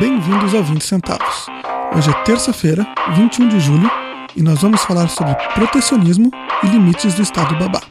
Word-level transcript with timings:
Bem-vindos 0.00 0.54
ao 0.54 0.64
20 0.64 0.82
Centavos. 0.82 1.44
Hoje 1.94 2.08
é 2.08 2.24
terça-feira, 2.24 2.86
21 3.16 3.50
de 3.50 3.60
julho, 3.60 3.90
e 4.34 4.40
nós 4.42 4.62
vamos 4.62 4.80
falar 4.80 5.06
sobre 5.08 5.34
protecionismo 5.52 6.30
e 6.62 6.68
limites 6.68 7.12
do 7.12 7.20
Estado 7.20 7.54
Babá. 7.58 7.82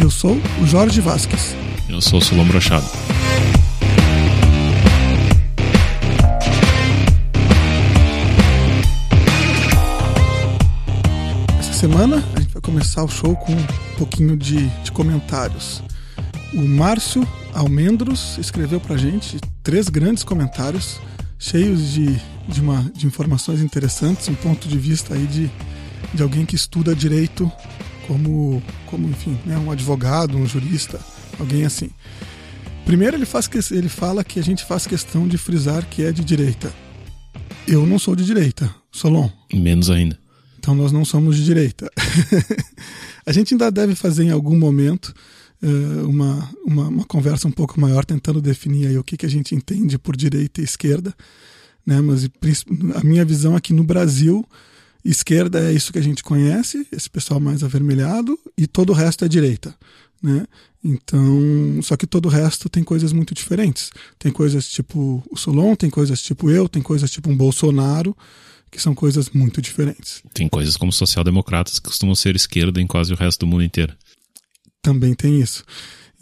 Eu 0.00 0.10
sou 0.10 0.36
o 0.60 0.66
Jorge 0.66 1.00
Vasques. 1.00 1.54
Eu 1.88 2.00
sou 2.00 2.18
o 2.18 2.22
Solon 2.22 2.44
Brochado. 2.46 2.84
Essa 11.60 11.72
semana 11.72 12.16
a 12.34 12.40
gente 12.40 12.52
vai 12.52 12.60
começar 12.60 13.04
o 13.04 13.08
show 13.08 13.36
com 13.36 13.52
um 13.52 13.96
pouquinho 13.96 14.36
de, 14.36 14.66
de 14.82 14.90
comentários. 14.90 15.84
O 16.52 16.62
Márcio 16.62 17.26
Almendros 17.54 18.36
escreveu 18.38 18.80
pra 18.80 18.96
gente 18.96 19.38
três 19.62 19.88
grandes 19.88 20.24
comentários, 20.24 21.00
cheios 21.38 21.92
de, 21.92 22.20
de, 22.48 22.60
uma, 22.60 22.90
de 22.92 23.06
informações 23.06 23.60
interessantes, 23.60 24.28
um 24.28 24.34
ponto 24.34 24.66
de 24.66 24.76
vista 24.76 25.14
aí 25.14 25.26
de, 25.26 25.48
de 26.12 26.22
alguém 26.22 26.44
que 26.44 26.56
estuda 26.56 26.94
direito 26.94 27.50
como, 28.08 28.60
como 28.86 29.08
enfim, 29.08 29.38
né, 29.46 29.56
um 29.58 29.70
advogado, 29.70 30.36
um 30.36 30.44
jurista, 30.44 30.98
alguém 31.38 31.64
assim. 31.64 31.90
Primeiro 32.84 33.16
ele, 33.16 33.26
faz, 33.26 33.48
ele 33.70 33.88
fala 33.88 34.24
que 34.24 34.40
a 34.40 34.42
gente 34.42 34.64
faz 34.64 34.88
questão 34.88 35.28
de 35.28 35.38
frisar 35.38 35.86
que 35.86 36.02
é 36.02 36.10
de 36.10 36.24
direita. 36.24 36.72
Eu 37.68 37.86
não 37.86 37.96
sou 38.00 38.16
de 38.16 38.24
direita, 38.24 38.74
Solon. 38.90 39.30
Menos 39.54 39.88
ainda. 39.88 40.18
Então 40.58 40.74
nós 40.74 40.90
não 40.90 41.04
somos 41.04 41.36
de 41.36 41.44
direita. 41.44 41.88
a 43.24 43.30
gente 43.32 43.54
ainda 43.54 43.70
deve 43.70 43.94
fazer 43.94 44.24
em 44.24 44.30
algum 44.30 44.58
momento 44.58 45.14
uh, 45.62 46.08
uma, 46.08 46.50
uma, 46.64 46.88
uma, 46.88 47.04
conversa 47.04 47.48
um 47.48 47.52
pouco 47.52 47.80
maior, 47.80 48.04
tentando 48.04 48.40
definir 48.40 48.88
aí 48.88 48.98
o 48.98 49.04
que, 49.04 49.16
que 49.16 49.26
a 49.26 49.30
gente 49.30 49.54
entende 49.54 49.98
por 49.98 50.16
direita 50.16 50.60
e 50.60 50.64
esquerda. 50.64 51.14
Né? 51.84 52.00
Mas 52.00 52.28
a 52.94 53.04
minha 53.04 53.24
visão 53.24 53.56
aqui 53.56 53.72
no 53.72 53.84
Brasil, 53.84 54.46
esquerda 55.04 55.70
é 55.70 55.72
isso 55.72 55.92
que 55.92 55.98
a 55.98 56.02
gente 56.02 56.22
conhece, 56.22 56.86
esse 56.92 57.08
pessoal 57.08 57.40
mais 57.40 57.62
avermelhado, 57.62 58.38
e 58.56 58.66
todo 58.66 58.90
o 58.90 58.94
resto 58.94 59.24
é 59.24 59.28
direita. 59.28 59.74
Né? 60.22 60.46
Então, 60.84 61.80
só 61.82 61.96
que 61.96 62.06
todo 62.06 62.26
o 62.26 62.28
resto 62.28 62.68
tem 62.68 62.84
coisas 62.84 63.12
muito 63.12 63.34
diferentes. 63.34 63.90
Tem 64.18 64.30
coisas 64.30 64.68
tipo 64.68 65.22
o 65.30 65.36
Solon, 65.36 65.74
tem 65.74 65.90
coisas 65.90 66.22
tipo 66.22 66.50
eu, 66.50 66.68
tem 66.68 66.82
coisas 66.82 67.10
tipo 67.10 67.30
um 67.30 67.36
Bolsonaro, 67.36 68.16
que 68.70 68.80
são 68.80 68.94
coisas 68.94 69.30
muito 69.30 69.60
diferentes. 69.60 70.22
Tem 70.32 70.48
coisas 70.48 70.76
como 70.76 70.92
social-democratas 70.92 71.78
que 71.78 71.88
costumam 71.88 72.14
ser 72.14 72.36
esquerda 72.36 72.80
em 72.80 72.86
quase 72.86 73.12
o 73.12 73.16
resto 73.16 73.40
do 73.40 73.46
mundo 73.46 73.64
inteiro. 73.64 73.94
Também 74.82 75.14
tem 75.14 75.40
isso. 75.40 75.64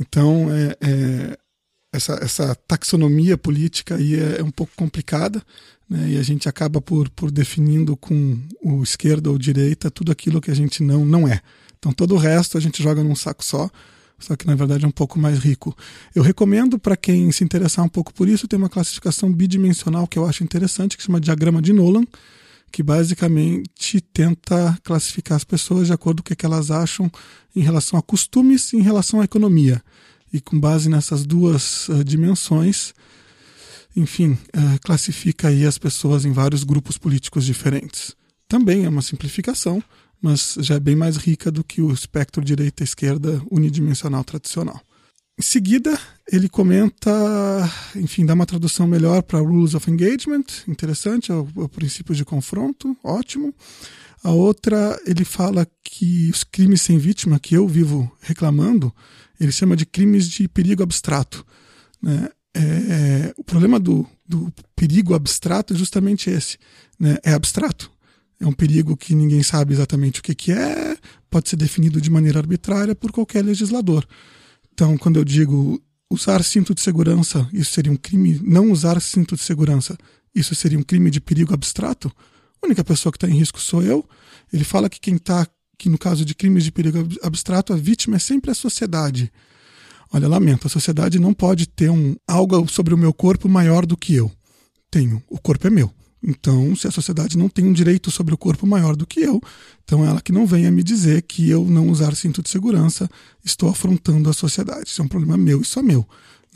Então, 0.01 0.49
é, 0.53 0.77
é 0.81 1.39
essa, 1.93 2.15
essa 2.23 2.55
taxonomia 2.55 3.39
política 3.39 3.97
aí 3.97 4.15
é, 4.15 4.41
é 4.41 4.43
um 4.43 4.51
pouco 4.51 4.73
complicada, 4.77 5.43
né? 5.89 6.11
e 6.11 6.19
a 6.19 6.23
gente 6.23 6.49
acaba 6.49 6.81
por, 6.81 7.09
por 7.11 7.31
definindo 7.31 7.97
com 7.97 8.39
o 8.63 8.83
esquerda 8.83 9.31
ou 9.31 9.39
direita 9.39 9.91
tudo 9.91 10.13
aquilo 10.13 10.41
que 10.41 10.51
a 10.51 10.55
gente 10.55 10.83
não, 10.83 11.05
não 11.05 11.27
é. 11.27 11.41
Então, 11.79 11.93
todo 11.93 12.15
o 12.15 12.19
resto 12.19 12.59
a 12.59 12.61
gente 12.61 12.83
joga 12.83 13.03
num 13.03 13.17
saco 13.17 13.45
só 13.45 13.71
só 14.19 14.35
que 14.35 14.47
na 14.47 14.55
verdade 14.55 14.85
é 14.85 14.89
um 14.89 14.93
pouco 14.93 15.19
mais 15.19 15.39
rico. 15.39 15.77
Eu 16.15 16.23
recomendo 16.23 16.79
para 16.79 16.97
quem 16.97 17.31
se 17.31 17.45
interessar 17.45 17.85
um 17.85 17.89
pouco 17.89 18.13
por 18.13 18.29
isso, 18.29 18.49
tem 18.49 18.59
uma 18.59 18.69
classificação 18.69 19.33
bidimensional 19.33 20.07
que 20.07 20.19
eu 20.19 20.27
acho 20.27 20.43
interessante, 20.43 20.97
que 20.97 21.03
se 21.03 21.07
chama 21.07 21.21
diagrama 21.21 21.63
de 21.63 21.73
Nolan, 21.73 22.05
que 22.71 22.83
basicamente 22.83 24.01
tenta 24.01 24.79
classificar 24.83 25.37
as 25.37 25.45
pessoas 25.45 25.87
de 25.87 25.93
acordo 25.93 26.23
com 26.23 26.33
o 26.33 26.37
que 26.37 26.47
elas 26.47 26.71
acham 26.71 27.11
em 27.55 27.61
relação 27.61 27.99
a 27.99 28.03
costumes 28.03 28.73
e 28.73 28.77
em 28.77 28.83
relação 28.83 29.21
à 29.21 29.25
economia. 29.25 29.83
E 30.33 30.41
com 30.41 30.59
base 30.59 30.89
nessas 30.89 31.25
duas 31.25 31.89
uh, 31.89 32.05
dimensões, 32.05 32.93
enfim, 33.97 34.33
uh, 34.33 34.81
classifica 34.83 35.49
aí 35.49 35.65
as 35.65 35.79
pessoas 35.79 36.25
em 36.25 36.33
vários 36.33 36.65
grupos 36.65 36.99
políticos 36.99 37.45
diferentes. 37.45 38.15
Também 38.47 38.85
é 38.85 38.89
uma 38.89 39.03
simplificação, 39.03 39.83
mas 40.21 40.57
já 40.61 40.75
é 40.75 40.81
bem 40.81 40.97
mais 40.97 41.17
rica 41.17 41.51
do 41.51 41.65
que 41.65 41.81
o 41.81 41.93
espectro 41.93 42.45
direita-esquerda 42.45 43.43
unidimensional 43.51 44.25
tradicional. 44.25 44.81
Em 45.39 45.43
seguida, 45.43 45.97
ele 46.31 46.49
comenta, 46.49 47.11
enfim, 47.95 48.27
dá 48.27 48.35
uma 48.35 48.45
tradução 48.45 48.89
melhor 48.89 49.23
para 49.23 49.39
Rules 49.39 49.73
of 49.73 49.89
Engagement, 49.89 50.45
interessante, 50.67 51.31
é 51.31 51.35
o, 51.35 51.47
é 51.59 51.61
o 51.61 51.69
princípio 51.69 52.13
de 52.13 52.25
confronto, 52.25 52.97
ótimo. 53.05 53.55
A 54.25 54.33
outra, 54.33 55.01
ele 55.07 55.25
fala 55.25 55.65
que 55.85 56.29
os 56.29 56.43
crimes 56.43 56.83
sem 56.83 56.99
vítima, 56.99 57.39
que 57.39 57.55
eu 57.55 57.69
vivo 57.69 58.11
reclamando, 58.21 58.93
ele 59.39 59.53
chama 59.53 59.77
de 59.77 59.87
crimes 59.87 60.29
de 60.29 60.49
perigo 60.49 60.83
abstrato. 60.83 61.47
Né? 62.03 62.29
É, 62.53 62.61
é, 62.61 63.35
o 63.37 63.45
problema 63.45 63.79
do, 63.79 64.05
do 64.27 64.53
perigo 64.75 65.15
abstrato 65.15 65.73
é 65.73 65.77
justamente 65.77 66.29
esse. 66.29 66.59
Né? 66.99 67.17
É 67.23 67.33
abstrato, 67.33 67.93
é 68.41 68.47
um 68.47 68.53
perigo 68.53 68.97
que 68.97 69.15
ninguém 69.15 69.45
sabe 69.45 69.73
exatamente 69.73 70.19
o 70.19 70.23
que, 70.23 70.35
que 70.35 70.51
é, 70.51 70.97
pode 71.31 71.49
ser 71.49 71.57
definido 71.57 72.01
de 72.01 72.11
maneira 72.11 72.41
arbitrária 72.41 72.97
por 72.97 73.13
qualquer 73.13 73.45
legislador. 73.45 74.05
Então, 74.79 74.97
quando 74.97 75.19
eu 75.19 75.25
digo 75.25 75.83
usar 76.09 76.41
cinto 76.45 76.73
de 76.73 76.81
segurança, 76.81 77.49
isso 77.53 77.73
seria 77.73 77.91
um 77.91 77.97
crime. 77.97 78.41
Não 78.45 78.71
usar 78.71 79.01
cinto 79.01 79.35
de 79.35 79.43
segurança, 79.43 79.99
isso 80.33 80.55
seria 80.55 80.79
um 80.79 80.85
crime 80.85 81.11
de 81.11 81.21
perigo 81.21 81.53
abstrato. 81.53 82.13
A 82.63 82.67
única 82.67 82.85
pessoa 82.85 83.11
que 83.11 83.17
está 83.17 83.29
em 83.29 83.37
risco 83.37 83.61
sou 83.61 83.83
eu. 83.83 84.09
Ele 84.53 84.63
fala 84.63 84.89
que 84.89 85.01
quem 85.01 85.17
está, 85.17 85.49
que 85.77 85.89
no 85.89 85.99
caso 85.99 86.25
de 86.25 86.33
crimes 86.33 86.63
de 86.63 86.71
perigo 86.71 86.97
abstrato, 87.25 87.73
a 87.73 87.77
vítima 87.77 88.15
é 88.15 88.19
sempre 88.21 88.53
a 88.53 88.55
sociedade. 88.55 89.33
Olha, 90.13 90.29
lamento, 90.29 90.69
a 90.69 90.71
sociedade 90.71 91.19
não 91.19 91.35
pode 91.35 91.67
ter 91.67 91.91
um, 91.91 92.15
algo 92.25 92.71
sobre 92.71 92.95
o 92.95 92.99
meu 92.99 93.13
corpo 93.13 93.49
maior 93.49 93.85
do 93.85 93.97
que 93.97 94.15
eu. 94.15 94.31
Tenho, 94.93 95.21
o 95.29 95.41
corpo 95.41 95.67
é 95.67 95.71
meu. 95.71 95.93
Então, 96.23 96.75
se 96.75 96.89
a 96.89 96.91
sociedade 96.91 97.39
não 97.39 97.49
tem 97.49 97.65
um 97.65 97.73
direito 97.73 98.11
sobre 98.11 98.35
o 98.35 98.39
corpo 98.39 98.67
maior 98.67 98.97
do 98.97 99.07
que 99.07 99.21
eu, 99.21 99.41
então 99.85 100.05
ela 100.05 100.21
que 100.21 100.33
não 100.33 100.47
venha 100.47 100.71
me 100.71 100.83
dizer 100.83 101.23
que 101.23 101.49
eu 101.49 101.65
não 101.65 101.89
usar 101.89 102.15
cinto 102.17 102.43
de 102.43 102.51
segurança 102.51 103.09
estou 103.45 103.69
afrontando 103.69 104.29
a 104.29 104.33
sociedade. 104.33 104.89
Isso 104.89 105.01
é 105.01 105.05
um 105.05 105.09
problema 105.09 105.37
meu 105.37 105.61
e 105.61 105.65
só 105.65 105.83
meu. 105.83 106.07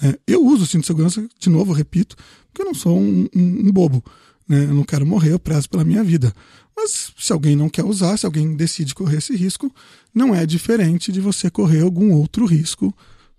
Né? 0.00 0.14
Eu 0.26 0.44
uso 0.44 0.66
cinto 0.66 0.80
de 0.80 0.86
segurança, 0.88 1.26
de 1.38 1.48
novo, 1.48 1.72
repito, 1.72 2.16
porque 2.46 2.62
eu 2.62 2.66
não 2.66 2.74
sou 2.74 2.98
um, 2.98 3.28
um, 3.34 3.68
um 3.68 3.72
bobo. 3.72 4.04
Né? 4.48 4.64
Eu 4.64 4.74
não 4.74 4.84
quero 4.84 5.06
morrer, 5.06 5.32
eu 5.32 5.38
prezo 5.38 5.68
pela 5.70 5.84
minha 5.84 6.02
vida. 6.02 6.34
Mas 6.76 7.12
se 7.16 7.32
alguém 7.32 7.54
não 7.54 7.68
quer 7.68 7.84
usar, 7.84 8.16
se 8.16 8.26
alguém 8.26 8.56
decide 8.56 8.94
correr 8.94 9.18
esse 9.18 9.36
risco, 9.36 9.72
não 10.12 10.34
é 10.34 10.44
diferente 10.44 11.12
de 11.12 11.20
você 11.20 11.48
correr 11.50 11.82
algum 11.82 12.12
outro 12.12 12.46
risco 12.46 12.92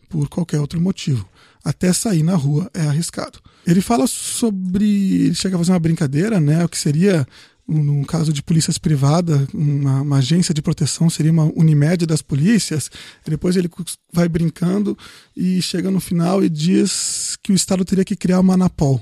por 0.07 0.29
qualquer 0.29 0.59
outro 0.59 0.79
motivo. 0.79 1.27
Até 1.63 1.93
sair 1.93 2.23
na 2.23 2.35
rua 2.35 2.69
é 2.73 2.81
arriscado. 2.81 3.39
Ele 3.65 3.79
fala 3.79 4.05
sobre. 4.05 4.85
Ele 5.25 5.35
chega 5.35 5.55
a 5.55 5.59
fazer 5.59 5.71
uma 5.71 5.79
brincadeira, 5.79 6.39
né? 6.39 6.65
O 6.65 6.67
que 6.67 6.77
seria, 6.77 7.25
no 7.65 8.05
caso 8.05 8.33
de 8.33 8.43
polícias 8.43 8.77
privadas, 8.77 9.47
uma, 9.53 10.01
uma 10.01 10.17
agência 10.17 10.53
de 10.53 10.61
proteção 10.61 11.09
seria 11.09 11.31
uma 11.31 11.45
Unimed 11.55 12.05
das 12.05 12.21
polícias. 12.21 12.91
Depois 13.25 13.55
ele 13.55 13.69
vai 14.11 14.27
brincando 14.27 14.97
e 15.35 15.61
chega 15.61 15.89
no 15.89 16.01
final 16.01 16.43
e 16.43 16.49
diz 16.49 17.37
que 17.41 17.53
o 17.53 17.55
Estado 17.55 17.85
teria 17.85 18.03
que 18.03 18.15
criar 18.15 18.41
uma 18.41 18.55
Anapol. 18.55 19.01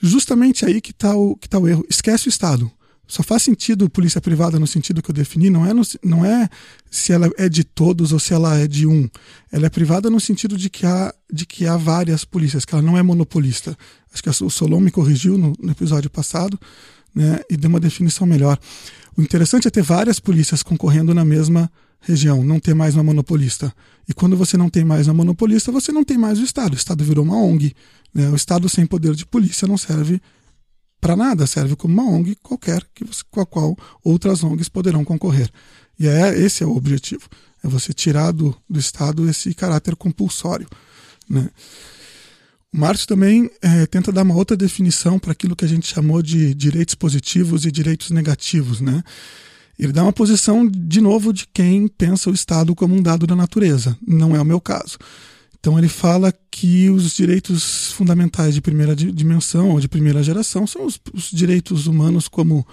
Justamente 0.00 0.64
aí 0.64 0.80
que 0.80 0.92
está 0.92 1.16
o, 1.16 1.36
que 1.36 1.48
tá 1.48 1.58
o 1.58 1.68
erro. 1.68 1.84
Esquece 1.90 2.28
o 2.28 2.30
Estado. 2.30 2.70
Só 3.10 3.24
faz 3.24 3.42
sentido 3.42 3.90
polícia 3.90 4.20
privada 4.20 4.56
no 4.60 4.68
sentido 4.68 5.02
que 5.02 5.10
eu 5.10 5.14
defini, 5.14 5.50
não 5.50 5.66
é, 5.66 5.74
no, 5.74 5.82
não 6.00 6.24
é 6.24 6.48
se 6.88 7.12
ela 7.12 7.28
é 7.36 7.48
de 7.48 7.64
todos 7.64 8.12
ou 8.12 8.20
se 8.20 8.32
ela 8.32 8.56
é 8.56 8.68
de 8.68 8.86
um. 8.86 9.10
Ela 9.50 9.66
é 9.66 9.68
privada 9.68 10.08
no 10.08 10.20
sentido 10.20 10.56
de 10.56 10.70
que 10.70 10.86
há, 10.86 11.12
de 11.28 11.44
que 11.44 11.66
há 11.66 11.76
várias 11.76 12.24
polícias, 12.24 12.64
que 12.64 12.72
ela 12.72 12.80
não 12.80 12.96
é 12.96 13.02
monopolista. 13.02 13.76
Acho 14.14 14.22
que 14.22 14.30
o 14.30 14.48
Solon 14.48 14.78
me 14.78 14.92
corrigiu 14.92 15.36
no, 15.36 15.52
no 15.60 15.72
episódio 15.72 16.08
passado 16.08 16.56
né, 17.12 17.40
e 17.50 17.56
deu 17.56 17.68
uma 17.68 17.80
definição 17.80 18.24
melhor. 18.24 18.56
O 19.16 19.22
interessante 19.22 19.66
é 19.66 19.70
ter 19.72 19.82
várias 19.82 20.20
polícias 20.20 20.62
concorrendo 20.62 21.12
na 21.12 21.24
mesma 21.24 21.68
região, 21.98 22.44
não 22.44 22.60
ter 22.60 22.74
mais 22.74 22.94
uma 22.94 23.02
monopolista. 23.02 23.74
E 24.08 24.14
quando 24.14 24.36
você 24.36 24.56
não 24.56 24.70
tem 24.70 24.84
mais 24.84 25.08
uma 25.08 25.14
monopolista, 25.14 25.72
você 25.72 25.90
não 25.90 26.04
tem 26.04 26.16
mais 26.16 26.38
o 26.38 26.44
Estado. 26.44 26.74
O 26.74 26.76
Estado 26.76 27.02
virou 27.02 27.24
uma 27.24 27.42
ONG. 27.42 27.74
Né? 28.14 28.28
O 28.28 28.36
Estado 28.36 28.68
sem 28.68 28.86
poder 28.86 29.16
de 29.16 29.26
polícia 29.26 29.66
não 29.66 29.76
serve 29.76 30.22
para 31.00 31.16
nada, 31.16 31.46
serve 31.46 31.76
como 31.76 31.94
uma 31.94 32.10
ONG 32.10 32.36
qualquer 32.42 32.84
que 32.94 33.04
você, 33.04 33.22
com 33.30 33.40
a 33.40 33.46
qual 33.46 33.76
outras 34.04 34.44
ONGs 34.44 34.68
poderão 34.68 35.04
concorrer. 35.04 35.50
E 35.98 36.06
é 36.06 36.38
esse 36.38 36.62
é 36.62 36.66
o 36.66 36.76
objetivo, 36.76 37.28
é 37.64 37.68
você 37.68 37.92
tirar 37.92 38.32
do, 38.32 38.56
do 38.68 38.78
Estado 38.78 39.28
esse 39.28 39.54
caráter 39.54 39.96
compulsório. 39.96 40.68
Né? 41.28 41.48
O 42.72 42.78
Márcio 42.78 43.06
também 43.06 43.50
é, 43.60 43.86
tenta 43.86 44.12
dar 44.12 44.22
uma 44.22 44.34
outra 44.34 44.56
definição 44.56 45.18
para 45.18 45.32
aquilo 45.32 45.56
que 45.56 45.64
a 45.64 45.68
gente 45.68 45.92
chamou 45.92 46.22
de 46.22 46.54
direitos 46.54 46.94
positivos 46.94 47.64
e 47.64 47.72
direitos 47.72 48.10
negativos. 48.10 48.80
Né? 48.80 49.02
Ele 49.78 49.92
dá 49.92 50.02
uma 50.02 50.12
posição, 50.12 50.68
de 50.68 51.00
novo, 51.00 51.32
de 51.32 51.46
quem 51.52 51.88
pensa 51.88 52.30
o 52.30 52.34
Estado 52.34 52.74
como 52.74 52.94
um 52.94 53.02
dado 53.02 53.26
da 53.26 53.34
natureza. 53.34 53.96
Não 54.06 54.36
é 54.36 54.40
o 54.40 54.44
meu 54.44 54.60
caso. 54.60 54.98
Então 55.60 55.78
ele 55.78 55.88
fala 55.88 56.32
que 56.50 56.88
os 56.88 57.14
direitos 57.14 57.92
fundamentais 57.92 58.54
de 58.54 58.62
primeira 58.62 58.96
dimensão 58.96 59.70
ou 59.70 59.80
de 59.80 59.88
primeira 59.88 60.22
geração 60.22 60.66
são 60.66 60.86
os, 60.86 60.98
os 61.12 61.30
direitos 61.30 61.86
humanos 61.86 62.28
como 62.28 62.66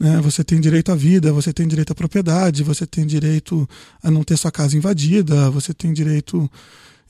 né, 0.00 0.18
você 0.22 0.42
tem 0.42 0.58
direito 0.58 0.90
à 0.90 0.94
vida, 0.94 1.30
você 1.34 1.52
tem 1.52 1.68
direito 1.68 1.92
à 1.92 1.94
propriedade, 1.94 2.64
você 2.64 2.86
tem 2.86 3.06
direito 3.06 3.68
a 4.02 4.10
não 4.10 4.24
ter 4.24 4.38
sua 4.38 4.50
casa 4.50 4.74
invadida, 4.74 5.50
você 5.50 5.74
tem 5.74 5.92
direito, 5.92 6.50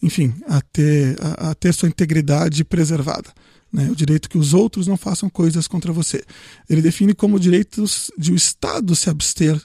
enfim, 0.02 0.34
a 0.48 0.60
ter, 0.60 1.16
a, 1.20 1.50
a 1.50 1.54
ter 1.54 1.72
sua 1.72 1.88
integridade 1.88 2.64
preservada. 2.64 3.30
Né? 3.72 3.88
O 3.88 3.94
direito 3.94 4.28
que 4.28 4.36
os 4.36 4.52
outros 4.52 4.88
não 4.88 4.96
façam 4.96 5.30
coisas 5.30 5.68
contra 5.68 5.92
você. 5.92 6.24
Ele 6.68 6.82
define 6.82 7.14
como 7.14 7.38
direitos 7.38 8.10
de 8.18 8.32
o 8.32 8.34
Estado 8.34 8.96
se 8.96 9.08
abster 9.08 9.56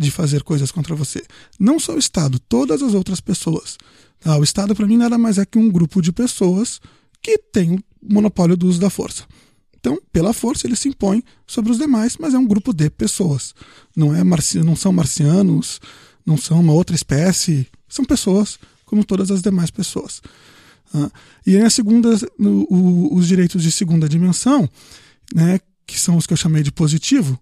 de 0.00 0.10
fazer 0.10 0.42
coisas 0.42 0.72
contra 0.72 0.96
você. 0.96 1.22
Não 1.58 1.78
só 1.78 1.94
o 1.94 1.98
Estado, 1.98 2.38
todas 2.38 2.82
as 2.82 2.94
outras 2.94 3.20
pessoas. 3.20 3.76
Tá? 4.18 4.38
O 4.38 4.42
Estado, 4.42 4.74
para 4.74 4.86
mim, 4.86 4.96
nada 4.96 5.18
mais 5.18 5.36
é 5.36 5.44
que 5.44 5.58
um 5.58 5.70
grupo 5.70 6.00
de 6.00 6.10
pessoas 6.10 6.80
que 7.20 7.36
tem 7.36 7.74
o 7.74 7.84
monopólio 8.02 8.56
do 8.56 8.66
uso 8.66 8.80
da 8.80 8.88
força. 8.88 9.24
Então, 9.78 10.00
pela 10.10 10.32
força, 10.32 10.66
ele 10.66 10.74
se 10.74 10.88
impõe 10.88 11.22
sobre 11.46 11.70
os 11.70 11.76
demais, 11.76 12.16
mas 12.18 12.32
é 12.32 12.38
um 12.38 12.46
grupo 12.46 12.72
de 12.72 12.88
pessoas. 12.88 13.54
Não, 13.94 14.14
é 14.14 14.24
marci 14.24 14.60
não 14.60 14.74
são 14.74 14.90
marcianos, 14.90 15.82
não 16.24 16.38
são 16.38 16.60
uma 16.60 16.72
outra 16.72 16.96
espécie, 16.96 17.66
são 17.86 18.02
pessoas 18.02 18.58
como 18.86 19.04
todas 19.04 19.30
as 19.30 19.42
demais 19.42 19.70
pessoas. 19.70 20.22
Ah, 20.94 21.10
e 21.46 21.58
aí, 21.58 21.62
a 21.62 21.68
segunda, 21.68 22.08
o, 22.38 23.14
os 23.14 23.28
direitos 23.28 23.62
de 23.62 23.70
segunda 23.70 24.08
dimensão, 24.08 24.66
né, 25.34 25.60
que 25.86 26.00
são 26.00 26.16
os 26.16 26.26
que 26.26 26.32
eu 26.32 26.38
chamei 26.38 26.62
de 26.62 26.72
positivo, 26.72 27.38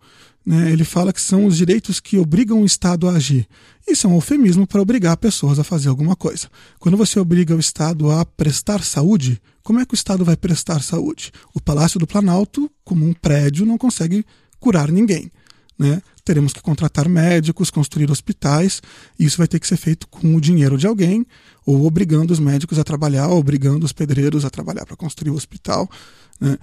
né, 0.48 0.72
ele 0.72 0.82
fala 0.82 1.12
que 1.12 1.20
são 1.20 1.44
os 1.44 1.58
direitos 1.58 2.00
que 2.00 2.16
obrigam 2.16 2.62
o 2.62 2.64
Estado 2.64 3.06
a 3.06 3.12
agir. 3.12 3.46
Isso 3.86 4.06
é 4.06 4.10
um 4.10 4.14
eufemismo 4.14 4.66
para 4.66 4.80
obrigar 4.80 5.14
pessoas 5.18 5.58
a 5.58 5.64
fazer 5.64 5.90
alguma 5.90 6.16
coisa. 6.16 6.48
Quando 6.78 6.96
você 6.96 7.20
obriga 7.20 7.54
o 7.54 7.60
Estado 7.60 8.10
a 8.10 8.24
prestar 8.24 8.82
saúde, 8.82 9.42
como 9.62 9.78
é 9.78 9.84
que 9.84 9.92
o 9.92 9.94
Estado 9.94 10.24
vai 10.24 10.38
prestar 10.38 10.82
saúde? 10.82 11.32
O 11.52 11.60
Palácio 11.60 12.00
do 12.00 12.06
Planalto, 12.06 12.70
como 12.82 13.06
um 13.06 13.12
prédio, 13.12 13.66
não 13.66 13.76
consegue 13.76 14.24
curar 14.58 14.90
ninguém. 14.90 15.30
Né? 15.78 16.00
Teremos 16.24 16.54
que 16.54 16.62
contratar 16.62 17.10
médicos, 17.10 17.70
construir 17.70 18.10
hospitais, 18.10 18.80
e 19.18 19.26
isso 19.26 19.36
vai 19.36 19.46
ter 19.46 19.60
que 19.60 19.66
ser 19.66 19.76
feito 19.76 20.08
com 20.08 20.34
o 20.34 20.40
dinheiro 20.40 20.78
de 20.78 20.86
alguém, 20.86 21.26
ou 21.66 21.84
obrigando 21.84 22.32
os 22.32 22.40
médicos 22.40 22.78
a 22.78 22.84
trabalhar, 22.84 23.28
ou 23.28 23.38
obrigando 23.38 23.84
os 23.84 23.92
pedreiros 23.92 24.46
a 24.46 24.50
trabalhar 24.50 24.86
para 24.86 24.96
construir 24.96 25.30
o 25.30 25.36
hospital. 25.36 25.86
Né? 26.40 26.56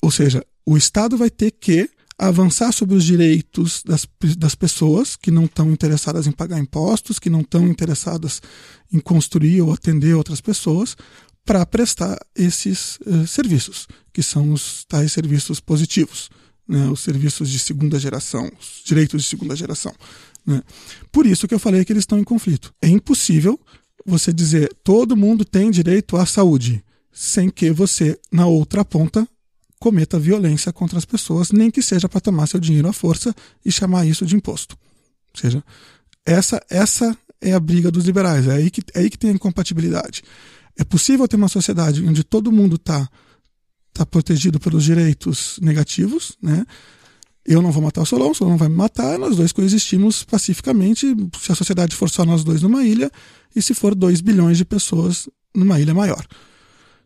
Ou 0.00 0.10
seja, 0.10 0.42
o 0.64 0.78
Estado 0.78 1.18
vai 1.18 1.28
ter 1.28 1.50
que 1.50 1.90
avançar 2.28 2.72
sobre 2.72 2.94
os 2.94 3.04
direitos 3.04 3.82
das, 3.84 4.06
das 4.36 4.54
pessoas 4.54 5.16
que 5.16 5.30
não 5.30 5.44
estão 5.44 5.70
interessadas 5.70 6.26
em 6.26 6.32
pagar 6.32 6.58
impostos, 6.58 7.18
que 7.18 7.30
não 7.30 7.40
estão 7.40 7.66
interessadas 7.66 8.40
em 8.92 8.98
construir 8.98 9.60
ou 9.62 9.72
atender 9.72 10.14
outras 10.14 10.40
pessoas, 10.40 10.96
para 11.44 11.66
prestar 11.66 12.18
esses 12.36 12.98
uh, 13.06 13.26
serviços, 13.26 13.88
que 14.12 14.22
são 14.22 14.52
os 14.52 14.84
tais 14.84 15.12
serviços 15.12 15.58
positivos 15.58 16.30
né, 16.66 16.88
os 16.88 17.00
serviços 17.00 17.50
de 17.50 17.58
segunda 17.58 17.98
geração, 17.98 18.50
os 18.58 18.82
direitos 18.84 19.22
de 19.22 19.28
segunda 19.28 19.54
geração. 19.54 19.92
Né? 20.46 20.62
Por 21.10 21.26
isso 21.26 21.46
que 21.46 21.54
eu 21.54 21.58
falei 21.58 21.84
que 21.84 21.92
eles 21.92 22.02
estão 22.02 22.18
em 22.18 22.24
conflito. 22.24 22.72
É 22.80 22.88
impossível 22.88 23.58
você 24.04 24.32
dizer 24.32 24.72
todo 24.82 25.16
mundo 25.16 25.44
tem 25.44 25.70
direito 25.70 26.16
à 26.16 26.26
saúde, 26.26 26.82
sem 27.12 27.50
que 27.50 27.70
você, 27.70 28.18
na 28.30 28.46
outra 28.46 28.84
ponta, 28.84 29.28
cometa 29.82 30.16
violência 30.16 30.72
contra 30.72 30.96
as 30.96 31.04
pessoas, 31.04 31.50
nem 31.50 31.68
que 31.68 31.82
seja 31.82 32.08
para 32.08 32.20
tomar 32.20 32.46
seu 32.46 32.60
dinheiro 32.60 32.86
à 32.86 32.92
força 32.92 33.34
e 33.66 33.72
chamar 33.72 34.06
isso 34.06 34.24
de 34.24 34.36
imposto. 34.36 34.78
Ou 35.34 35.40
seja, 35.40 35.64
essa, 36.24 36.62
essa 36.70 37.18
é 37.40 37.52
a 37.52 37.58
briga 37.58 37.90
dos 37.90 38.04
liberais, 38.04 38.46
é 38.46 38.54
aí 38.54 38.70
que, 38.70 38.80
é 38.94 39.00
aí 39.00 39.10
que 39.10 39.18
tem 39.18 39.30
a 39.30 39.32
incompatibilidade. 39.32 40.22
É 40.78 40.84
possível 40.84 41.26
ter 41.26 41.34
uma 41.34 41.48
sociedade 41.48 42.00
onde 42.06 42.22
todo 42.22 42.52
mundo 42.52 42.76
está 42.76 43.08
está 43.88 44.06
protegido 44.06 44.58
pelos 44.58 44.84
direitos 44.84 45.58
negativos, 45.60 46.38
né? 46.40 46.64
Eu 47.44 47.60
não 47.60 47.70
vou 47.70 47.82
matar 47.82 48.02
o 48.02 48.06
Solon, 48.06 48.30
o 48.30 48.34
Solon 48.34 48.56
vai 48.56 48.68
me 48.68 48.76
matar, 48.76 49.18
nós 49.18 49.36
dois 49.36 49.52
coexistimos 49.52 50.22
pacificamente, 50.24 51.14
se 51.38 51.52
a 51.52 51.54
sociedade 51.54 51.94
for 51.94 52.08
só 52.08 52.24
nós 52.24 52.42
dois 52.42 52.62
numa 52.62 52.84
ilha, 52.84 53.10
e 53.54 53.60
se 53.60 53.74
for 53.74 53.94
2 53.94 54.22
bilhões 54.22 54.56
de 54.56 54.64
pessoas 54.64 55.28
numa 55.54 55.78
ilha 55.78 55.92
maior. 55.92 56.24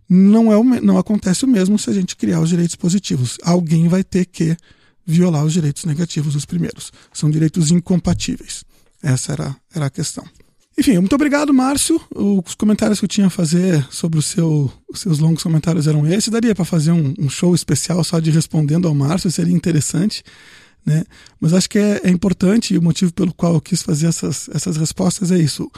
Não, 0.08 0.52
é 0.52 0.56
o, 0.56 0.64
não 0.64 0.98
acontece 0.98 1.44
o 1.44 1.48
mesmo 1.48 1.78
se 1.78 1.90
a 1.90 1.92
gente 1.92 2.16
criar 2.16 2.40
os 2.40 2.48
direitos 2.48 2.76
positivos. 2.76 3.38
Alguém 3.42 3.88
vai 3.88 4.04
ter 4.04 4.26
que 4.26 4.56
violar 5.04 5.44
os 5.44 5.52
direitos 5.52 5.84
negativos, 5.84 6.34
os 6.34 6.44
primeiros. 6.44 6.92
São 7.12 7.30
direitos 7.30 7.70
incompatíveis. 7.70 8.64
Essa 9.02 9.32
era, 9.32 9.56
era 9.74 9.86
a 9.86 9.90
questão. 9.90 10.24
Enfim, 10.78 10.98
muito 10.98 11.14
obrigado, 11.14 11.54
Márcio. 11.54 11.98
Os 12.14 12.54
comentários 12.54 12.98
que 12.98 13.06
eu 13.06 13.08
tinha 13.08 13.28
a 13.28 13.30
fazer 13.30 13.86
sobre 13.90 14.18
o 14.18 14.22
seu, 14.22 14.70
os 14.92 15.00
seus 15.00 15.18
longos 15.18 15.42
comentários 15.42 15.86
eram 15.86 16.06
esses. 16.06 16.28
Daria 16.28 16.54
para 16.54 16.66
fazer 16.66 16.92
um, 16.92 17.14
um, 17.18 17.30
show 17.30 17.54
especial 17.54 18.04
só 18.04 18.20
de 18.20 18.30
respondendo 18.30 18.86
ao 18.86 18.94
Márcio, 18.94 19.30
seria 19.30 19.54
interessante. 19.54 20.22
Né? 20.84 21.04
Mas 21.40 21.54
acho 21.54 21.70
que 21.70 21.78
é, 21.78 22.02
é 22.04 22.10
importante 22.10 22.74
e 22.74 22.78
o 22.78 22.82
motivo 22.82 23.12
pelo 23.12 23.32
qual 23.32 23.54
eu 23.54 23.60
quis 23.60 23.80
fazer 23.80 24.06
essas, 24.08 24.50
essas 24.52 24.76
respostas 24.76 25.32
é 25.32 25.38
isso. 25.38 25.70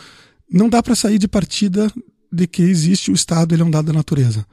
Não 0.51 0.69
dá 0.69 0.83
para 0.83 0.97
sair 0.97 1.19
de 1.19 1.29
partida 1.29 1.93
de 2.31 2.47
que 2.47 2.63
existe 2.63 3.11
o 3.11 3.15
Estado, 3.15 3.55
ele 3.55 3.63
é 3.63 3.65
um 3.65 3.71
dado 3.71 3.87
da 3.87 3.93
natureza. 3.93 4.47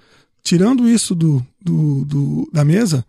Tirando 0.44 0.88
isso 0.88 1.16
do, 1.16 1.45
do, 1.62 2.06
do, 2.06 2.50
da 2.54 2.63
mesa, 2.63 3.06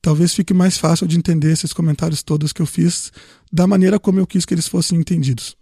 talvez 0.00 0.34
fique 0.34 0.54
mais 0.54 0.78
fácil 0.78 1.06
de 1.06 1.18
entender 1.18 1.52
esses 1.52 1.72
comentários 1.72 2.22
todos 2.22 2.52
que 2.52 2.62
eu 2.62 2.66
fiz 2.66 3.12
da 3.52 3.66
maneira 3.66 3.98
como 3.98 4.20
eu 4.20 4.26
quis 4.26 4.44
que 4.44 4.54
eles 4.54 4.68
fossem 4.68 4.98
entendidos. 4.98 5.56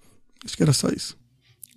Acho 0.45 0.57
que 0.57 0.63
era 0.63 0.73
só 0.73 0.89
isso. 0.89 1.17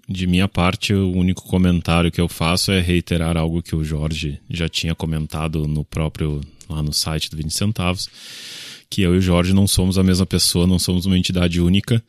De 0.07 0.25
minha 0.25 0.47
parte, 0.47 0.93
o 0.93 1.11
único 1.11 1.43
comentário 1.43 2.11
que 2.11 2.19
eu 2.19 2.27
faço 2.27 2.71
é 2.71 2.81
reiterar 2.81 3.37
algo 3.37 3.61
que 3.61 3.75
o 3.75 3.83
Jorge 3.83 4.39
já 4.49 4.67
tinha 4.67 4.95
comentado 4.95 5.67
no 5.67 5.85
próprio 5.85 6.41
lá 6.67 6.81
no 6.81 6.91
site 6.91 7.29
do 7.29 7.37
20 7.37 7.51
centavos, 7.51 8.09
que 8.89 9.01
eu 9.01 9.15
e 9.15 9.19
o 9.19 9.21
Jorge 9.21 9.53
não 9.53 9.67
somos 9.67 9.97
a 9.97 10.03
mesma 10.03 10.25
pessoa, 10.25 10.67
não 10.67 10.79
somos 10.79 11.05
uma 11.05 11.17
entidade 11.17 11.61
única 11.61 12.03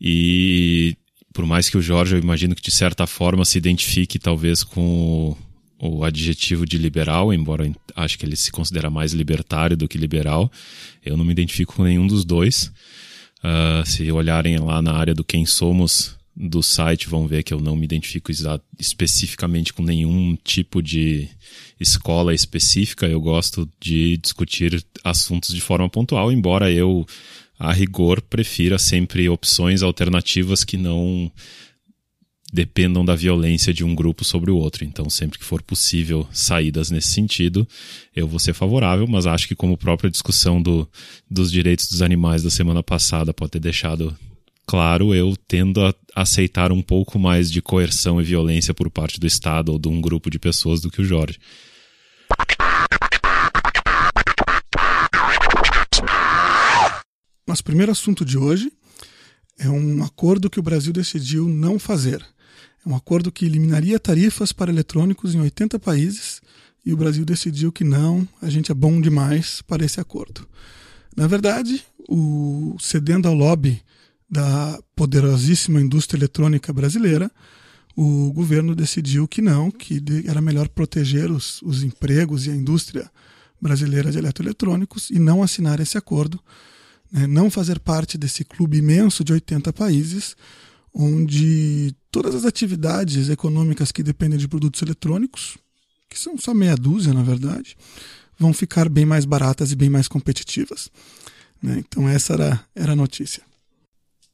e 0.00 0.96
por 1.32 1.46
mais 1.46 1.68
que 1.68 1.76
o 1.76 1.82
Jorge, 1.82 2.14
eu 2.14 2.20
imagino 2.20 2.54
que 2.54 2.62
de 2.62 2.70
certa 2.70 3.06
forma 3.06 3.44
se 3.44 3.58
identifique 3.58 4.18
talvez 4.18 4.62
com 4.62 5.36
o, 5.80 5.88
o 5.88 6.04
adjetivo 6.04 6.64
de 6.66 6.78
liberal, 6.78 7.32
embora 7.32 7.70
acho 7.96 8.18
que 8.18 8.24
ele 8.24 8.36
se 8.36 8.52
considera 8.52 8.90
mais 8.90 9.12
libertário 9.12 9.76
do 9.76 9.88
que 9.88 9.98
liberal, 9.98 10.50
eu 11.04 11.16
não 11.16 11.24
me 11.24 11.32
identifico 11.32 11.74
com 11.74 11.84
nenhum 11.84 12.06
dos 12.06 12.24
dois. 12.24 12.72
Uh, 13.42 13.84
se 13.84 14.10
olharem 14.12 14.56
lá 14.58 14.80
na 14.80 14.92
área 14.92 15.14
do 15.14 15.24
quem 15.24 15.44
somos 15.44 16.16
do 16.34 16.62
site, 16.62 17.08
vão 17.08 17.26
ver 17.26 17.42
que 17.42 17.52
eu 17.52 17.60
não 17.60 17.76
me 17.76 17.84
identifico 17.84 18.30
especificamente 18.78 19.72
com 19.72 19.82
nenhum 19.82 20.36
tipo 20.42 20.82
de 20.82 21.28
escola 21.78 22.34
específica. 22.34 23.06
Eu 23.06 23.20
gosto 23.20 23.68
de 23.80 24.16
discutir 24.16 24.82
assuntos 25.04 25.54
de 25.54 25.60
forma 25.60 25.88
pontual, 25.88 26.32
embora 26.32 26.70
eu, 26.70 27.06
a 27.62 27.72
rigor, 27.72 28.20
prefira 28.20 28.76
sempre 28.76 29.28
opções 29.28 29.84
alternativas 29.84 30.64
que 30.64 30.76
não 30.76 31.30
dependam 32.52 33.04
da 33.04 33.14
violência 33.14 33.72
de 33.72 33.84
um 33.84 33.94
grupo 33.94 34.24
sobre 34.24 34.50
o 34.50 34.56
outro. 34.56 34.84
Então, 34.84 35.08
sempre 35.08 35.38
que 35.38 35.44
for 35.44 35.62
possível 35.62 36.28
saídas 36.32 36.90
nesse 36.90 37.12
sentido, 37.12 37.66
eu 38.16 38.26
vou 38.26 38.40
ser 38.40 38.52
favorável, 38.52 39.06
mas 39.06 39.26
acho 39.26 39.46
que 39.46 39.54
como 39.54 39.74
a 39.74 39.78
própria 39.78 40.10
discussão 40.10 40.60
do, 40.60 40.88
dos 41.30 41.52
direitos 41.52 41.86
dos 41.86 42.02
animais 42.02 42.42
da 42.42 42.50
semana 42.50 42.82
passada 42.82 43.32
pode 43.32 43.52
ter 43.52 43.60
deixado 43.60 44.12
claro, 44.66 45.14
eu 45.14 45.36
tendo 45.46 45.84
a 45.86 45.94
aceitar 46.16 46.72
um 46.72 46.82
pouco 46.82 47.16
mais 47.16 47.48
de 47.48 47.62
coerção 47.62 48.20
e 48.20 48.24
violência 48.24 48.74
por 48.74 48.90
parte 48.90 49.20
do 49.20 49.26
Estado 49.26 49.70
ou 49.70 49.78
de 49.78 49.88
um 49.88 50.00
grupo 50.00 50.28
de 50.28 50.38
pessoas 50.38 50.80
do 50.80 50.90
que 50.90 51.00
o 51.00 51.04
Jorge. 51.04 51.38
Nosso 57.52 57.64
primeiro 57.64 57.92
assunto 57.92 58.24
de 58.24 58.38
hoje 58.38 58.72
é 59.58 59.68
um 59.68 60.02
acordo 60.02 60.48
que 60.48 60.58
o 60.58 60.62
Brasil 60.62 60.90
decidiu 60.90 61.46
não 61.46 61.78
fazer. 61.78 62.24
É 62.82 62.88
um 62.88 62.96
acordo 62.96 63.30
que 63.30 63.44
eliminaria 63.44 64.00
tarifas 64.00 64.54
para 64.54 64.72
eletrônicos 64.72 65.34
em 65.34 65.40
80 65.42 65.78
países 65.78 66.40
e 66.82 66.94
o 66.94 66.96
Brasil 66.96 67.26
decidiu 67.26 67.70
que 67.70 67.84
não, 67.84 68.26
a 68.40 68.48
gente 68.48 68.72
é 68.72 68.74
bom 68.74 68.98
demais 68.98 69.60
para 69.60 69.84
esse 69.84 70.00
acordo. 70.00 70.48
Na 71.14 71.26
verdade, 71.26 71.84
o, 72.08 72.74
cedendo 72.80 73.28
ao 73.28 73.34
lobby 73.34 73.82
da 74.30 74.82
poderosíssima 74.96 75.78
indústria 75.78 76.20
eletrônica 76.20 76.72
brasileira, 76.72 77.30
o 77.94 78.32
governo 78.32 78.74
decidiu 78.74 79.28
que 79.28 79.42
não, 79.42 79.70
que 79.70 80.02
era 80.26 80.40
melhor 80.40 80.70
proteger 80.70 81.30
os, 81.30 81.60
os 81.60 81.82
empregos 81.82 82.46
e 82.46 82.50
a 82.50 82.56
indústria 82.56 83.10
brasileira 83.60 84.10
de 84.10 84.16
eletroeletrônicos 84.16 85.10
e 85.10 85.18
não 85.18 85.42
assinar 85.42 85.80
esse 85.80 85.98
acordo, 85.98 86.40
né, 87.12 87.26
não 87.26 87.50
fazer 87.50 87.78
parte 87.78 88.16
desse 88.16 88.44
clube 88.44 88.78
imenso 88.78 89.22
de 89.22 89.32
80 89.32 89.72
países, 89.72 90.34
onde 90.94 91.94
todas 92.10 92.34
as 92.34 92.44
atividades 92.44 93.28
econômicas 93.28 93.92
que 93.92 94.02
dependem 94.02 94.38
de 94.38 94.48
produtos 94.48 94.80
eletrônicos, 94.82 95.58
que 96.08 96.18
são 96.18 96.36
só 96.38 96.52
meia 96.52 96.76
dúzia, 96.76 97.12
na 97.12 97.22
verdade, 97.22 97.76
vão 98.38 98.52
ficar 98.52 98.88
bem 98.88 99.04
mais 99.04 99.24
baratas 99.24 99.72
e 99.72 99.76
bem 99.76 99.88
mais 99.88 100.08
competitivas. 100.08 100.90
Né? 101.62 101.78
Então, 101.78 102.08
essa 102.08 102.34
era, 102.34 102.64
era 102.74 102.92
a 102.92 102.96
notícia. 102.96 103.42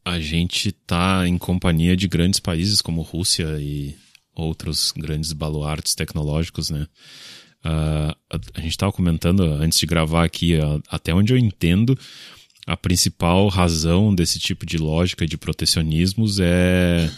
A 0.05 0.19
gente 0.19 0.69
está 0.69 1.29
em 1.29 1.37
companhia 1.37 1.97
de 1.97 2.09
grandes 2.09 2.41
países 2.41 2.81
como 2.81 3.03
Rússia 3.03 3.59
e 3.61 3.95
outros 4.35 4.93
grandes 4.97 5.33
baluartes 5.33 5.95
tecnológicos, 5.95 6.71
né? 6.71 6.87
Uh, 7.65 8.15
a, 8.31 8.39
a, 8.55 8.61
gente 8.61 8.71
estava 8.71 8.93
comentando 8.93 9.43
antes 9.43 9.79
de 9.79 9.85
gravar 9.85 10.25
aqui, 10.25 10.55
uh, 10.55 10.81
até 10.89 11.13
onde 11.13 11.33
eu 11.33 11.37
entendo, 11.37 11.99
a 12.69 12.77
principal 12.77 13.49
razão 13.49 14.15
desse 14.15 14.39
tipo 14.39 14.67
de 14.67 14.77
lógica 14.77 15.27
de 15.27 15.39
protecionismos 15.39 16.39
é 16.39 17.11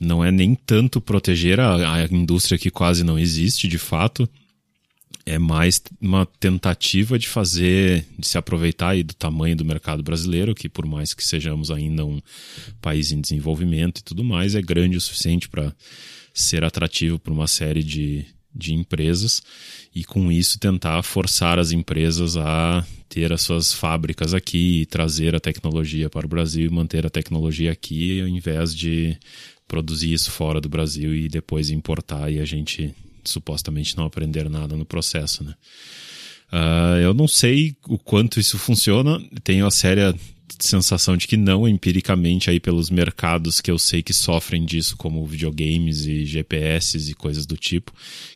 não 0.00 0.24
é 0.24 0.32
nem 0.32 0.54
tanto 0.54 0.98
proteger 0.98 1.60
a, 1.60 1.96
a 1.96 2.04
indústria 2.04 2.58
que 2.58 2.70
quase 2.70 3.04
não 3.04 3.18
existe, 3.18 3.68
de 3.68 3.76
fato, 3.76 4.26
é 5.26 5.38
mais 5.38 5.82
uma 6.00 6.24
tentativa 6.24 7.18
de 7.18 7.28
fazer, 7.28 8.06
de 8.18 8.26
se 8.26 8.38
aproveitar 8.38 8.96
do 9.04 9.12
tamanho 9.12 9.54
do 9.54 9.64
mercado 9.64 10.02
brasileiro, 10.02 10.54
que 10.54 10.70
por 10.70 10.86
mais 10.86 11.12
que 11.12 11.22
sejamos 11.22 11.70
ainda 11.70 12.06
um 12.06 12.18
país 12.80 13.12
em 13.12 13.20
desenvolvimento 13.20 13.98
e 13.98 14.02
tudo 14.02 14.24
mais, 14.24 14.54
é 14.54 14.62
grande 14.62 14.96
o 14.96 15.00
suficiente 15.02 15.50
para 15.50 15.70
ser 16.32 16.64
atrativo 16.64 17.18
para 17.18 17.34
uma 17.34 17.46
série 17.46 17.84
de, 17.84 18.24
de 18.54 18.74
empresas 18.74 19.42
e 19.94 20.04
com 20.04 20.30
isso 20.30 20.58
tentar 20.58 21.02
forçar 21.02 21.58
as 21.58 21.72
empresas 21.72 22.36
a 22.36 22.84
ter 23.08 23.32
as 23.32 23.42
suas 23.42 23.72
fábricas 23.72 24.34
aqui 24.34 24.82
e 24.82 24.86
trazer 24.86 25.34
a 25.34 25.40
tecnologia 25.40 26.08
para 26.08 26.26
o 26.26 26.28
Brasil 26.28 26.66
e 26.66 26.72
manter 26.72 27.06
a 27.06 27.10
tecnologia 27.10 27.72
aqui 27.72 28.20
ao 28.20 28.28
invés 28.28 28.74
de 28.74 29.16
produzir 29.66 30.12
isso 30.12 30.30
fora 30.30 30.60
do 30.60 30.68
Brasil 30.68 31.14
e 31.14 31.28
depois 31.28 31.70
importar 31.70 32.30
e 32.30 32.40
a 32.40 32.44
gente 32.44 32.94
supostamente 33.24 33.96
não 33.96 34.04
aprender 34.04 34.48
nada 34.48 34.76
no 34.76 34.84
processo, 34.84 35.44
né? 35.44 35.54
Uh, 36.52 36.98
eu 37.00 37.14
não 37.14 37.28
sei 37.28 37.76
o 37.86 37.96
quanto 37.96 38.40
isso 38.40 38.58
funciona, 38.58 39.22
tenho 39.44 39.64
a 39.64 39.70
séria 39.70 40.12
sensação 40.58 41.16
de 41.16 41.26
que 41.26 41.36
não, 41.36 41.68
empiricamente, 41.68 42.50
aí 42.50 42.58
pelos 42.58 42.90
mercados 42.90 43.60
que 43.60 43.70
eu 43.70 43.78
sei 43.78 44.02
que 44.02 44.12
sofrem 44.12 44.64
disso, 44.64 44.96
como 44.96 45.26
videogames 45.26 46.06
e 46.06 46.24
GPS 46.24 46.98
e 46.98 47.14
coisas 47.14 47.46
do 47.46 47.56
tipo, 47.56 47.92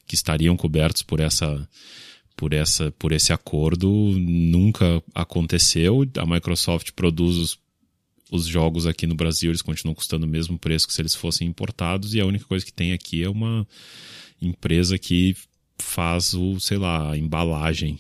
que 0.07 0.15
estariam 0.15 0.57
cobertos 0.57 1.03
por 1.03 1.21
essa 1.21 1.69
por 2.37 2.53
essa 2.53 2.91
por 2.99 3.13
esse 3.13 3.33
acordo 3.33 3.89
nunca 3.89 5.03
aconteceu. 5.15 6.05
A 6.19 6.27
Microsoft 6.27 6.91
produz 6.93 7.37
os, 7.37 7.59
os 8.31 8.47
jogos 8.47 8.87
aqui 8.87 9.07
no 9.07 9.15
Brasil, 9.15 9.51
eles 9.51 9.63
continuam 9.63 9.95
custando 9.95 10.27
o 10.27 10.29
mesmo 10.29 10.59
preço 10.59 10.87
que 10.87 10.95
se 10.95 11.01
eles 11.01 11.15
fossem 11.15 11.47
importados 11.47 12.15
e 12.15 12.21
a 12.21 12.27
única 12.27 12.45
coisa 12.45 12.65
que 12.65 12.73
tem 12.73 12.93
aqui 12.93 13.23
é 13.23 13.29
uma 13.29 13.67
empresa 14.41 14.99
que 14.99 15.37
faz 15.79 16.35
o, 16.35 16.59
sei 16.61 16.79
lá, 16.79 17.13
a 17.13 17.19
embalagem 17.19 17.99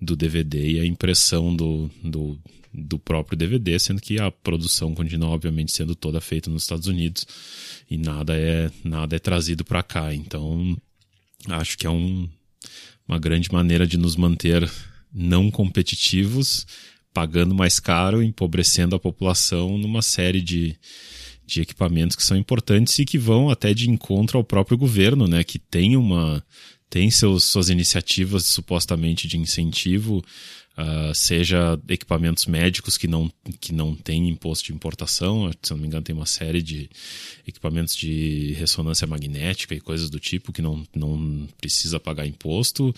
do 0.00 0.16
DVD 0.16 0.72
e 0.72 0.80
a 0.80 0.86
impressão 0.86 1.54
do, 1.54 1.90
do, 2.02 2.38
do 2.72 2.98
próprio 2.98 3.36
DVD, 3.36 3.78
sendo 3.78 4.00
que 4.00 4.18
a 4.18 4.30
produção 4.30 4.94
continua, 4.94 5.28
obviamente, 5.28 5.72
sendo 5.72 5.94
toda 5.94 6.20
feita 6.20 6.50
nos 6.50 6.62
Estados 6.62 6.86
Unidos 6.86 7.26
e 7.90 7.98
nada 7.98 8.34
é, 8.34 8.70
nada 8.82 9.16
é 9.16 9.18
trazido 9.18 9.64
para 9.64 9.82
cá. 9.82 10.14
Então, 10.14 10.76
acho 11.48 11.76
que 11.76 11.86
é 11.86 11.90
um, 11.90 12.28
uma 13.06 13.18
grande 13.18 13.52
maneira 13.52 13.86
de 13.86 13.98
nos 13.98 14.16
manter 14.16 14.70
não 15.12 15.50
competitivos, 15.50 16.66
pagando 17.12 17.54
mais 17.54 17.78
caro, 17.78 18.22
empobrecendo 18.22 18.96
a 18.96 19.00
população 19.00 19.76
numa 19.76 20.00
série 20.00 20.40
de, 20.40 20.74
de 21.44 21.60
equipamentos 21.60 22.16
que 22.16 22.22
são 22.22 22.36
importantes 22.36 22.98
e 22.98 23.04
que 23.04 23.18
vão 23.18 23.50
até 23.50 23.74
de 23.74 23.90
encontro 23.90 24.38
ao 24.38 24.44
próprio 24.44 24.78
governo, 24.78 25.26
né, 25.26 25.44
que 25.44 25.58
tem 25.58 25.96
uma 25.96 26.42
tem 26.88 27.10
seus, 27.10 27.44
suas 27.44 27.70
iniciativas 27.70 28.44
supostamente 28.44 29.26
de 29.26 29.38
incentivo, 29.38 30.22
uh, 30.78 31.14
seja 31.14 31.80
equipamentos 31.88 32.46
médicos 32.46 32.96
que 32.96 33.06
não, 33.06 33.30
que 33.60 33.72
não 33.72 33.94
têm 33.94 34.28
imposto 34.28 34.66
de 34.66 34.72
importação, 34.72 35.50
se 35.62 35.70
não 35.72 35.78
me 35.78 35.86
engano 35.86 36.04
tem 36.04 36.14
uma 36.14 36.26
série 36.26 36.62
de 36.62 36.88
equipamentos 37.46 37.96
de 37.96 38.52
ressonância 38.58 39.06
magnética 39.06 39.74
e 39.74 39.80
coisas 39.80 40.10
do 40.10 40.18
tipo 40.18 40.52
que 40.52 40.62
não, 40.62 40.86
não 40.94 41.48
precisa 41.60 42.00
pagar 42.00 42.26
imposto, 42.26 42.94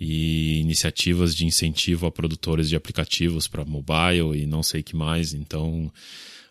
e 0.00 0.60
iniciativas 0.60 1.34
de 1.34 1.44
incentivo 1.44 2.06
a 2.06 2.10
produtores 2.10 2.68
de 2.68 2.76
aplicativos 2.76 3.48
para 3.48 3.64
mobile 3.64 4.40
e 4.40 4.46
não 4.46 4.62
sei 4.62 4.82
que 4.82 4.94
mais, 4.94 5.34
então 5.34 5.90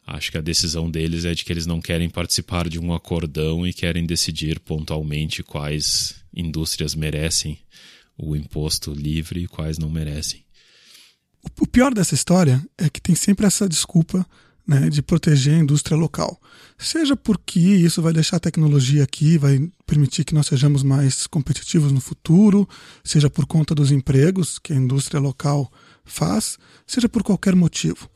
Acho 0.08 0.32
que 0.32 0.38
a 0.38 0.42
decisão 0.42 0.90
deles 0.90 1.26
é 1.26 1.34
de 1.34 1.44
que 1.44 1.52
eles 1.52 1.66
não 1.66 1.82
querem 1.82 2.10
participar 2.10 2.70
de 2.70 2.80
um 2.80 2.94
acordão 2.94 3.68
e 3.68 3.74
querem 3.74 4.06
decidir 4.06 4.58
pontualmente 4.58 5.44
quais 5.44 6.16
indústrias 6.34 6.96
merecem 6.96 7.60
o 8.18 8.34
imposto 8.34 8.94
livre 8.94 9.42
e 9.42 9.48
quais 9.48 9.78
não 9.78 9.90
merecem. 9.90 10.47
O 11.60 11.68
pior 11.68 11.94
dessa 11.94 12.16
história 12.16 12.64
é 12.78 12.90
que 12.90 13.02
tem 13.02 13.16
sempre 13.16 13.46
essa 13.46 13.68
desculpa 13.68 14.26
né, 14.68 14.90
de 14.90 15.02
proteger 15.02 15.56
a 15.56 15.60
indústria 15.60 15.98
local. 15.98 16.40
Seja 16.78 17.16
porque 17.16 17.60
isso 17.60 18.02
vai 18.02 18.12
deixar 18.12 18.38
a 18.38 18.42
tecnologia 18.42 19.04
aqui, 19.04 19.38
vai 19.38 19.70
permitir 19.86 20.26
que 20.26 20.36
nós 20.36 20.48
sejamos 20.48 20.84
mais 20.84 21.26
competitivos 21.26 21.92
no 21.92 22.02
futuro, 22.02 22.68
seja 23.04 23.30
por 23.30 23.46
conta 23.46 23.74
dos 23.74 23.92
empregos 23.92 24.60
que 24.60 24.74
a 24.74 24.76
indústria 24.76 25.20
local 25.20 25.72
faz, 26.04 26.58
seja 26.86 27.08
por 27.08 27.24
qualquer 27.24 27.56
motivo. 27.56 28.10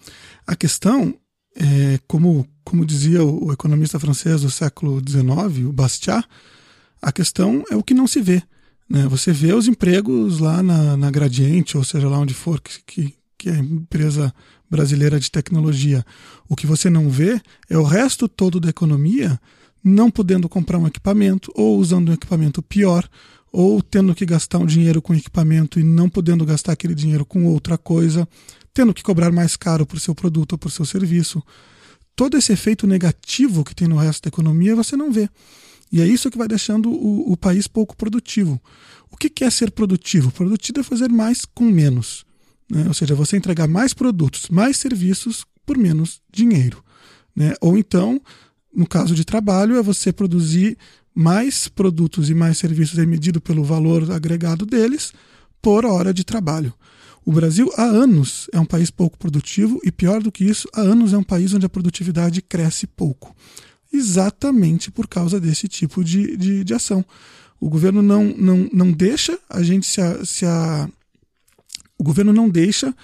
A 0.46 0.56
questão 0.56 1.16
é, 1.56 2.00
como, 2.08 2.48
como 2.64 2.86
dizia 2.86 3.24
o, 3.24 3.52
economista 3.52 4.00
francês 4.00 4.42
do 4.42 4.52
século 4.52 5.00
XIX, 5.00 5.68
o 5.68 5.74
Bastiat, 5.74 6.26
a 7.02 7.12
questão 7.12 7.64
é 7.72 7.76
o 7.76 7.84
que 7.84 7.94
não 7.94 8.08
se 8.08 8.22
vê. 8.22 8.44
Né? 8.90 9.08
Você 9.08 9.32
vê 9.32 9.54
os 9.54 9.68
empregos 9.68 10.40
lá 10.40 10.62
na, 10.62 10.98
na 10.98 11.10
Gradiente, 11.10 11.78
ou 11.78 11.84
seja, 11.84 12.08
lá 12.08 12.20
onde 12.20 12.34
for, 12.34 12.62
que, 12.62 12.84
que, 12.86 13.14
que 13.42 13.50
é 13.50 13.54
a 13.54 13.60
empresa 13.60 14.34
brasileira 14.70 15.20
de 15.20 15.30
tecnologia. 15.30 16.06
O 16.48 16.56
que 16.56 16.68
você 16.68 16.90
não 16.90 17.10
vê 17.10 17.42
é 17.70 17.78
o 17.78 17.84
resto 17.84 18.28
todo 18.28 18.60
da 18.60 18.70
economia 18.70 19.40
não 19.84 20.12
podendo 20.12 20.48
comprar 20.48 20.78
um 20.78 20.86
equipamento, 20.86 21.52
ou 21.56 21.80
usando 21.80 22.10
um 22.10 22.14
equipamento 22.14 22.62
pior, 22.62 23.10
ou 23.52 23.82
tendo 23.82 24.14
que 24.14 24.28
gastar 24.28 24.60
um 24.60 24.66
dinheiro 24.66 25.02
com 25.02 25.16
equipamento 25.16 25.80
e 25.80 25.84
não 25.84 26.08
podendo 26.08 26.46
gastar 26.46 26.74
aquele 26.74 26.94
dinheiro 26.94 27.26
com 27.26 27.46
outra 27.46 27.78
coisa 27.78 28.28
tendo 28.74 28.94
que 28.94 29.04
cobrar 29.04 29.32
mais 29.32 29.56
caro 29.56 29.86
por 29.86 30.00
seu 30.00 30.16
produto 30.16 30.54
ou 30.54 30.58
por 30.58 30.72
seu 30.72 30.86
serviço. 30.86 31.44
Todo 32.16 32.38
esse 32.38 32.52
efeito 32.54 32.88
negativo 32.88 33.64
que 33.64 33.76
tem 33.76 33.88
no 33.88 33.98
resto 33.98 34.24
da 34.24 34.30
economia 34.30 34.76
você 34.76 34.96
não 34.96 35.12
vê. 35.12 35.30
E 35.92 36.02
é 36.02 36.08
isso 36.08 36.32
que 36.32 36.38
vai 36.38 36.48
deixando 36.48 36.90
o, 36.90 37.32
o 37.32 37.38
país 37.38 37.68
pouco 37.68 37.98
produtivo. 37.98 38.62
O 39.10 39.18
que, 39.18 39.30
que 39.30 39.44
é 39.44 39.50
ser 39.50 39.72
produtivo? 39.72 40.32
Produtivo 40.32 40.80
é 40.80 40.84
fazer 40.84 41.10
mais 41.10 41.44
com 41.44 41.66
menos. 41.66 42.26
Né? 42.72 42.86
Ou 42.88 42.94
seja, 42.94 43.13
você 43.13 43.36
entregar 43.36 43.68
mais 43.68 43.94
produtos, 43.94 44.48
mais 44.50 44.78
serviços 44.78 45.46
por 45.66 45.78
menos 45.78 46.22
dinheiro. 46.32 46.82
Né? 47.36 47.54
Ou 47.60 47.78
então, 47.78 48.22
no 48.74 48.88
caso 48.88 49.13
de 49.13 49.25
trabalho, 49.25 49.75
é 49.75 49.84
você 49.84 50.13
produzir 50.13 50.78
mais 51.13 51.68
produtos 51.68 52.30
e 52.30 52.34
mais 52.34 52.58
serviços 52.58 52.98
é 52.98 53.06
medido 53.06 53.42
pelo 53.42 53.62
valor 53.66 54.10
agregado 54.10 54.66
deles 54.66 55.12
por 55.62 55.86
hora 55.86 56.13
de 56.13 56.24
trabalho. 56.24 56.74
O 57.25 57.34
Brasil, 57.34 57.70
há 57.75 57.84
anos, 57.84 58.48
é 58.54 58.60
um 58.60 58.66
país 58.66 58.90
pouco 58.90 59.18
produtivo 59.18 59.78
e, 59.84 59.92
pior 59.92 60.24
do 60.24 60.32
que 60.32 60.46
isso, 60.46 60.68
há 60.74 60.80
anos 60.80 61.12
é 61.12 61.18
um 61.18 61.24
país 61.24 61.54
onde 61.54 61.66
a 61.66 61.70
produtividade 61.70 62.42
cresce 62.42 62.88
pouco. 62.88 63.36
Exatamente 63.92 64.90
por 64.90 65.10
causa 65.10 65.42
desse 65.42 65.68
tipo 65.68 66.06
de, 66.06 66.38
de, 66.38 66.63
de 66.63 66.74
ação. 66.74 67.06
O 67.60 67.70
governo 67.70 68.01
não, 68.01 68.24
não, 68.38 68.70
não 68.72 68.92
deixa 68.94 69.38
a 69.50 69.62
gente 69.62 69.86
se, 69.86 70.00
a, 70.00 70.25
se 70.25 70.46
a, 70.46 70.90
o 72.01 72.03
governo 72.03 72.34
não 72.34 72.50
deixa 72.50 72.96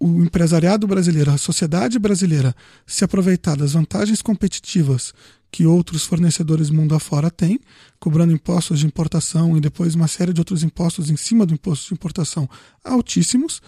o 0.00 0.22
empresariado 0.22 0.86
brasileiro, 0.86 1.30
a 1.30 1.36
sociedade 1.36 1.98
brasileira 1.98 2.56
se 2.86 3.04
aproveitar 3.04 3.58
das 3.58 3.74
vantagens 3.74 4.22
competitivas 4.22 5.12
que 5.52 5.66
outros 5.66 6.06
fornecedores 6.06 6.70
mundo 6.70 6.94
afora 6.94 7.30
têm, 7.30 7.60
cobrando 7.98 8.32
impostos 8.32 8.78
de 8.78 8.86
importação 8.86 9.54
e 9.54 9.60
depois 9.60 9.94
uma 9.94 10.08
série 10.08 10.32
de 10.32 10.40
outros 10.40 10.62
impostos 10.62 11.10
em 11.10 11.16
cima 11.16 11.44
do 11.44 11.52
imposto 11.52 11.88
de 11.88 11.92
importação 11.92 12.48
altíssimos, 12.82 13.60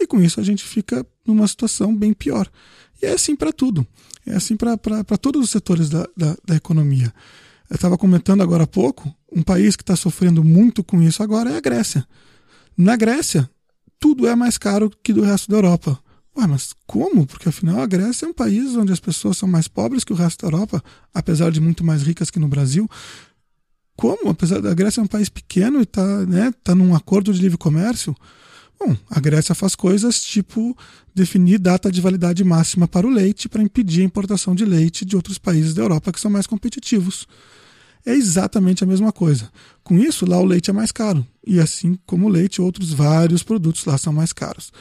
e 0.00 0.04
com 0.04 0.20
isso 0.20 0.40
a 0.40 0.42
gente 0.42 0.64
fica 0.64 1.06
numa 1.24 1.46
situação 1.46 1.94
bem 1.94 2.12
pior. 2.12 2.50
E 3.00 3.06
é 3.06 3.12
assim 3.12 3.36
para 3.36 3.52
tudo, 3.52 3.86
é 4.26 4.34
assim 4.34 4.56
para 4.56 5.16
todos 5.16 5.44
os 5.44 5.50
setores 5.50 5.88
da, 5.88 6.08
da, 6.16 6.36
da 6.44 6.56
economia. 6.56 7.14
Eu 7.70 7.76
estava 7.76 7.96
comentando 7.96 8.42
agora 8.42 8.64
há 8.64 8.66
pouco, 8.66 9.14
um 9.30 9.44
país 9.44 9.76
que 9.76 9.84
está 9.84 9.94
sofrendo 9.94 10.42
muito 10.42 10.82
com 10.82 11.00
isso 11.00 11.22
agora 11.22 11.50
é 11.50 11.56
a 11.56 11.60
Grécia. 11.60 12.04
Na 12.76 12.96
Grécia, 12.96 13.48
tudo 14.06 14.28
é 14.28 14.36
mais 14.36 14.56
caro 14.56 14.88
que 15.02 15.12
do 15.12 15.22
resto 15.22 15.50
da 15.50 15.56
Europa. 15.56 15.98
Ué, 16.38 16.46
mas 16.46 16.72
como? 16.86 17.26
Porque 17.26 17.48
afinal 17.48 17.80
a 17.80 17.86
Grécia 17.86 18.24
é 18.24 18.28
um 18.28 18.32
país 18.32 18.76
onde 18.76 18.92
as 18.92 19.00
pessoas 19.00 19.36
são 19.36 19.48
mais 19.48 19.66
pobres 19.66 20.04
que 20.04 20.12
o 20.12 20.16
resto 20.16 20.42
da 20.42 20.46
Europa, 20.46 20.80
apesar 21.12 21.50
de 21.50 21.60
muito 21.60 21.82
mais 21.82 22.04
ricas 22.04 22.30
que 22.30 22.38
no 22.38 22.46
Brasil. 22.46 22.88
Como? 23.96 24.30
Apesar 24.30 24.60
da 24.60 24.72
Grécia 24.74 25.00
é 25.00 25.02
um 25.02 25.08
país 25.08 25.28
pequeno 25.28 25.80
e 25.80 25.82
está 25.82 26.24
né, 26.24 26.54
tá 26.62 26.72
num 26.72 26.94
acordo 26.94 27.34
de 27.34 27.42
livre 27.42 27.58
comércio. 27.58 28.14
Bom, 28.78 28.96
a 29.10 29.18
Grécia 29.18 29.56
faz 29.56 29.74
coisas 29.74 30.22
tipo 30.22 30.78
definir 31.12 31.58
data 31.58 31.90
de 31.90 32.00
validade 32.00 32.44
máxima 32.44 32.86
para 32.86 33.08
o 33.08 33.10
leite 33.10 33.48
para 33.48 33.60
impedir 33.60 34.02
a 34.02 34.04
importação 34.04 34.54
de 34.54 34.64
leite 34.64 35.04
de 35.04 35.16
outros 35.16 35.36
países 35.36 35.74
da 35.74 35.82
Europa 35.82 36.12
que 36.12 36.20
são 36.20 36.30
mais 36.30 36.46
competitivos. 36.46 37.26
É 38.06 38.14
exatamente 38.14 38.84
a 38.84 38.86
mesma 38.86 39.10
coisa. 39.10 39.50
Com 39.82 39.98
isso, 39.98 40.24
lá 40.24 40.38
o 40.38 40.44
leite 40.44 40.70
é 40.70 40.72
mais 40.72 40.92
caro. 40.92 41.26
E 41.44 41.58
assim 41.58 41.98
como 42.06 42.26
o 42.26 42.28
leite, 42.28 42.62
outros 42.62 42.92
vários 42.92 43.42
produtos 43.42 43.84
lá 43.84 43.98
são 43.98 44.12
mais 44.12 44.32
caros. 44.32 44.72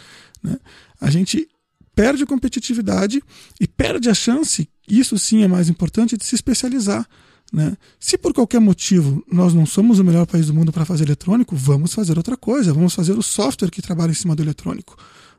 Né? 0.43 0.57
A 1.01 1.09
gente 1.09 1.49
perde 1.95 2.25
competitividade 2.25 3.23
e 3.59 3.67
perde 3.67 4.09
a 4.09 4.13
chance, 4.13 4.69
isso 4.87 5.17
sim 5.17 5.43
é 5.43 5.47
mais 5.47 5.69
importante, 5.69 6.17
de 6.17 6.23
se 6.23 6.35
especializar. 6.35 7.07
Né? 7.51 7.75
Se 7.99 8.17
por 8.17 8.33
qualquer 8.33 8.59
motivo 8.59 9.23
nós 9.31 9.53
não 9.53 9.65
somos 9.65 9.97
o 9.97 10.03
melhor 10.03 10.27
país 10.27 10.47
do 10.47 10.53
mundo 10.53 10.71
para 10.71 10.85
fazer 10.85 11.05
eletrônico, 11.05 11.55
vamos 11.55 11.93
fazer 11.93 12.17
outra 12.17 12.35
coisa, 12.37 12.73
vamos 12.73 12.93
fazer 12.93 13.17
o 13.17 13.23
software 13.23 13.71
que 13.71 13.81
trabalha 13.81 14.11
em 14.11 14.15
cima 14.15 14.35
do 14.35 14.43
eletrônico. 14.43 14.97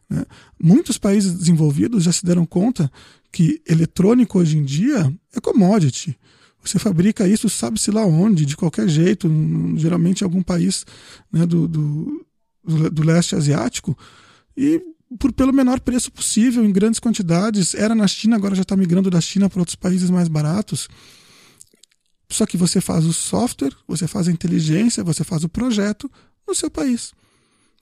Né? 0.08 0.24
Muitos 0.60 0.98
países 0.98 1.34
desenvolvidos 1.34 2.02
já 2.02 2.12
se 2.12 2.24
deram 2.24 2.46
conta 2.46 2.90
que 3.30 3.60
eletrônico 3.68 4.38
hoje 4.38 4.56
em 4.56 4.64
dia 4.64 5.12
é 5.34 5.40
commodity. 5.40 6.18
Você 6.62 6.78
fabrica 6.78 7.28
isso, 7.28 7.48
sabe-se 7.48 7.90
lá 7.90 8.04
onde, 8.04 8.44
de 8.44 8.56
qualquer 8.56 8.88
jeito, 8.88 9.30
geralmente 9.76 10.22
em 10.22 10.24
algum 10.24 10.42
país 10.42 10.84
né, 11.32 11.46
do, 11.46 11.68
do, 11.68 12.26
do 12.64 13.02
leste 13.04 13.36
asiático, 13.36 13.96
e 14.56 14.82
por 15.18 15.32
pelo 15.32 15.52
menor 15.52 15.80
preço 15.80 16.10
possível, 16.10 16.64
em 16.64 16.72
grandes 16.72 16.98
quantidades. 16.98 17.74
Era 17.74 17.94
na 17.94 18.08
China, 18.08 18.36
agora 18.36 18.54
já 18.54 18.62
está 18.62 18.76
migrando 18.76 19.10
da 19.10 19.20
China 19.20 19.48
para 19.48 19.60
outros 19.60 19.76
países 19.76 20.10
mais 20.10 20.28
baratos. 20.28 20.88
Só 22.28 22.44
que 22.44 22.56
você 22.56 22.80
faz 22.80 23.04
o 23.04 23.12
software, 23.12 23.72
você 23.86 24.08
faz 24.08 24.26
a 24.26 24.32
inteligência, 24.32 25.04
você 25.04 25.22
faz 25.22 25.44
o 25.44 25.48
projeto 25.48 26.10
no 26.46 26.54
seu 26.54 26.70
país. 26.70 27.12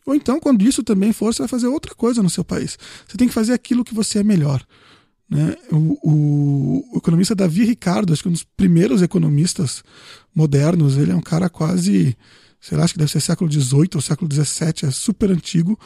Ou 0.05 0.15
então, 0.15 0.39
quando 0.39 0.63
isso 0.63 0.83
também 0.83 1.13
for, 1.13 1.33
você 1.33 1.43
vai 1.43 1.49
fazer 1.49 1.67
outra 1.67 1.95
coisa 1.95 2.23
no 2.23 2.29
seu 2.29 2.45
país. 2.45 2.79
Você 3.09 3.17
tem 3.17 3.27
que 3.27 3.35
fazer 3.35 3.55
aquilo 3.55 3.85
que 3.85 3.95
você 3.95 4.19
é 4.19 4.25
melhor. 4.25 4.63
Né? 5.29 5.57
O, 5.71 5.99
o, 6.93 6.99
economista 6.99 7.35
Davi 7.35 7.65
Ricardo, 7.65 8.13
acho 8.13 8.23
que 8.23 8.29
um 8.29 8.33
dos 8.33 8.45
primeiros 8.45 9.03
economistas 9.03 9.83
modernos, 10.35 10.97
ele 10.97 11.13
é 11.13 11.17
um 11.17 11.21
cara 11.21 11.49
quase, 11.49 12.17
sei 12.61 12.77
lá, 12.77 12.85
acho 12.85 12.95
que 12.95 12.99
deve 12.99 13.11
ser 13.11 13.21
século 13.21 13.51
XVIII 13.51 13.91
ou 13.95 14.01
século 14.01 14.33
XVII, 14.33 14.89
é 14.89 14.91
super 14.91 15.31
antigo. 15.31 15.79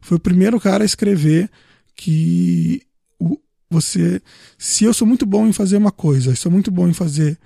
Foi 0.00 0.16
o 0.16 0.20
primeiro 0.20 0.58
cara 0.60 0.84
a 0.84 0.86
escrever 0.86 1.50
que 1.94 2.82
o, 3.18 3.38
você, 3.70 4.22
se 4.56 4.84
eu 4.84 4.94
sou 4.94 5.06
muito 5.06 5.26
bom 5.26 5.46
em 5.46 5.52
fazer 5.52 5.76
uma 5.76 5.92
coisa, 5.92 6.34
sou 6.34 6.50
muito 6.50 6.70
bom 6.70 6.88
em 6.88 6.94
fazer 6.94 7.38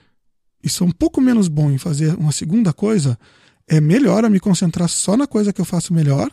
e 0.62 0.68
sou 0.68 0.86
um 0.86 0.92
pouco 0.92 1.20
menos 1.20 1.48
bom 1.48 1.70
em 1.70 1.78
fazer 1.78 2.14
uma 2.14 2.30
segunda 2.30 2.72
coisa, 2.72 3.18
é 3.66 3.80
melhor 3.80 4.22
eu 4.22 4.30
me 4.30 4.38
concentrar 4.38 4.88
só 4.88 5.16
na 5.16 5.26
coisa 5.26 5.52
que 5.52 5.60
eu 5.60 5.64
faço 5.64 5.92
melhor 5.92 6.30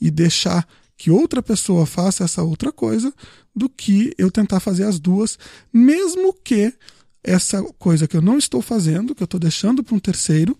e 0.00 0.10
deixar 0.10 0.66
que 0.96 1.10
outra 1.10 1.42
pessoa 1.42 1.86
faça 1.86 2.24
essa 2.24 2.42
outra 2.42 2.70
coisa 2.70 3.12
do 3.54 3.68
que 3.68 4.14
eu 4.16 4.30
tentar 4.30 4.60
fazer 4.60 4.84
as 4.84 4.98
duas, 4.98 5.38
mesmo 5.72 6.32
que 6.32 6.72
essa 7.24 7.62
coisa 7.78 8.08
que 8.08 8.16
eu 8.16 8.22
não 8.22 8.38
estou 8.38 8.60
fazendo, 8.62 9.14
que 9.14 9.22
eu 9.22 9.26
estou 9.26 9.40
deixando 9.40 9.82
para 9.82 9.94
um 9.94 9.98
terceiro, 9.98 10.58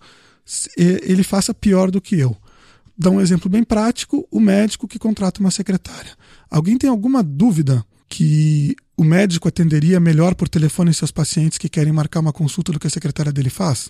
ele 0.77 1.23
faça 1.23 1.53
pior 1.53 1.91
do 1.91 2.01
que 2.01 2.19
eu. 2.19 2.35
Dá 2.97 3.09
um 3.09 3.19
exemplo 3.19 3.49
bem 3.49 3.63
prático: 3.63 4.27
o 4.29 4.39
médico 4.39 4.87
que 4.87 4.99
contrata 4.99 5.39
uma 5.39 5.51
secretária. 5.51 6.11
Alguém 6.49 6.77
tem 6.77 6.89
alguma 6.89 7.23
dúvida 7.23 7.85
que 8.07 8.75
o 8.95 9.03
médico 9.03 9.47
atenderia 9.47 9.99
melhor 9.99 10.35
por 10.35 10.47
telefone 10.47 10.93
seus 10.93 11.11
pacientes 11.11 11.57
que 11.57 11.67
querem 11.67 11.91
marcar 11.91 12.19
uma 12.19 12.31
consulta 12.31 12.71
do 12.71 12.79
que 12.79 12.87
a 12.87 12.89
secretária 12.89 13.31
dele 13.31 13.49
faz? 13.49 13.89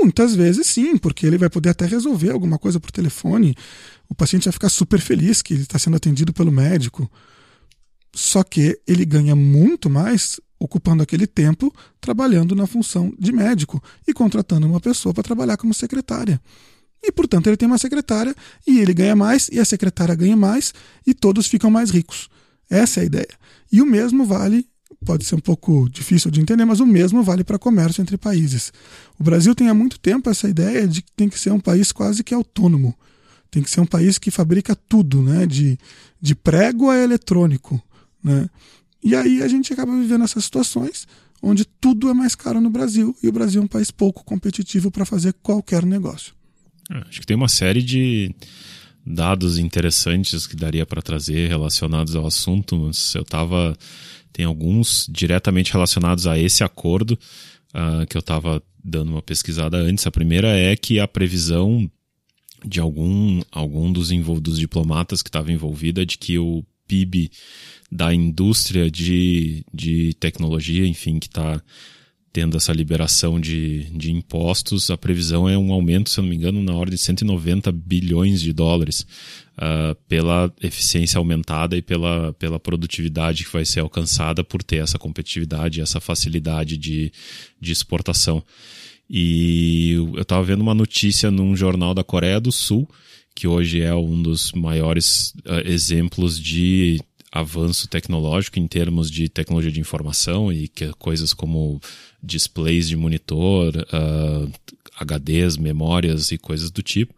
Muitas 0.00 0.34
vezes 0.34 0.66
sim, 0.66 0.96
porque 0.96 1.26
ele 1.26 1.38
vai 1.38 1.50
poder 1.50 1.70
até 1.70 1.84
resolver 1.84 2.30
alguma 2.30 2.58
coisa 2.58 2.78
por 2.78 2.90
telefone. 2.90 3.54
O 4.08 4.14
paciente 4.14 4.44
vai 4.44 4.52
ficar 4.52 4.68
super 4.68 5.00
feliz 5.00 5.42
que 5.42 5.54
ele 5.54 5.62
está 5.62 5.78
sendo 5.78 5.96
atendido 5.96 6.32
pelo 6.32 6.52
médico. 6.52 7.10
Só 8.14 8.42
que 8.42 8.80
ele 8.86 9.04
ganha 9.04 9.34
muito 9.34 9.90
mais 9.90 10.40
ocupando 10.58 11.02
aquele 11.02 11.26
tempo 11.26 11.72
trabalhando 12.00 12.54
na 12.54 12.66
função 12.66 13.12
de 13.18 13.32
médico 13.32 13.82
e 14.06 14.12
contratando 14.12 14.66
uma 14.66 14.80
pessoa 14.80 15.12
para 15.12 15.22
trabalhar 15.22 15.56
como 15.56 15.72
secretária. 15.72 16.40
E, 17.02 17.12
portanto, 17.12 17.46
ele 17.46 17.56
tem 17.56 17.68
uma 17.68 17.78
secretária 17.78 18.34
e 18.66 18.80
ele 18.80 18.92
ganha 18.92 19.14
mais 19.14 19.48
e 19.52 19.60
a 19.60 19.64
secretária 19.64 20.14
ganha 20.14 20.36
mais 20.36 20.74
e 21.06 21.14
todos 21.14 21.46
ficam 21.46 21.70
mais 21.70 21.90
ricos. 21.90 22.28
Essa 22.68 23.00
é 23.00 23.02
a 23.02 23.06
ideia. 23.06 23.38
E 23.70 23.80
o 23.80 23.86
mesmo 23.86 24.24
vale, 24.24 24.66
pode 25.04 25.24
ser 25.24 25.34
um 25.34 25.40
pouco 25.40 25.88
difícil 25.88 26.30
de 26.30 26.40
entender, 26.40 26.64
mas 26.64 26.80
o 26.80 26.86
mesmo 26.86 27.22
vale 27.22 27.44
para 27.44 27.58
comércio 27.58 28.02
entre 28.02 28.16
países. 28.16 28.72
O 29.18 29.24
Brasil 29.24 29.54
tem 29.54 29.68
há 29.68 29.74
muito 29.74 29.98
tempo 29.98 30.28
essa 30.28 30.48
ideia 30.48 30.86
de 30.86 31.02
que 31.02 31.12
tem 31.12 31.28
que 31.28 31.38
ser 31.38 31.52
um 31.52 31.60
país 31.60 31.92
quase 31.92 32.24
que 32.24 32.34
autônomo. 32.34 32.94
Tem 33.50 33.62
que 33.62 33.70
ser 33.70 33.80
um 33.80 33.86
país 33.86 34.18
que 34.18 34.30
fabrica 34.30 34.76
tudo, 34.76 35.22
né? 35.22 35.46
de, 35.46 35.78
de 36.20 36.34
prego 36.34 36.90
a 36.90 36.96
eletrônico. 36.96 37.82
Né? 38.22 38.48
E 39.02 39.14
aí 39.14 39.42
a 39.42 39.48
gente 39.48 39.72
acaba 39.72 39.96
vivendo 39.96 40.24
essas 40.24 40.44
situações 40.44 41.06
onde 41.40 41.64
tudo 41.64 42.10
é 42.10 42.14
mais 42.14 42.34
caro 42.34 42.60
no 42.60 42.68
Brasil 42.68 43.16
e 43.22 43.28
o 43.28 43.32
Brasil 43.32 43.62
é 43.62 43.64
um 43.64 43.68
país 43.68 43.90
pouco 43.90 44.24
competitivo 44.24 44.90
para 44.90 45.04
fazer 45.04 45.32
qualquer 45.34 45.86
negócio. 45.86 46.34
É, 46.90 46.98
acho 47.08 47.20
que 47.20 47.26
tem 47.26 47.36
uma 47.36 47.48
série 47.48 47.82
de 47.82 48.34
dados 49.06 49.58
interessantes 49.58 50.46
que 50.46 50.56
daria 50.56 50.84
para 50.84 51.00
trazer 51.00 51.48
relacionados 51.48 52.14
ao 52.14 52.26
assunto. 52.26 52.76
Mas 52.76 53.14
eu 53.14 53.22
estava 53.22 53.76
tem 54.32 54.44
alguns 54.44 55.06
diretamente 55.10 55.72
relacionados 55.72 56.26
a 56.26 56.38
esse 56.38 56.62
acordo 56.62 57.18
uh, 57.74 58.06
que 58.06 58.16
eu 58.16 58.20
estava 58.20 58.62
dando 58.82 59.10
uma 59.10 59.22
pesquisada 59.22 59.76
antes. 59.76 60.06
A 60.06 60.10
primeira 60.10 60.48
é 60.48 60.74
que 60.76 61.00
a 61.00 61.08
previsão 61.08 61.90
de 62.64 62.80
algum 62.80 63.40
algum 63.52 63.92
dos, 63.92 64.10
dos 64.40 64.58
diplomatas 64.58 65.22
que 65.22 65.28
estava 65.28 65.52
envolvida 65.52 66.04
de 66.04 66.18
que 66.18 66.38
o 66.38 66.64
PIB 66.88 67.30
da 67.90 68.12
indústria 68.12 68.90
de, 68.90 69.64
de 69.72 70.14
tecnologia, 70.14 70.86
enfim, 70.86 71.18
que 71.18 71.26
está 71.26 71.62
tendo 72.32 72.56
essa 72.56 72.72
liberação 72.72 73.40
de, 73.40 73.84
de 73.84 74.12
impostos, 74.12 74.90
a 74.90 74.96
previsão 74.96 75.48
é 75.48 75.56
um 75.56 75.72
aumento, 75.72 76.10
se 76.10 76.20
eu 76.20 76.22
não 76.22 76.30
me 76.30 76.36
engano, 76.36 76.62
na 76.62 76.74
ordem 76.74 76.94
de 76.94 77.00
190 77.00 77.72
bilhões 77.72 78.40
de 78.40 78.52
dólares 78.52 79.06
uh, 79.58 79.94
pela 80.08 80.52
eficiência 80.62 81.18
aumentada 81.18 81.76
e 81.76 81.82
pela, 81.82 82.32
pela 82.34 82.58
produtividade 82.58 83.44
que 83.44 83.52
vai 83.52 83.64
ser 83.64 83.80
alcançada 83.80 84.44
por 84.44 84.62
ter 84.62 84.76
essa 84.76 84.98
competitividade, 84.98 85.80
essa 85.80 86.00
facilidade 86.00 86.76
de, 86.76 87.12
de 87.60 87.72
exportação. 87.72 88.42
E 89.10 89.92
eu 89.92 90.22
estava 90.22 90.42
vendo 90.42 90.60
uma 90.60 90.74
notícia 90.74 91.30
num 91.30 91.56
jornal 91.56 91.94
da 91.94 92.04
Coreia 92.04 92.40
do 92.40 92.52
Sul, 92.52 92.88
que 93.34 93.46
hoje 93.48 93.80
é 93.80 93.94
um 93.94 94.20
dos 94.20 94.52
maiores 94.52 95.32
uh, 95.46 95.66
exemplos 95.66 96.38
de 96.40 97.00
avanço 97.30 97.86
tecnológico 97.88 98.58
em 98.58 98.66
termos 98.66 99.10
de 99.10 99.28
tecnologia 99.28 99.70
de 99.70 99.80
informação 99.80 100.52
e 100.52 100.66
que 100.66 100.90
coisas 100.94 101.34
como 101.34 101.80
displays 102.22 102.88
de 102.88 102.96
monitor, 102.96 103.76
uh, 103.76 104.50
ah, 104.96 105.04
HDs, 105.04 105.56
memórias 105.56 106.32
e 106.32 106.38
coisas 106.38 106.70
do 106.70 106.82
tipo. 106.82 107.14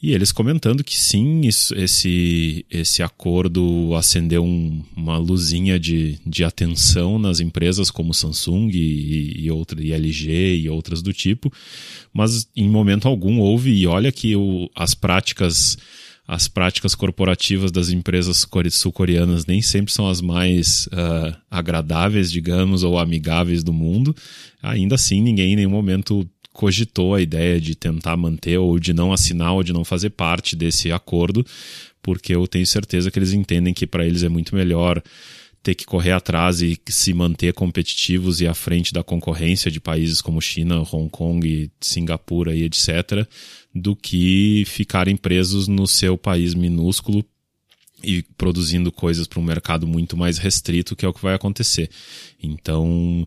E 0.00 0.12
eles 0.12 0.30
comentando 0.30 0.84
que 0.84 0.96
sim, 0.96 1.40
isso, 1.40 1.74
esse, 1.74 2.64
esse 2.70 3.02
acordo 3.02 3.94
acendeu 3.96 4.44
um, 4.44 4.80
uma 4.96 5.18
luzinha 5.18 5.78
de, 5.78 6.20
de 6.24 6.44
atenção 6.44 7.18
nas 7.18 7.40
empresas 7.40 7.90
como 7.90 8.14
Samsung 8.14 8.70
e, 8.72 9.44
e, 9.44 9.50
outra, 9.50 9.82
e 9.82 9.92
LG 9.92 10.56
e 10.56 10.68
outras 10.68 11.02
do 11.02 11.12
tipo, 11.12 11.52
mas 12.12 12.48
em 12.54 12.70
momento 12.70 13.08
algum 13.08 13.40
houve, 13.40 13.72
e 13.72 13.88
olha 13.88 14.12
que 14.12 14.36
o, 14.36 14.70
as 14.76 14.94
práticas 14.94 15.76
as 16.28 16.46
práticas 16.46 16.94
corporativas 16.94 17.72
das 17.72 17.88
empresas 17.88 18.46
sul-coreanas 18.70 19.46
nem 19.46 19.62
sempre 19.62 19.90
são 19.90 20.06
as 20.06 20.20
mais 20.20 20.86
uh, 20.88 21.34
agradáveis, 21.50 22.30
digamos, 22.30 22.84
ou 22.84 22.98
amigáveis 22.98 23.64
do 23.64 23.72
mundo. 23.72 24.14
Ainda 24.62 24.96
assim, 24.96 25.22
ninguém 25.22 25.54
em 25.54 25.56
nenhum 25.56 25.70
momento 25.70 26.28
cogitou 26.58 27.14
a 27.14 27.22
ideia 27.22 27.60
de 27.60 27.76
tentar 27.76 28.16
manter 28.16 28.58
ou 28.58 28.80
de 28.80 28.92
não 28.92 29.12
assinar 29.12 29.52
ou 29.52 29.62
de 29.62 29.72
não 29.72 29.84
fazer 29.84 30.10
parte 30.10 30.56
desse 30.56 30.90
acordo, 30.90 31.46
porque 32.02 32.34
eu 32.34 32.48
tenho 32.48 32.66
certeza 32.66 33.12
que 33.12 33.18
eles 33.20 33.32
entendem 33.32 33.72
que 33.72 33.86
para 33.86 34.04
eles 34.04 34.24
é 34.24 34.28
muito 34.28 34.56
melhor 34.56 35.00
ter 35.62 35.76
que 35.76 35.84
correr 35.84 36.10
atrás 36.10 36.60
e 36.60 36.76
se 36.88 37.14
manter 37.14 37.52
competitivos 37.52 38.40
e 38.40 38.48
à 38.48 38.54
frente 38.54 38.92
da 38.92 39.04
concorrência 39.04 39.70
de 39.70 39.78
países 39.78 40.20
como 40.20 40.42
China, 40.42 40.82
Hong 40.92 41.08
Kong, 41.08 41.70
Singapura 41.80 42.52
e 42.52 42.64
etc 42.64 43.24
do 43.72 43.94
que 43.94 44.64
ficarem 44.66 45.16
presos 45.16 45.68
no 45.68 45.86
seu 45.86 46.18
país 46.18 46.54
minúsculo 46.54 47.24
e 48.02 48.24
produzindo 48.36 48.90
coisas 48.90 49.28
para 49.28 49.38
um 49.38 49.44
mercado 49.44 49.86
muito 49.86 50.16
mais 50.16 50.38
restrito, 50.38 50.96
que 50.96 51.04
é 51.04 51.08
o 51.08 51.12
que 51.12 51.22
vai 51.22 51.34
acontecer. 51.34 51.88
Então, 52.42 53.26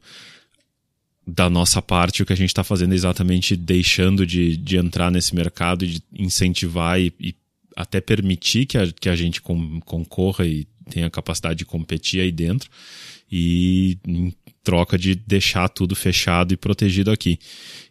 da 1.26 1.50
nossa 1.50 1.82
parte, 1.82 2.24
o 2.24 2.26
que 2.26 2.34
a 2.34 2.38
gente 2.38 2.50
está 2.50 2.64
fazendo 2.64 2.94
é 2.94 2.96
exatamente 2.96 3.56
deixando 3.56 4.26
de, 4.26 4.58
de 4.58 4.78
entrar 4.78 5.12
nesse 5.12 5.36
mercado, 5.36 5.86
de 5.86 6.02
incentivar 6.14 7.00
e, 7.00 7.14
e 7.20 7.36
até 7.76 8.02
permitir 8.02 8.66
que 8.66 8.78
a, 8.78 8.92
que 8.92 9.08
a 9.08 9.16
gente 9.16 9.42
com, 9.42 9.80
concorra 9.82 10.46
e 10.46 10.68
tenha 10.90 11.10
capacidade 11.10 11.60
de 11.60 11.66
competir 11.66 12.22
aí 12.22 12.32
dentro, 12.32 12.70
e 13.32 13.98
em 14.06 14.34
troca 14.64 14.98
de 14.98 15.16
deixar 15.16 15.70
tudo 15.70 15.96
fechado 15.96 16.54
e 16.54 16.58
protegido 16.58 17.12
aqui. 17.12 17.40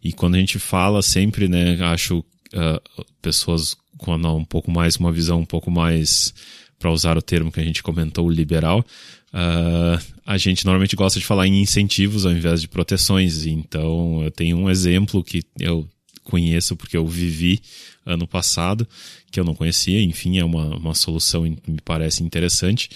E 0.02 0.12
quando 0.12 0.34
a 0.34 0.38
gente 0.38 0.58
fala 0.58 1.02
sempre, 1.02 1.48
né, 1.48 1.82
acho 1.82 2.18
uh, 2.18 3.04
pessoas 3.22 3.76
com 3.96 4.14
um 4.14 4.44
pouco 4.44 4.70
mais, 4.70 4.96
uma 4.96 5.12
visão 5.12 5.40
um 5.40 5.46
pouco 5.46 5.70
mais, 5.70 6.34
para 6.78 6.90
usar 6.90 7.16
o 7.18 7.22
termo 7.22 7.52
que 7.52 7.60
a 7.60 7.64
gente 7.64 7.82
comentou, 7.82 8.30
liberal, 8.30 8.84
uh, 9.32 10.02
a 10.26 10.38
gente 10.38 10.64
normalmente 10.64 10.96
gosta 10.96 11.18
de 11.18 11.26
falar 11.26 11.46
em 11.46 11.60
incentivos 11.60 12.24
ao 12.26 12.32
invés 12.32 12.60
de 12.60 12.68
proteções. 12.68 13.46
Então, 13.46 14.22
eu 14.22 14.30
tenho 14.30 14.56
um 14.56 14.70
exemplo 14.70 15.24
que 15.24 15.42
eu 15.58 15.88
conheço 16.22 16.76
porque 16.76 16.96
eu 16.96 17.06
vivi 17.06 17.60
ano 18.06 18.26
passado, 18.26 18.86
que 19.30 19.38
eu 19.38 19.44
não 19.44 19.54
conhecia, 19.54 20.02
enfim, 20.02 20.38
é 20.38 20.44
uma, 20.44 20.76
uma 20.76 20.94
solução 20.94 21.44
que 21.54 21.70
me 21.70 21.80
parece 21.84 22.22
interessante, 22.22 22.88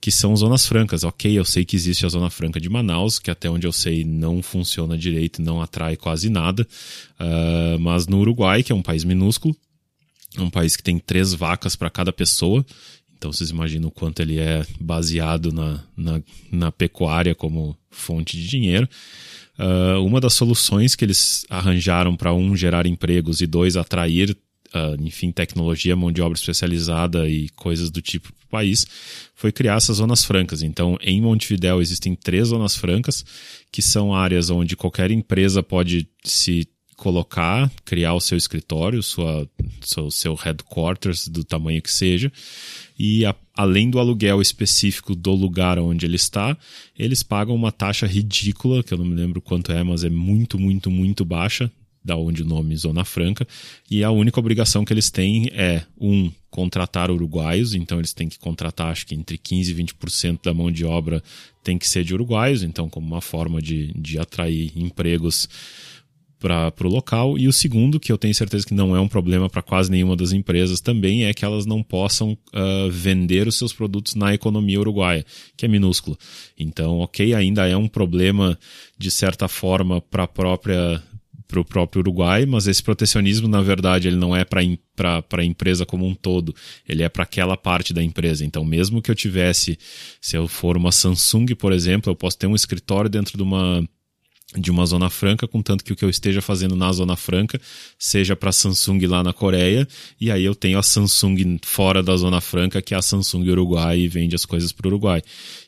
que 0.00 0.10
são 0.10 0.34
zonas 0.34 0.66
francas. 0.66 1.04
Ok, 1.04 1.30
eu 1.38 1.44
sei 1.44 1.64
que 1.64 1.76
existe 1.76 2.06
a 2.06 2.08
Zona 2.08 2.30
Franca 2.30 2.60
de 2.60 2.68
Manaus, 2.68 3.18
que 3.18 3.30
até 3.30 3.48
onde 3.48 3.66
eu 3.66 3.72
sei 3.72 4.04
não 4.04 4.42
funciona 4.42 4.96
direito, 4.96 5.42
não 5.42 5.60
atrai 5.60 5.96
quase 5.96 6.28
nada, 6.28 6.66
uh, 7.18 7.78
mas 7.78 8.06
no 8.06 8.18
Uruguai, 8.18 8.62
que 8.62 8.72
é 8.72 8.74
um 8.74 8.82
país 8.82 9.04
minúsculo, 9.04 9.54
é 10.36 10.40
um 10.40 10.50
país 10.50 10.76
que 10.76 10.82
tem 10.82 10.98
três 10.98 11.34
vacas 11.34 11.74
para 11.74 11.90
cada 11.90 12.12
pessoa, 12.12 12.64
Então 13.20 13.30
vocês 13.30 13.50
imaginam 13.50 13.88
o 13.88 13.92
quanto 13.92 14.20
ele 14.20 14.38
é 14.38 14.64
baseado 14.80 15.52
na, 15.52 15.84
na, 15.94 16.22
na 16.50 16.72
pecuária 16.72 17.34
como 17.34 17.76
fonte 17.90 18.34
de 18.34 18.48
dinheiro. 18.48 18.88
Uh, 19.58 20.02
uma 20.02 20.22
das 20.22 20.32
soluções 20.32 20.94
que 20.94 21.04
eles 21.04 21.44
arranjaram 21.50 22.16
para 22.16 22.32
um 22.32 22.56
gerar 22.56 22.86
empregos 22.86 23.42
e 23.42 23.46
dois 23.46 23.76
atrair 23.76 24.34
uh, 24.74 24.96
enfim, 25.04 25.30
tecnologia, 25.30 25.94
mão 25.94 26.10
de 26.10 26.22
obra 26.22 26.38
especializada 26.38 27.28
e 27.28 27.50
coisas 27.50 27.90
do 27.90 28.00
tipo 28.00 28.32
para 28.32 28.44
o 28.46 28.48
país, 28.48 28.86
foi 29.34 29.52
criar 29.52 29.76
essas 29.76 29.98
zonas 29.98 30.24
francas. 30.24 30.62
Então, 30.62 30.96
em 31.02 31.20
Montevidéu 31.20 31.82
existem 31.82 32.14
três 32.14 32.48
zonas 32.48 32.74
francas, 32.74 33.22
que 33.70 33.82
são 33.82 34.14
áreas 34.14 34.48
onde 34.48 34.76
qualquer 34.76 35.10
empresa 35.10 35.62
pode 35.62 36.08
se 36.24 36.66
colocar, 37.00 37.72
criar 37.82 38.12
o 38.12 38.20
seu 38.20 38.36
escritório, 38.36 39.02
sua, 39.02 39.48
seu, 39.80 40.10
seu 40.10 40.34
headquarters, 40.34 41.26
do 41.28 41.42
tamanho 41.42 41.80
que 41.80 41.90
seja, 41.90 42.30
e 42.98 43.24
a, 43.24 43.34
além 43.56 43.88
do 43.88 43.98
aluguel 43.98 44.42
específico 44.42 45.14
do 45.14 45.32
lugar 45.32 45.78
onde 45.78 46.04
ele 46.04 46.16
está, 46.16 46.54
eles 46.98 47.22
pagam 47.22 47.54
uma 47.54 47.72
taxa 47.72 48.06
ridícula, 48.06 48.82
que 48.82 48.92
eu 48.92 48.98
não 48.98 49.06
me 49.06 49.14
lembro 49.14 49.40
quanto 49.40 49.72
é, 49.72 49.82
mas 49.82 50.04
é 50.04 50.10
muito, 50.10 50.58
muito, 50.58 50.90
muito 50.90 51.24
baixa, 51.24 51.72
da 52.04 52.16
onde 52.16 52.42
o 52.42 52.46
nome 52.46 52.76
Zona 52.76 53.02
Franca, 53.02 53.48
e 53.90 54.04
a 54.04 54.10
única 54.10 54.38
obrigação 54.38 54.84
que 54.84 54.92
eles 54.92 55.10
têm 55.10 55.48
é, 55.52 55.82
um, 55.98 56.30
contratar 56.50 57.10
uruguaios, 57.10 57.72
então 57.72 57.96
eles 57.96 58.12
têm 58.12 58.28
que 58.28 58.38
contratar, 58.38 58.88
acho 58.88 59.06
que 59.06 59.14
entre 59.14 59.38
15% 59.38 59.68
e 59.68 59.74
20% 59.74 60.40
da 60.44 60.52
mão 60.52 60.70
de 60.70 60.84
obra 60.84 61.22
tem 61.64 61.78
que 61.78 61.88
ser 61.88 62.04
de 62.04 62.12
uruguaios, 62.12 62.62
então 62.62 62.90
como 62.90 63.06
uma 63.06 63.22
forma 63.22 63.62
de, 63.62 63.90
de 63.94 64.18
atrair 64.18 64.70
empregos 64.76 65.48
para 66.40 66.72
o 66.86 66.88
local. 66.88 67.38
E 67.38 67.46
o 67.46 67.52
segundo, 67.52 68.00
que 68.00 68.10
eu 68.10 68.16
tenho 68.18 68.34
certeza 68.34 68.66
que 68.66 68.74
não 68.74 68.96
é 68.96 69.00
um 69.00 69.06
problema 69.06 69.48
para 69.48 69.60
quase 69.60 69.90
nenhuma 69.90 70.16
das 70.16 70.32
empresas 70.32 70.80
também, 70.80 71.24
é 71.24 71.34
que 71.34 71.44
elas 71.44 71.66
não 71.66 71.82
possam 71.82 72.32
uh, 72.32 72.90
vender 72.90 73.46
os 73.46 73.58
seus 73.58 73.72
produtos 73.72 74.14
na 74.14 74.32
economia 74.32 74.80
uruguaia, 74.80 75.24
que 75.56 75.66
é 75.66 75.68
minúscula. 75.68 76.16
Então, 76.58 76.98
ok, 76.98 77.34
ainda 77.34 77.68
é 77.68 77.76
um 77.76 77.86
problema 77.86 78.58
de 78.98 79.10
certa 79.10 79.46
forma 79.46 80.00
para 80.00 80.24
a 80.24 80.28
própria 80.28 81.02
para 81.46 81.60
o 81.60 81.64
próprio 81.64 82.00
Uruguai, 82.00 82.46
mas 82.46 82.68
esse 82.68 82.80
protecionismo, 82.80 83.48
na 83.48 83.60
verdade, 83.60 84.06
ele 84.06 84.16
não 84.16 84.36
é 84.36 84.44
para 84.44 84.60
a 84.60 85.44
empresa 85.44 85.84
como 85.84 86.06
um 86.06 86.14
todo, 86.14 86.54
ele 86.88 87.02
é 87.02 87.08
para 87.08 87.24
aquela 87.24 87.56
parte 87.56 87.92
da 87.92 88.00
empresa. 88.00 88.44
Então, 88.44 88.64
mesmo 88.64 89.02
que 89.02 89.10
eu 89.10 89.16
tivesse, 89.16 89.76
se 90.20 90.36
eu 90.36 90.46
for 90.46 90.76
uma 90.76 90.92
Samsung, 90.92 91.46
por 91.56 91.72
exemplo, 91.72 92.08
eu 92.08 92.14
posso 92.14 92.38
ter 92.38 92.46
um 92.46 92.54
escritório 92.54 93.10
dentro 93.10 93.36
de 93.36 93.42
uma 93.42 93.84
de 94.56 94.70
uma 94.70 94.84
zona 94.84 95.08
franca, 95.08 95.46
contanto 95.46 95.84
que 95.84 95.92
o 95.92 95.96
que 95.96 96.04
eu 96.04 96.10
esteja 96.10 96.42
fazendo 96.42 96.74
na 96.74 96.92
zona 96.92 97.16
franca 97.16 97.60
seja 97.98 98.34
para 98.34 98.50
Samsung 98.50 99.06
lá 99.06 99.22
na 99.22 99.32
Coreia, 99.32 99.86
e 100.20 100.30
aí 100.30 100.44
eu 100.44 100.54
tenho 100.54 100.78
a 100.78 100.82
Samsung 100.82 101.58
fora 101.62 102.02
da 102.02 102.16
zona 102.16 102.40
franca, 102.40 102.82
que 102.82 102.94
é 102.94 102.96
a 102.96 103.02
Samsung 103.02 103.48
Uruguai 103.48 104.00
e 104.00 104.08
vende 104.08 104.34
as 104.34 104.44
coisas 104.44 104.72
para 104.72 104.86
o 104.86 104.90
Uruguai. 104.90 105.22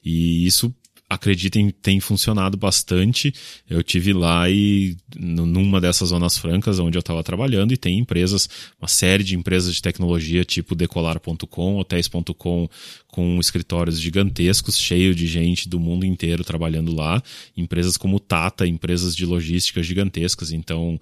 E 0.04 0.44
isso 0.46 0.74
acreditem, 1.12 1.70
tem 1.70 2.00
funcionado 2.00 2.56
bastante. 2.56 3.32
Eu 3.68 3.82
tive 3.82 4.12
lá 4.12 4.48
e 4.48 4.96
numa 5.14 5.80
dessas 5.80 6.08
zonas 6.08 6.38
francas 6.38 6.78
onde 6.78 6.96
eu 6.96 7.00
estava 7.00 7.22
trabalhando 7.22 7.72
e 7.72 7.76
tem 7.76 7.98
empresas, 7.98 8.48
uma 8.80 8.88
série 8.88 9.22
de 9.22 9.36
empresas 9.36 9.74
de 9.74 9.82
tecnologia 9.82 10.44
tipo 10.44 10.74
decolar.com, 10.74 11.76
hotéis.com 11.76 12.68
com 13.08 13.38
escritórios 13.38 14.00
gigantescos, 14.00 14.78
cheio 14.78 15.14
de 15.14 15.26
gente 15.26 15.68
do 15.68 15.78
mundo 15.78 16.06
inteiro 16.06 16.42
trabalhando 16.42 16.94
lá, 16.94 17.22
empresas 17.54 17.98
como 17.98 18.18
Tata, 18.18 18.66
empresas 18.66 19.14
de 19.14 19.26
logística 19.26 19.82
gigantescas, 19.82 20.50
então 20.50 20.98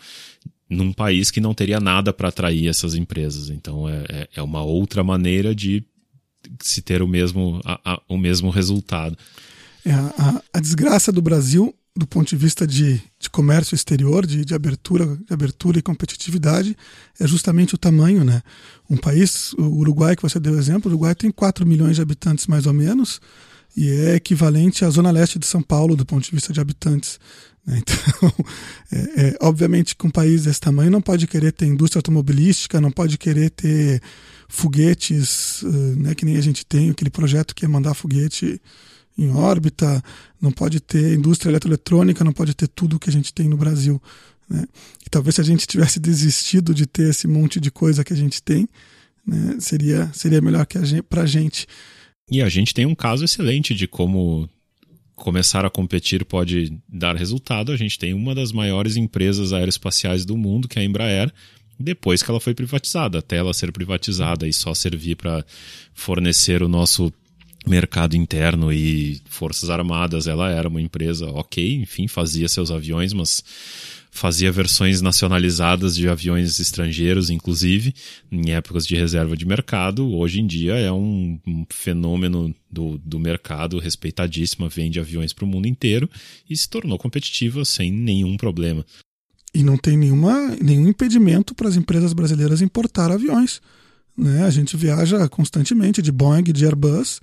num 0.68 0.92
país 0.92 1.30
que 1.30 1.40
não 1.40 1.54
teria 1.54 1.78
nada 1.78 2.12
para 2.12 2.28
atrair 2.28 2.68
essas 2.68 2.96
empresas. 2.96 3.48
Então 3.48 3.88
é, 3.88 4.04
é, 4.08 4.28
é 4.36 4.42
uma 4.42 4.62
outra 4.62 5.04
maneira 5.04 5.54
de 5.54 5.84
se 6.60 6.82
ter 6.82 7.00
o 7.00 7.08
mesmo, 7.08 7.60
a, 7.64 7.92
a, 7.92 8.02
o 8.08 8.18
mesmo 8.18 8.50
resultado. 8.50 9.16
É, 9.84 9.92
a, 9.92 10.42
a, 10.54 10.60
desgraça 10.60 11.10
do 11.10 11.22
Brasil, 11.22 11.74
do 11.96 12.06
ponto 12.06 12.28
de 12.28 12.36
vista 12.36 12.66
de, 12.66 13.00
de 13.18 13.30
comércio 13.30 13.74
exterior, 13.74 14.26
de, 14.26 14.44
de, 14.44 14.54
abertura, 14.54 15.06
de 15.06 15.32
abertura 15.32 15.78
e 15.78 15.82
competitividade, 15.82 16.76
é 17.18 17.26
justamente 17.26 17.74
o 17.74 17.78
tamanho. 17.78 18.24
Né? 18.24 18.42
Um 18.88 18.96
país, 18.96 19.52
o 19.54 19.62
Uruguai, 19.62 20.16
que 20.16 20.22
você 20.22 20.38
deu 20.38 20.58
exemplo, 20.58 20.90
o 20.90 20.94
Uruguai 20.94 21.14
tem 21.14 21.30
4 21.30 21.66
milhões 21.66 21.96
de 21.96 22.02
habitantes 22.02 22.46
mais 22.46 22.66
ou 22.66 22.72
menos, 22.72 23.20
e 23.76 23.88
é 23.88 24.16
equivalente 24.16 24.84
à 24.84 24.90
zona 24.90 25.10
leste 25.10 25.38
de 25.38 25.46
São 25.46 25.62
Paulo, 25.62 25.96
do 25.96 26.04
ponto 26.04 26.24
de 26.24 26.30
vista 26.30 26.52
de 26.52 26.60
habitantes. 26.60 27.18
Né? 27.66 27.82
Então, 28.10 28.32
é, 28.90 29.28
é, 29.28 29.36
obviamente 29.40 29.94
que 29.94 30.06
um 30.06 30.10
país 30.10 30.44
desse 30.44 30.60
tamanho 30.60 30.90
não 30.90 31.00
pode 31.00 31.26
querer 31.26 31.52
ter 31.52 31.66
indústria 31.66 31.98
automobilística, 31.98 32.80
não 32.80 32.90
pode 32.90 33.16
querer 33.16 33.50
ter 33.50 34.02
foguetes, 34.48 35.62
né, 35.96 36.14
que 36.14 36.24
nem 36.24 36.36
a 36.36 36.40
gente 36.40 36.66
tem, 36.66 36.90
aquele 36.90 37.10
projeto 37.10 37.54
que 37.54 37.64
é 37.64 37.68
mandar 37.68 37.94
foguete 37.94 38.60
em 39.16 39.30
órbita, 39.30 40.02
não 40.40 40.50
pode 40.50 40.80
ter 40.80 41.14
indústria 41.14 41.50
eletroeletrônica, 41.50 42.24
não 42.24 42.32
pode 42.32 42.54
ter 42.54 42.68
tudo 42.68 42.98
que 42.98 43.10
a 43.10 43.12
gente 43.12 43.32
tem 43.32 43.48
no 43.48 43.56
Brasil. 43.56 44.00
Né? 44.48 44.64
E 45.06 45.10
talvez 45.10 45.34
se 45.34 45.40
a 45.40 45.44
gente 45.44 45.66
tivesse 45.66 46.00
desistido 46.00 46.74
de 46.74 46.86
ter 46.86 47.10
esse 47.10 47.28
monte 47.28 47.60
de 47.60 47.70
coisa 47.70 48.04
que 48.04 48.12
a 48.12 48.16
gente 48.16 48.42
tem, 48.42 48.68
né, 49.26 49.56
seria, 49.60 50.10
seria 50.12 50.40
melhor 50.40 50.66
para 51.08 51.22
a 51.22 51.26
gente. 51.26 51.66
E 52.30 52.42
a 52.42 52.48
gente 52.48 52.72
tem 52.72 52.86
um 52.86 52.94
caso 52.94 53.24
excelente 53.24 53.74
de 53.74 53.86
como 53.86 54.48
começar 55.14 55.64
a 55.64 55.70
competir 55.70 56.24
pode 56.24 56.72
dar 56.88 57.14
resultado. 57.14 57.72
A 57.72 57.76
gente 57.76 57.98
tem 57.98 58.14
uma 58.14 58.34
das 58.34 58.52
maiores 58.52 58.96
empresas 58.96 59.52
aeroespaciais 59.52 60.24
do 60.24 60.36
mundo, 60.36 60.66
que 60.66 60.78
é 60.78 60.82
a 60.82 60.84
Embraer, 60.84 61.32
depois 61.78 62.22
que 62.22 62.30
ela 62.30 62.40
foi 62.40 62.54
privatizada. 62.54 63.18
Até 63.18 63.36
ela 63.36 63.52
ser 63.52 63.70
privatizada 63.70 64.48
e 64.48 64.52
só 64.52 64.74
servir 64.74 65.16
para 65.16 65.44
fornecer 65.92 66.62
o 66.62 66.68
nosso 66.68 67.12
mercado 67.66 68.16
interno 68.16 68.72
e 68.72 69.20
forças 69.26 69.70
armadas, 69.70 70.26
ela 70.26 70.50
era 70.50 70.68
uma 70.68 70.80
empresa 70.80 71.26
ok, 71.30 71.74
enfim, 71.76 72.08
fazia 72.08 72.48
seus 72.48 72.70
aviões, 72.70 73.12
mas 73.12 73.42
fazia 74.10 74.50
versões 74.50 75.00
nacionalizadas 75.00 75.94
de 75.94 76.08
aviões 76.08 76.58
estrangeiros, 76.58 77.30
inclusive, 77.30 77.94
em 78.30 78.50
épocas 78.50 78.86
de 78.86 78.96
reserva 78.96 79.36
de 79.36 79.46
mercado. 79.46 80.12
Hoje 80.12 80.40
em 80.40 80.46
dia 80.46 80.74
é 80.74 80.90
um, 80.90 81.38
um 81.46 81.64
fenômeno 81.70 82.54
do, 82.70 82.98
do 82.98 83.18
mercado 83.18 83.78
respeitadíssima, 83.78 84.68
vende 84.68 84.98
aviões 84.98 85.32
para 85.32 85.44
o 85.44 85.48
mundo 85.48 85.68
inteiro 85.68 86.10
e 86.48 86.56
se 86.56 86.68
tornou 86.68 86.98
competitiva 86.98 87.64
sem 87.64 87.92
nenhum 87.92 88.36
problema. 88.36 88.84
E 89.54 89.62
não 89.62 89.76
tem 89.76 89.96
nenhuma, 89.96 90.56
nenhum 90.60 90.88
impedimento 90.88 91.54
para 91.54 91.68
as 91.68 91.76
empresas 91.76 92.12
brasileiras 92.12 92.60
importar 92.60 93.10
aviões. 93.10 93.60
Né? 94.16 94.44
A 94.44 94.50
gente 94.50 94.76
viaja 94.76 95.28
constantemente 95.28 96.02
de 96.02 96.12
Boeing, 96.12 96.44
de 96.44 96.64
Airbus, 96.64 97.20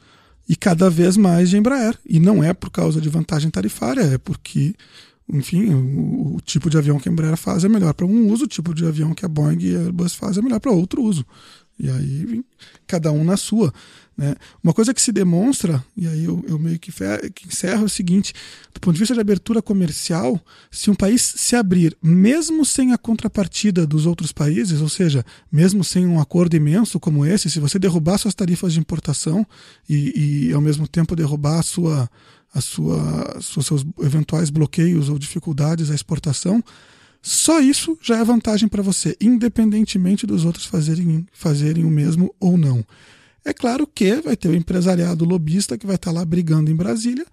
e 0.47 0.55
cada 0.55 0.89
vez 0.89 1.17
mais 1.17 1.49
de 1.49 1.57
Embraer. 1.57 1.97
E 2.05 2.19
não 2.19 2.43
é 2.43 2.53
por 2.53 2.69
causa 2.69 3.01
de 3.01 3.09
vantagem 3.09 3.49
tarifária, 3.49 4.01
é 4.01 4.17
porque, 4.17 4.73
enfim, 5.31 5.73
o, 5.73 6.35
o 6.35 6.41
tipo 6.41 6.69
de 6.69 6.77
avião 6.77 6.99
que 6.99 7.09
a 7.09 7.11
Embraer 7.11 7.37
faz 7.37 7.63
é 7.63 7.69
melhor 7.69 7.93
para 7.93 8.05
um 8.05 8.31
uso, 8.31 8.45
o 8.45 8.47
tipo 8.47 8.73
de 8.73 8.85
avião 8.85 9.13
que 9.13 9.25
a 9.25 9.29
Boeing 9.29 9.59
e 9.59 9.75
a 9.75 9.79
Airbus 9.79 10.15
faz 10.15 10.37
é 10.37 10.41
melhor 10.41 10.59
para 10.59 10.71
outro 10.71 11.01
uso. 11.01 11.25
E 11.79 11.89
aí, 11.89 12.43
cada 12.87 13.11
um 13.11 13.23
na 13.23 13.37
sua. 13.37 13.73
Né? 14.17 14.33
Uma 14.63 14.73
coisa 14.73 14.95
que 14.95 15.01
se 15.01 15.11
demonstra, 15.11 15.83
e 15.95 16.07
aí 16.07 16.23
eu, 16.23 16.43
eu 16.47 16.57
meio 16.57 16.79
que, 16.79 16.91
que 17.35 17.47
encerro, 17.47 17.83
é 17.83 17.85
o 17.85 17.89
seguinte: 17.89 18.33
do 18.73 18.79
ponto 18.79 18.93
de 18.93 18.99
vista 18.99 19.13
de 19.13 19.19
abertura 19.19 19.61
comercial, 19.61 20.41
se 20.71 20.89
um 20.89 20.95
país 20.95 21.21
se 21.21 21.55
abrir, 21.55 21.95
mesmo 22.01 22.65
sem 22.65 22.93
a 22.93 22.97
contrapartida 22.97 23.85
dos 23.85 24.07
outros 24.07 24.31
países, 24.31 24.81
ou 24.81 24.89
seja, 24.89 25.23
mesmo 25.51 25.83
sem 25.83 26.07
um 26.07 26.19
acordo 26.19 26.55
imenso 26.55 26.99
como 26.99 27.23
esse, 27.25 27.49
se 27.49 27.59
você 27.59 27.77
derrubar 27.77 28.17
suas 28.17 28.33
tarifas 28.33 28.73
de 28.73 28.79
importação 28.79 29.45
e, 29.87 30.47
e 30.47 30.53
ao 30.53 30.61
mesmo 30.61 30.87
tempo 30.87 31.15
derrubar 31.15 31.59
a 31.59 31.63
sua, 31.63 32.09
a 32.51 32.59
sua, 32.59 33.39
seus 33.39 33.85
eventuais 33.99 34.49
bloqueios 34.49 35.09
ou 35.09 35.19
dificuldades 35.19 35.91
à 35.91 35.95
exportação, 35.95 36.63
só 37.21 37.59
isso 37.59 37.97
já 38.01 38.17
é 38.17 38.23
vantagem 38.23 38.67
para 38.67 38.81
você, 38.81 39.15
independentemente 39.19 40.25
dos 40.25 40.45
outros 40.45 40.65
fazerem, 40.65 41.25
fazerem 41.31 41.85
o 41.85 41.89
mesmo 41.89 42.33
ou 42.39 42.57
não. 42.57 42.85
É 43.43 43.53
claro 43.53 43.87
que 43.87 44.15
vai 44.21 44.35
ter 44.35 44.49
o 44.49 44.55
empresariado 44.55 45.23
lobista 45.23 45.77
que 45.77 45.85
vai 45.87 45.95
estar 45.95 46.11
tá 46.11 46.19
lá 46.19 46.25
brigando 46.25 46.69
em 46.69 46.75
Brasília, 46.75 47.25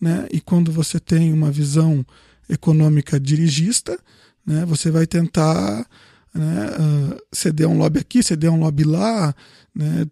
né? 0.00 0.26
E 0.32 0.40
quando 0.40 0.72
você 0.72 0.98
tem 0.98 1.32
uma 1.32 1.50
visão 1.50 2.04
econômica 2.48 3.20
dirigista, 3.20 3.98
né? 4.44 4.64
Você 4.66 4.90
vai 4.90 5.06
tentar 5.06 5.86
né, 6.34 6.66
uh, 6.66 7.22
ceder 7.32 7.68
um 7.68 7.78
lobby 7.78 8.00
aqui, 8.00 8.22
ceder 8.22 8.50
um 8.50 8.58
lobby 8.58 8.84
lá, 8.84 9.34
né? 9.74 10.06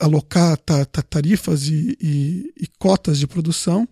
alocar 0.00 0.56
ta, 0.58 0.84
ta, 0.84 1.02
tarifas 1.02 1.68
e, 1.68 1.96
e, 2.00 2.52
e, 2.60 2.66
cotas 2.78 3.18
de 3.18 3.26
produção. 3.26 3.88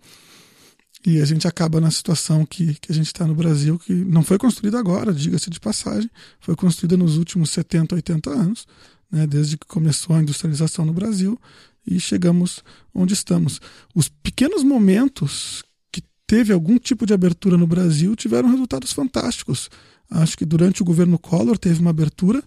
E 1.05 1.21
a 1.21 1.25
gente 1.25 1.47
acaba 1.47 1.81
na 1.81 1.91
situação 1.91 2.45
que, 2.45 2.75
que 2.75 2.91
a 2.91 2.95
gente 2.95 3.07
está 3.07 3.27
no 3.27 3.35
Brasil, 3.35 3.77
que 3.77 3.93
não 3.93 4.23
foi 4.23 4.37
construída 4.37 4.79
agora, 4.79 5.13
diga-se 5.13 5.49
de 5.49 5.59
passagem, 5.59 6.09
foi 6.39 6.55
construída 6.55 6.95
nos 6.95 7.17
últimos 7.17 7.49
70, 7.49 7.95
80 7.95 8.29
anos 8.29 8.65
né, 9.13 9.27
desde 9.27 9.55
que 9.55 9.67
começou 9.67 10.15
a 10.15 10.21
industrialização 10.21 10.83
no 10.83 10.91
Brasil 10.91 11.39
e 11.85 11.99
chegamos 11.99 12.63
onde 12.93 13.13
estamos. 13.13 13.61
Os 13.93 14.09
pequenos 14.09 14.63
momentos 14.63 15.63
que 15.91 16.01
teve 16.25 16.51
algum 16.51 16.79
tipo 16.79 17.05
de 17.05 17.13
abertura 17.13 17.55
no 17.55 17.67
Brasil 17.67 18.15
tiveram 18.15 18.49
resultados 18.49 18.91
fantásticos. 18.91 19.69
Acho 20.09 20.35
que 20.35 20.45
durante 20.45 20.81
o 20.81 20.85
governo 20.85 21.19
Collor 21.19 21.59
teve 21.59 21.79
uma 21.79 21.91
abertura 21.91 22.43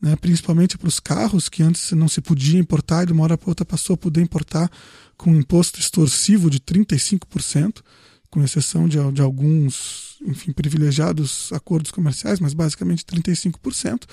né, 0.00 0.16
principalmente 0.16 0.78
para 0.78 0.88
os 0.88 0.98
carros, 0.98 1.48
que 1.48 1.62
antes 1.62 1.92
não 1.92 2.08
se 2.08 2.20
podia 2.20 2.58
importar, 2.58 3.02
e 3.02 3.06
de 3.06 3.12
uma 3.12 3.24
hora 3.24 3.36
para 3.36 3.50
outra 3.50 3.64
passou 3.64 3.94
a 3.94 3.98
poder 3.98 4.22
importar 4.22 4.70
com 5.16 5.30
um 5.30 5.36
imposto 5.36 5.78
extorsivo 5.78 6.48
de 6.48 6.58
35%, 6.60 7.82
com 8.30 8.42
exceção 8.42 8.88
de, 8.88 8.96
de 9.12 9.20
alguns 9.20 10.16
enfim, 10.22 10.52
privilegiados 10.52 11.52
acordos 11.52 11.90
comerciais, 11.90 12.40
mas 12.40 12.54
basicamente 12.54 13.04
35%. 13.04 14.04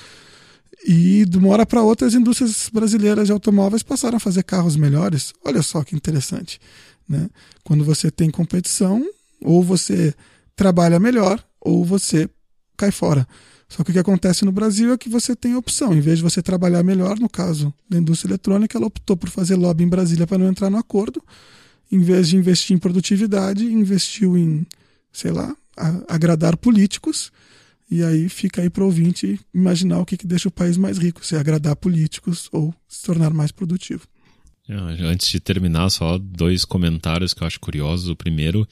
E 0.85 1.25
de 1.25 1.37
uma 1.37 1.49
hora 1.49 1.65
para 1.65 1.81
outra 1.81 2.07
as 2.07 2.13
indústrias 2.13 2.69
brasileiras 2.71 3.27
de 3.27 3.31
automóveis 3.31 3.83
passaram 3.83 4.17
a 4.17 4.19
fazer 4.19 4.43
carros 4.43 4.75
melhores. 4.75 5.33
Olha 5.45 5.61
só 5.61 5.83
que 5.83 5.95
interessante. 5.95 6.59
Né? 7.07 7.29
Quando 7.63 7.83
você 7.83 8.11
tem 8.11 8.29
competição, 8.29 9.03
ou 9.41 9.63
você 9.63 10.13
trabalha 10.55 10.99
melhor, 10.99 11.43
ou 11.61 11.85
você 11.85 12.29
cai 12.77 12.91
fora. 12.91 13.27
Só 13.67 13.83
que 13.83 13.89
o 13.89 13.93
que 13.93 13.99
acontece 13.99 14.45
no 14.45 14.51
Brasil 14.51 14.93
é 14.93 14.97
que 14.97 15.09
você 15.09 15.35
tem 15.35 15.55
opção. 15.55 15.93
Em 15.93 15.99
vez 15.99 16.19
de 16.19 16.23
você 16.23 16.41
trabalhar 16.41 16.83
melhor, 16.83 17.19
no 17.19 17.27
caso 17.27 17.73
da 17.89 17.97
indústria 17.97 18.29
eletrônica, 18.29 18.77
ela 18.77 18.87
optou 18.87 19.17
por 19.17 19.29
fazer 19.29 19.55
lobby 19.55 19.83
em 19.83 19.89
Brasília 19.89 20.25
para 20.25 20.37
não 20.37 20.47
entrar 20.47 20.69
no 20.69 20.77
acordo. 20.77 21.21
Em 21.91 21.99
vez 21.99 22.29
de 22.29 22.37
investir 22.37 22.75
em 22.75 22.79
produtividade, 22.79 23.65
investiu 23.65 24.37
em, 24.37 24.65
sei 25.11 25.31
lá, 25.31 25.53
agradar 26.07 26.55
políticos. 26.55 27.31
E 27.89 28.03
aí 28.03 28.29
fica 28.29 28.61
aí 28.61 28.69
para 28.69 28.83
o 28.83 28.85
ouvinte 28.85 29.39
imaginar 29.53 29.99
o 29.99 30.05
que, 30.05 30.17
que 30.17 30.27
deixa 30.27 30.47
o 30.47 30.51
país 30.51 30.77
mais 30.77 30.97
rico, 30.97 31.25
se 31.25 31.35
é 31.35 31.39
agradar 31.39 31.75
políticos 31.75 32.49
ou 32.51 32.73
se 32.87 33.03
tornar 33.03 33.33
mais 33.33 33.51
produtivo. 33.51 34.05
É, 34.67 34.73
antes 35.03 35.29
de 35.29 35.39
terminar, 35.39 35.89
só 35.89 36.17
dois 36.17 36.65
comentários 36.65 37.33
que 37.33 37.41
eu 37.41 37.47
acho 37.47 37.59
curiosos. 37.59 38.09
O 38.09 38.15
primeiro 38.15 38.67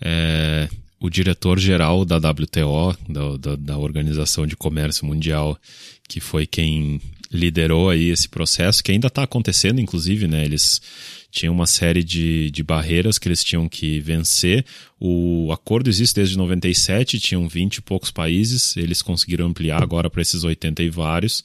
é 0.00 0.68
o 1.00 1.08
diretor-geral 1.08 2.04
da 2.04 2.18
WTO, 2.18 2.96
da, 3.08 3.36
da, 3.38 3.56
da, 3.56 3.78
Organização 3.78 4.46
de 4.46 4.54
Comércio 4.54 5.06
Mundial, 5.06 5.58
que 6.06 6.20
foi 6.20 6.46
quem 6.46 7.00
liderou 7.32 7.88
aí 7.88 8.10
esse 8.10 8.28
processo, 8.28 8.82
que 8.82 8.92
ainda 8.92 9.06
está 9.06 9.22
acontecendo, 9.22 9.80
inclusive, 9.80 10.26
né? 10.26 10.44
Eles 10.44 10.82
tinham 11.30 11.54
uma 11.54 11.66
série 11.66 12.02
de, 12.02 12.50
de 12.50 12.62
barreiras 12.62 13.16
que 13.16 13.28
eles 13.28 13.44
tinham 13.44 13.68
que 13.68 14.00
vencer. 14.00 14.64
O 14.98 15.50
acordo 15.52 15.88
existe 15.88 16.16
desde 16.16 16.36
97, 16.36 17.20
tinham 17.20 17.48
20 17.48 17.76
e 17.76 17.82
poucos 17.82 18.10
países, 18.10 18.76
eles 18.76 19.00
conseguiram 19.00 19.46
ampliar 19.46 19.82
agora 19.82 20.10
para 20.10 20.20
esses 20.20 20.42
80 20.42 20.82
e 20.82 20.90
vários, 20.90 21.44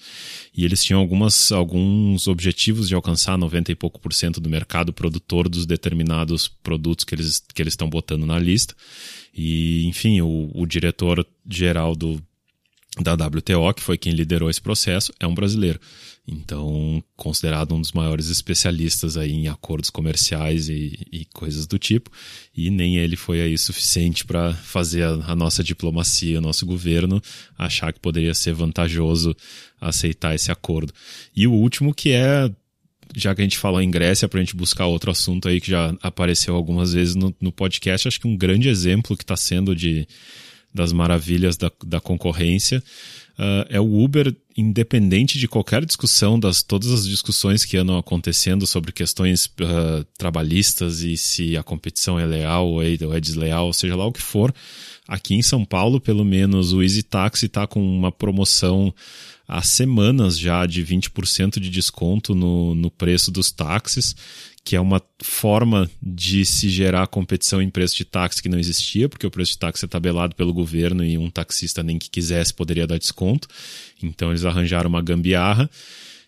e 0.58 0.66
eles 0.66 0.84
tinham 0.84 1.00
algumas, 1.00 1.52
alguns 1.52 2.28
objetivos 2.28 2.90
de 2.90 2.96
alcançar 2.96 3.38
90 3.38 3.72
e 3.72 3.76
pouco 3.76 4.00
por 4.00 4.12
cento 4.12 4.42
do 4.42 4.50
mercado 4.50 4.92
produtor 4.92 5.48
dos 5.48 5.68
determinados 5.68 6.48
produtos 6.48 7.06
que 7.06 7.14
eles 7.14 7.44
que 7.54 7.62
eles 7.62 7.74
estão 7.74 7.90
botando 7.90 8.26
na 8.26 8.40
lista. 8.40 8.76
E, 9.36 9.86
enfim, 9.86 10.22
o, 10.22 10.50
o 10.54 10.66
diretor 10.66 11.26
geral 11.50 11.96
do, 11.96 12.22
da 13.02 13.14
WTO, 13.14 13.74
que 13.76 13.84
foi 13.84 13.98
quem 13.98 14.14
liderou 14.14 14.50
esse 14.50 14.62
processo, 14.62 15.12
é 15.20 15.28
um 15.28 15.36
brasileiro. 15.36 15.80
Então, 16.28 17.04
considerado 17.16 17.76
um 17.76 17.82
dos 17.82 17.92
maiores 17.92 18.30
especialistas 18.30 19.16
aí 19.16 19.32
em 19.32 19.48
acordos 19.48 19.92
comerciais 19.92 20.70
e, 20.70 20.98
e 21.12 21.26
coisas 21.26 21.68
do 21.68 21.78
tipo, 21.78 22.10
e 22.56 22.72
nem 22.72 22.98
ele 22.98 23.16
foi 23.16 23.42
aí 23.42 23.58
suficiente 23.58 24.26
para 24.26 24.54
fazer 24.54 25.04
a, 25.04 25.12
a, 25.32 25.36
nossa 25.36 25.64
diplomacia, 25.64 26.40
o 26.40 26.42
nosso 26.42 26.66
governo 26.66 27.22
achar 27.58 27.94
que 27.94 28.00
poderia 28.00 28.34
ser 28.34 28.54
vantajoso 28.54 29.36
aceitar 29.80 30.34
esse 30.34 30.52
acordo. 30.52 30.92
E 31.36 31.46
o 31.46 31.54
último 31.54 31.94
que 31.94 32.12
é 32.12 32.50
já 33.16 33.36
que 33.36 33.42
a 33.42 33.44
gente 33.44 33.58
falou 33.58 33.82
em 33.82 33.92
Grécia, 33.92 34.28
para 34.28 34.40
a 34.40 34.44
gente 34.44 34.56
buscar 34.56 34.86
outro 34.86 35.12
assunto 35.12 35.48
aí 35.48 35.60
que 35.60 35.72
já 35.72 35.96
apareceu 36.02 36.56
algumas 36.56 36.94
vezes 36.94 37.16
no, 37.16 37.36
no 37.40 37.52
podcast, 37.52 38.08
acho 38.08 38.20
que 38.20 38.28
um 38.28 38.38
grande 38.38 38.70
exemplo 38.70 39.18
que 39.18 39.24
está 39.24 39.36
sendo 39.36 39.76
de 39.76 40.08
das 40.74 40.92
maravilhas 40.92 41.56
da, 41.56 41.72
da 41.86 42.02
concorrência 42.02 42.84
uh, 43.40 43.66
é 43.70 43.80
o 43.80 44.04
Uber, 44.04 44.36
independente 44.58 45.40
de 45.40 45.48
qualquer 45.48 45.86
discussão, 45.86 46.38
das 46.38 46.62
todas 46.62 46.92
as 46.92 47.08
discussões 47.08 47.64
que 47.64 47.78
andam 47.78 47.98
acontecendo 47.98 48.68
sobre 48.68 48.92
questões 48.92 49.46
uh, 49.46 50.06
trabalhistas 50.18 51.00
e 51.00 51.16
se 51.16 51.56
a 51.56 51.64
competição 51.64 52.20
é 52.20 52.26
leal 52.26 52.68
ou 52.68 52.84
é, 52.84 52.98
ou 53.02 53.16
é 53.16 53.22
desleal, 53.22 53.72
seja 53.72 53.96
lá 53.96 54.06
o 54.06 54.12
que 54.12 54.22
for. 54.22 54.54
Aqui 55.08 55.36
em 55.36 55.42
São 55.42 55.64
Paulo, 55.64 56.02
pelo 56.02 56.26
menos, 56.26 56.74
o 56.74 56.84
Easy 56.84 57.04
Taxi 57.04 57.46
está 57.46 57.66
com 57.66 57.82
uma 57.82 58.12
promoção 58.12 58.94
há 59.48 59.62
semanas 59.62 60.38
já 60.38 60.66
de 60.66 60.84
20% 60.84 61.60
de 61.60 61.70
desconto 61.70 62.34
no, 62.34 62.74
no 62.76 62.90
preço 62.90 63.32
dos 63.32 63.52
táxis, 63.52 64.16
que 64.64 64.76
é 64.76 64.82
uma 64.82 65.02
forma 65.22 65.90
de 66.02 66.44
se 66.44 66.70
gerar 66.70 67.06
competição 67.08 67.62
em 67.62 67.70
preço 67.70 67.96
de 67.96 68.04
táxi 68.04 68.42
que 68.42 68.50
não 68.50 68.58
existia, 68.58 69.08
porque 69.08 69.28
o 69.28 69.32
preço 69.32 69.52
de 69.52 69.60
táxi 69.60 69.86
é 69.86 69.88
tabelado 69.88 70.36
pelo 70.36 70.54
governo 70.54 71.06
e 71.06 71.18
um 71.18 71.30
taxista 71.30 71.84
nem 71.84 72.00
que 72.00 72.10
quisesse 72.10 72.54
poderia 72.54 72.88
dar 72.88 72.98
desconto. 72.98 73.48
Então 74.02 74.30
eles 74.30 74.44
arranjaram 74.44 74.90
uma 74.90 75.04
gambiarra. 75.04 75.70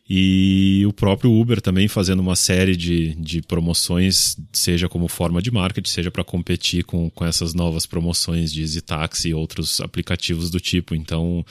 E 0.10 0.86
o 0.88 0.94
próprio 0.94 1.34
Uber 1.34 1.60
também 1.60 1.90
fazendo 1.90 2.22
uma 2.22 2.36
série 2.36 2.78
de, 2.78 3.14
de 3.16 3.42
promoções, 3.42 4.38
seja 4.54 4.88
como 4.88 5.10
forma 5.10 5.42
de 5.42 5.52
marketing, 5.52 5.90
seja 5.90 6.10
para 6.10 6.24
competir 6.24 6.86
com, 6.86 7.10
com 7.10 7.26
essas 7.26 7.54
novas 7.54 7.86
promoções 7.86 8.54
de 8.54 8.62
Easy 8.62 8.80
Taxi 8.80 9.30
e 9.30 9.34
outros 9.34 9.82
aplicativos 9.82 10.50
do 10.50 10.62
tipo. 10.62 10.96
Então, 10.96 11.46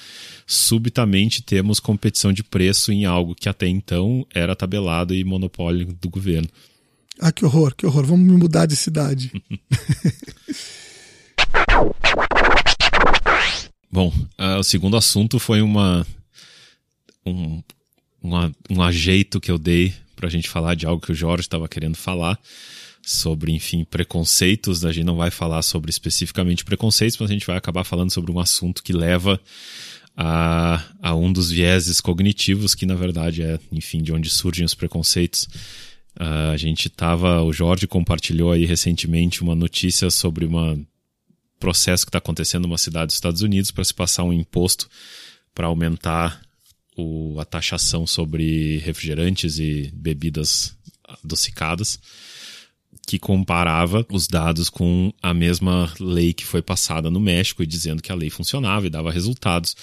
subitamente 0.47 1.43
temos 1.43 1.79
competição 1.79 2.33
de 2.33 2.43
preço 2.43 2.91
em 2.91 3.05
algo 3.05 3.35
que 3.35 3.49
até 3.49 3.69
então 3.69 4.27
era 4.35 4.57
tabelado 4.57 5.15
e 5.15 5.23
monopólio 5.23 5.95
do 6.01 6.09
governo. 6.09 6.49
Ah, 7.21 7.33
que 7.33 7.45
horror, 7.45 7.75
que 7.75 7.85
horror. 7.85 8.07
Vamos 8.07 8.27
me 8.27 8.39
mudar 8.39 8.65
de 8.65 8.77
cidade. 8.77 9.33
Bom, 13.93 14.09
uh, 14.39 14.59
o 14.59 14.63
segundo 14.63 14.97
assunto 14.97 15.39
foi 15.39 15.61
uma 15.63 16.07
um, 17.25 17.63
um, 18.27 18.53
um 18.71 18.83
ajeito 18.83 19.41
que 19.41 19.51
eu 19.51 19.59
dei 19.59 19.95
para 20.15 20.27
a 20.27 20.31
gente 20.31 20.49
falar 20.49 20.75
de 20.75 20.87
algo 20.87 21.01
que 21.05 21.13
o 21.13 21.15
Jorge 21.15 21.43
estava 21.43 21.69
querendo 21.69 21.97
falar 21.97 22.39
sobre, 23.03 23.53
enfim, 23.53 23.85
preconceitos. 23.85 24.85
A 24.85 24.93
gente 24.93 25.05
não 25.05 25.17
vai 25.17 25.31
falar 25.31 25.63
sobre 25.63 25.91
especificamente 25.91 26.65
preconceitos, 26.65 27.19
mas 27.19 27.31
a 27.31 27.33
gente 27.33 27.47
vai 27.47 27.57
acabar 27.57 27.85
falando 27.85 28.11
sobre 28.11 28.33
um 28.33 28.41
assunto 28.41 28.83
que 28.83 28.93
leva 28.93 29.41
a, 30.17 30.83
a 31.03 31.15
um 31.15 31.31
dos 31.33 31.51
vieses 31.51 32.01
cognitivos, 32.01 32.75
que 32.75 32.87
na 32.87 32.95
verdade 32.95 33.43
é, 33.43 33.61
enfim, 33.71 34.03
de 34.03 34.13
onde 34.13 34.31
surgem 34.31 34.65
os 34.65 34.75
preconceitos. 34.75 35.47
Uh, 36.19 36.51
a 36.53 36.57
gente 36.57 36.89
tava, 36.89 37.43
o 37.43 37.53
Jorge 37.53 37.87
compartilhou 37.87 38.51
aí 38.51 38.65
recentemente 38.65 39.43
uma 39.43 39.55
notícia 39.55 40.11
sobre 40.11 40.47
um 40.47 40.85
processo 41.61 42.07
que 42.07 42.09
está 42.09 42.19
acontecendo 42.19 42.63
numa 42.63 42.79
cidade 42.79 43.07
dos 43.07 43.17
Estados 43.17 43.43
Unidos 43.43 43.71
para 43.71 43.85
se 43.85 43.93
passar 43.93 44.25
um 44.25 44.33
imposto 44.33 44.89
para 45.55 45.67
aumentar 45.67 46.41
o, 46.97 47.39
a 47.39 47.45
taxação 47.45 48.07
sobre 48.07 48.79
refrigerantes 48.79 49.59
e 49.59 49.91
bebidas 49.95 50.77
adocicadas, 51.23 51.99
que 53.07 53.19
comparava 53.19 54.05
os 54.11 54.27
dados 54.27 54.69
com 54.69 55.13
a 55.23 55.33
mesma 55.33 55.93
lei 56.01 56.33
que 56.33 56.45
foi 56.45 56.61
passada 56.61 57.09
no 57.09 57.21
México 57.21 57.63
e 57.63 57.67
dizendo 57.67 58.03
que 58.03 58.11
a 58.11 58.17
lei 58.17 58.31
funcionava 58.31 58.87
e 58.87 58.91
dava 58.91 59.13
resultados. 59.13 59.77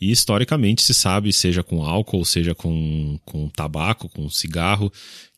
E 0.00 0.12
historicamente 0.12 0.82
se 0.82 0.94
sabe, 0.94 1.32
seja 1.32 1.64
com 1.64 1.82
álcool, 1.82 2.24
seja 2.24 2.54
com, 2.54 3.18
com 3.24 3.48
tabaco, 3.48 4.08
com 4.08 4.30
cigarro, 4.30 4.92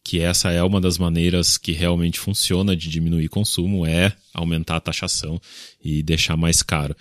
que 0.04 0.20
essa 0.20 0.50
é 0.50 0.62
uma 0.62 0.80
das 0.80 0.98
maneiras 0.98 1.56
que 1.56 1.72
realmente 1.72 2.18
funciona 2.18 2.76
de 2.76 2.88
diminuir 2.88 3.28
consumo, 3.28 3.86
é 3.86 4.12
aumentar 4.34 4.76
a 4.76 4.80
taxação 4.80 5.40
e 5.82 6.02
deixar 6.02 6.36
mais 6.36 6.62
caro. 6.62 6.94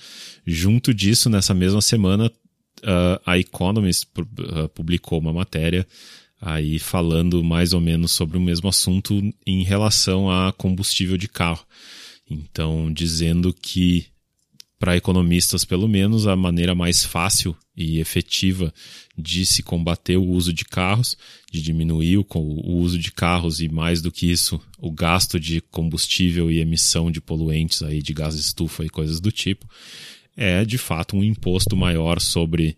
Junto 0.46 0.94
disso, 0.94 1.30
nessa 1.30 1.54
mesma 1.54 1.82
semana, 1.82 2.32
uh, 2.80 3.22
a 3.26 3.38
Economist 3.38 4.08
uh, 4.18 4.70
publicou 4.70 5.20
uma 5.20 5.34
matéria 5.34 5.88
aí 6.42 6.80
falando 6.80 7.44
mais 7.44 7.74
ou 7.74 7.82
menos 7.82 8.12
sobre 8.12 8.38
o 8.38 8.42
mesmo 8.42 8.70
assunto 8.70 9.22
em 9.46 9.64
relação 9.64 10.32
a 10.32 10.54
combustível 10.54 11.18
de 11.18 11.28
carro. 11.28 11.66
Então, 12.30 12.92
dizendo 12.94 13.54
que 13.54 14.08
para 14.80 14.96
economistas, 14.96 15.66
pelo 15.66 15.90
menos, 15.90 16.26
a 16.26 16.38
maneira 16.38 16.74
mais 16.74 17.04
fácil 17.04 17.56
e 17.76 18.00
efetiva 18.00 18.74
de 19.18 19.46
se 19.46 19.62
combater 19.62 20.16
o 20.16 20.26
uso 20.26 20.54
de 20.54 20.64
carros, 20.64 21.18
de 21.52 21.62
diminuir 21.62 22.18
o, 22.18 22.26
o, 22.34 22.78
uso 22.78 22.98
de 22.98 23.12
carros 23.12 23.60
e 23.60 23.68
mais 23.68 24.02
do 24.02 24.10
que 24.10 24.32
isso, 24.32 24.60
o 24.78 24.90
gasto 24.90 25.38
de 25.38 25.60
combustível 25.60 26.50
e 26.50 26.60
emissão 26.60 27.12
de 27.12 27.20
poluentes 27.20 27.84
aí 27.84 28.02
de 28.02 28.14
gás 28.14 28.36
estufa 28.36 28.86
e 28.86 28.90
coisas 28.90 29.20
do 29.20 29.34
tipo, 29.34 29.68
é 30.40 30.64
de 30.64 30.78
fato 30.78 31.18
um 31.18 31.24
imposto 31.24 31.76
maior 31.76 32.22
sobre 32.22 32.78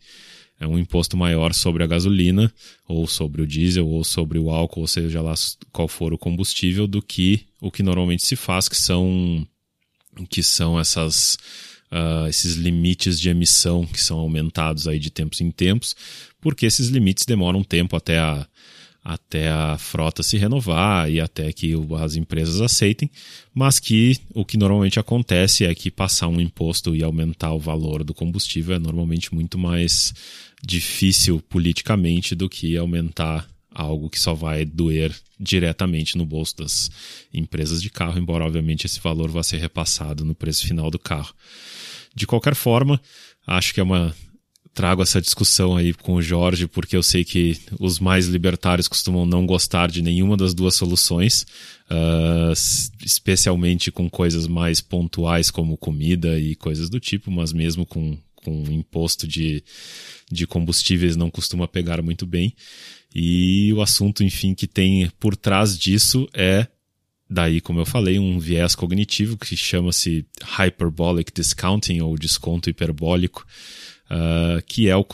é 0.59 0.67
um 0.67 0.77
imposto 0.77 1.15
maior 1.15 1.53
sobre 1.53 1.83
a 1.83 1.87
gasolina 1.87 2.53
ou 2.87 3.07
sobre 3.07 3.41
o 3.41 3.47
diesel 3.47 3.87
ou 3.87 4.03
sobre 4.03 4.37
o 4.37 4.49
álcool, 4.49 4.81
ou 4.81 4.87
seja 4.87 5.21
lá 5.21 5.33
qual 5.71 5.87
for 5.87 6.13
o 6.13 6.17
combustível, 6.17 6.87
do 6.87 7.01
que 7.01 7.45
o 7.59 7.71
que 7.71 7.81
normalmente 7.81 8.25
se 8.25 8.35
faz, 8.35 8.67
que 8.67 8.77
são 8.77 9.45
que 10.29 10.43
são 10.43 10.79
essas 10.79 11.37
uh, 11.91 12.27
esses 12.27 12.55
limites 12.55 13.19
de 13.19 13.29
emissão 13.29 13.85
que 13.85 14.01
são 14.01 14.19
aumentados 14.19 14.87
aí 14.87 14.99
de 14.99 15.09
tempos 15.09 15.41
em 15.41 15.51
tempos, 15.51 15.95
porque 16.39 16.65
esses 16.65 16.89
limites 16.89 17.25
demoram 17.25 17.63
tempo 17.63 17.95
até 17.95 18.19
a, 18.19 18.47
até 19.03 19.49
a 19.49 19.77
frota 19.79 20.21
se 20.21 20.37
renovar 20.37 21.09
e 21.09 21.19
até 21.19 21.51
que 21.51 21.73
as 21.99 22.15
empresas 22.15 22.61
aceitem, 22.61 23.09
mas 23.53 23.79
que 23.79 24.15
o 24.33 24.45
que 24.45 24.57
normalmente 24.57 24.99
acontece 24.99 25.65
é 25.65 25.73
que 25.73 25.89
passar 25.89 26.27
um 26.27 26.39
imposto 26.39 26.95
e 26.95 27.03
aumentar 27.03 27.51
o 27.53 27.59
valor 27.59 28.03
do 28.03 28.13
combustível 28.13 28.75
é 28.75 28.79
normalmente 28.79 29.33
muito 29.33 29.57
mais 29.57 30.13
difícil 30.63 31.41
politicamente 31.49 32.35
do 32.35 32.47
que 32.47 32.77
aumentar 32.77 33.47
algo 33.73 34.09
que 34.09 34.19
só 34.19 34.33
vai 34.33 34.65
doer 34.65 35.15
diretamente 35.39 36.17
no 36.17 36.25
bolso 36.25 36.57
das 36.57 36.91
empresas 37.33 37.81
de 37.81 37.89
carro, 37.89 38.19
embora 38.19 38.45
obviamente 38.45 38.85
esse 38.85 38.99
valor 38.99 39.31
vá 39.31 39.41
ser 39.41 39.57
repassado 39.57 40.23
no 40.23 40.35
preço 40.35 40.67
final 40.67 40.91
do 40.91 40.99
carro. 40.99 41.33
De 42.13 42.27
qualquer 42.27 42.53
forma, 42.53 43.01
acho 43.47 43.73
que 43.73 43.79
é 43.79 43.83
uma 43.83 44.13
trago 44.73 45.01
essa 45.01 45.21
discussão 45.21 45.75
aí 45.75 45.93
com 45.93 46.15
o 46.15 46.21
Jorge, 46.21 46.67
porque 46.67 46.95
eu 46.95 47.03
sei 47.03 47.23
que 47.23 47.59
os 47.79 47.99
mais 47.99 48.27
libertários 48.27 48.87
costumam 48.87 49.25
não 49.25 49.45
gostar 49.45 49.89
de 49.89 50.01
nenhuma 50.01 50.37
das 50.37 50.53
duas 50.53 50.75
soluções, 50.75 51.45
uh, 51.89 52.53
especialmente 53.05 53.91
com 53.91 54.09
coisas 54.09 54.47
mais 54.47 54.79
pontuais 54.79 55.51
como 55.51 55.77
comida 55.77 56.39
e 56.39 56.55
coisas 56.55 56.89
do 56.89 56.99
tipo, 56.99 57.29
mas 57.29 57.51
mesmo 57.51 57.85
com, 57.85 58.17
com 58.35 58.63
imposto 58.69 59.27
de, 59.27 59.63
de 60.31 60.47
combustíveis 60.47 61.15
não 61.15 61.29
costuma 61.29 61.67
pegar 61.67 62.01
muito 62.01 62.25
bem. 62.25 62.53
E 63.13 63.73
o 63.73 63.81
assunto, 63.81 64.23
enfim, 64.23 64.53
que 64.53 64.67
tem 64.67 65.11
por 65.19 65.35
trás 65.35 65.77
disso 65.77 66.29
é 66.33 66.65
daí, 67.29 67.61
como 67.61 67.79
eu 67.79 67.85
falei, 67.85 68.19
um 68.19 68.37
viés 68.37 68.75
cognitivo 68.75 69.37
que 69.37 69.55
chama-se 69.55 70.25
hyperbolic 70.43 71.31
discounting 71.33 72.01
ou 72.01 72.17
desconto 72.17 72.69
hiperbólico, 72.69 73.47
uh, 74.11 74.61
que 74.67 74.89
é 74.89 74.95
o 74.95 75.05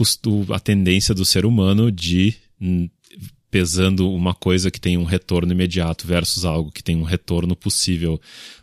a 0.54 0.60
tendência 0.60 1.14
do 1.14 1.24
ser 1.24 1.46
humano 1.46 1.92
de 1.92 2.34
hum, 2.60 2.90
pesando 3.52 4.12
uma 4.12 4.34
coisa 4.34 4.72
que 4.72 4.82
tem 4.82 4.98
um 4.98 5.04
retorno 5.04 5.52
imediato 5.52 6.08
versus 6.08 6.44
algo 6.44 6.72
que 6.72 6.84
tem 6.84 6.98
um 6.98 7.04
retorno 7.04 7.56
possível 7.56 8.20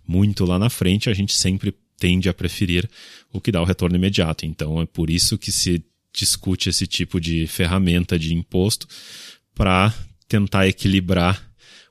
muito 0.07 0.44
lá 0.44 0.59
na 0.59 0.68
frente, 0.68 1.09
a 1.09 1.14
gente 1.14 1.35
sempre 1.35 1.75
tende 1.97 2.29
a 2.29 2.35
preferir 2.35 2.88
o 3.33 3.40
que 3.40 3.53
dá 3.53 3.62
o 3.62 3.64
retorno 3.64 3.97
imediato. 3.97 4.44
Então 4.44 4.81
é 4.81 4.87
por 4.87 5.09
isso 5.09 5.38
que 5.38 5.53
se 5.53 5.83
discute 6.12 6.68
esse 6.68 6.87
tipo 6.87 7.20
de 7.20 7.47
ferramenta 7.47 8.18
de 8.18 8.35
imposto 8.35 8.87
para 9.55 9.94
tentar 10.29 10.66
equilibrar 10.66 11.42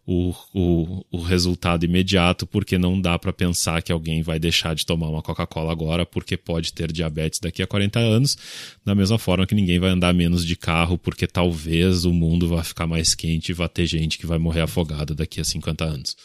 o, 0.06 0.34
o, 0.54 1.06
o 1.12 1.22
resultado 1.22 1.86
imediato, 1.86 2.46
porque 2.46 2.78
não 2.78 3.00
dá 3.00 3.18
para 3.18 3.32
pensar 3.32 3.82
que 3.82 3.92
alguém 3.92 4.22
vai 4.22 4.38
deixar 4.38 4.76
de 4.76 4.86
tomar 4.86 5.08
uma 5.08 5.22
Coca-Cola 5.22 5.72
agora 5.72 6.06
porque 6.06 6.36
pode 6.36 6.74
ter 6.74 6.92
diabetes 6.92 7.40
daqui 7.40 7.62
a 7.62 7.68
40 7.68 8.00
anos, 8.00 8.38
da 8.86 8.94
mesma 8.94 9.18
forma 9.18 9.48
que 9.48 9.56
ninguém 9.56 9.80
vai 9.80 9.92
andar 9.92 10.14
menos 10.14 10.46
de 10.46 10.56
carro 10.56 10.98
porque 10.98 11.26
talvez 11.26 12.04
o 12.04 12.12
mundo 12.12 12.50
vá 12.50 12.64
ficar 12.64 12.86
mais 12.86 13.16
quente 13.16 13.50
e 13.50 13.54
vai 13.54 13.70
ter 13.70 13.86
gente 13.86 14.18
que 14.18 14.26
vai 14.26 14.38
morrer 14.38 14.62
afogada 14.62 15.16
daqui 15.16 15.40
a 15.40 15.46
50 15.46 15.86
anos. 15.86 16.18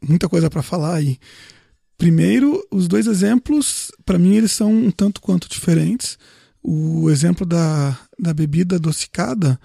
Muita 0.00 0.28
coisa 0.28 0.48
para 0.48 0.62
falar 0.62 0.96
aí. 0.96 1.18
Primeiro, 1.98 2.66
os 2.70 2.88
dois 2.88 3.06
exemplos, 3.06 3.90
para 4.04 4.18
mim, 4.18 4.34
eles 4.34 4.52
são 4.52 4.72
um 4.72 4.90
tanto 4.90 5.20
quanto 5.20 5.48
diferentes. 5.48 6.18
O 6.62 7.08
exemplo 7.10 7.46
da, 7.46 7.98
da 8.18 8.34
bebida 8.34 8.76
adocicada 8.76 9.58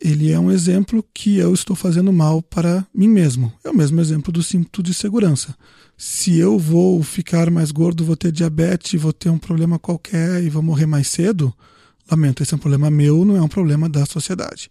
ele 0.00 0.30
é 0.30 0.38
um 0.38 0.50
exemplo 0.50 1.04
que 1.14 1.38
eu 1.38 1.54
estou 1.54 1.74
fazendo 1.74 2.12
mal 2.12 2.42
para 2.42 2.86
mim 2.94 3.08
mesmo. 3.08 3.52
É 3.64 3.70
o 3.70 3.76
mesmo 3.76 4.00
exemplo 4.00 4.30
do 4.30 4.42
cinto 4.42 4.82
de 4.82 4.92
segurança. 4.92 5.56
Se 5.96 6.36
eu 6.38 6.58
vou 6.58 7.02
ficar 7.02 7.50
mais 7.50 7.70
gordo, 7.70 8.04
vou 8.04 8.16
ter 8.16 8.30
diabetes, 8.30 9.00
vou 9.00 9.12
ter 9.12 9.30
um 9.30 9.38
problema 9.38 9.78
qualquer 9.78 10.42
e 10.42 10.50
vou 10.50 10.62
morrer 10.62 10.84
mais 10.84 11.08
cedo, 11.08 11.54
lamento, 12.10 12.42
esse 12.42 12.52
é 12.52 12.56
um 12.56 12.60
problema 12.60 12.90
meu, 12.90 13.24
não 13.24 13.36
é 13.36 13.42
um 13.42 13.48
problema 13.48 13.88
da 13.88 14.04
sociedade. 14.04 14.68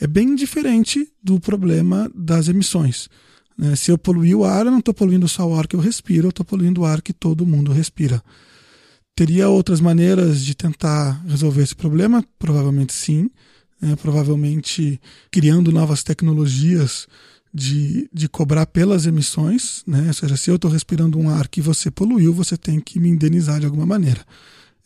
É 0.00 0.06
bem 0.06 0.34
diferente 0.34 1.08
do 1.22 1.40
problema 1.40 2.10
das 2.14 2.48
emissões. 2.48 3.08
Né? 3.58 3.74
Se 3.74 3.90
eu 3.90 3.98
poluir 3.98 4.36
o 4.36 4.44
ar, 4.44 4.66
eu 4.66 4.70
não 4.70 4.78
estou 4.78 4.94
poluindo 4.94 5.28
só 5.28 5.46
o 5.46 5.58
ar 5.58 5.66
que 5.66 5.74
eu 5.74 5.80
respiro, 5.80 6.26
eu 6.26 6.30
estou 6.30 6.46
poluindo 6.46 6.82
o 6.82 6.84
ar 6.84 7.02
que 7.02 7.12
todo 7.12 7.44
mundo 7.44 7.72
respira. 7.72 8.22
Teria 9.16 9.48
outras 9.48 9.80
maneiras 9.80 10.42
de 10.42 10.54
tentar 10.54 11.20
resolver 11.26 11.62
esse 11.62 11.74
problema? 11.74 12.24
Provavelmente 12.38 12.92
sim 12.92 13.28
é, 13.82 13.96
provavelmente 13.96 15.00
criando 15.30 15.72
novas 15.72 16.02
tecnologias 16.02 17.06
de, 17.52 18.08
de 18.12 18.28
cobrar 18.28 18.64
pelas 18.66 19.04
emissões, 19.06 19.82
né? 19.86 20.06
ou 20.06 20.14
seja, 20.14 20.36
se 20.36 20.50
eu 20.50 20.56
estou 20.56 20.70
respirando 20.70 21.18
um 21.18 21.28
ar 21.28 21.48
que 21.48 21.60
você 21.60 21.90
poluiu, 21.90 22.32
você 22.32 22.56
tem 22.56 22.80
que 22.80 22.98
me 22.98 23.08
indenizar 23.08 23.60
de 23.60 23.66
alguma 23.66 23.84
maneira. 23.84 24.24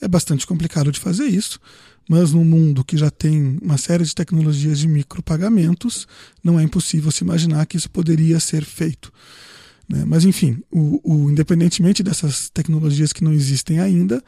É 0.01 0.09
bastante 0.09 0.47
complicado 0.47 0.91
de 0.91 0.99
fazer 0.99 1.27
isso, 1.27 1.61
mas 2.09 2.33
num 2.33 2.45
mundo 2.45 2.85
que 2.85 2.97
já 2.97 3.11
tem 3.11 3.59
uma 3.63 3.79
série 3.79 4.05
de 4.05 4.15
tecnologias 4.15 4.79
de 4.79 4.89
micropagamentos, 4.89 6.07
não 6.43 6.59
é 6.59 6.63
impossível 6.63 7.11
se 7.11 7.23
imaginar 7.23 7.67
que 7.67 7.77
isso 7.77 7.91
poderia 7.91 8.41
ser 8.41 8.65
feito. 8.65 9.13
Né? 9.89 10.05
Mas, 10.05 10.25
enfim, 10.25 10.63
o, 10.71 11.01
o, 11.03 11.31
independentemente 11.31 12.03
dessas 12.03 12.51
tecnologias 12.51 13.13
que 13.13 13.23
não 13.23 13.33
existem 13.33 13.79
ainda, 13.79 14.23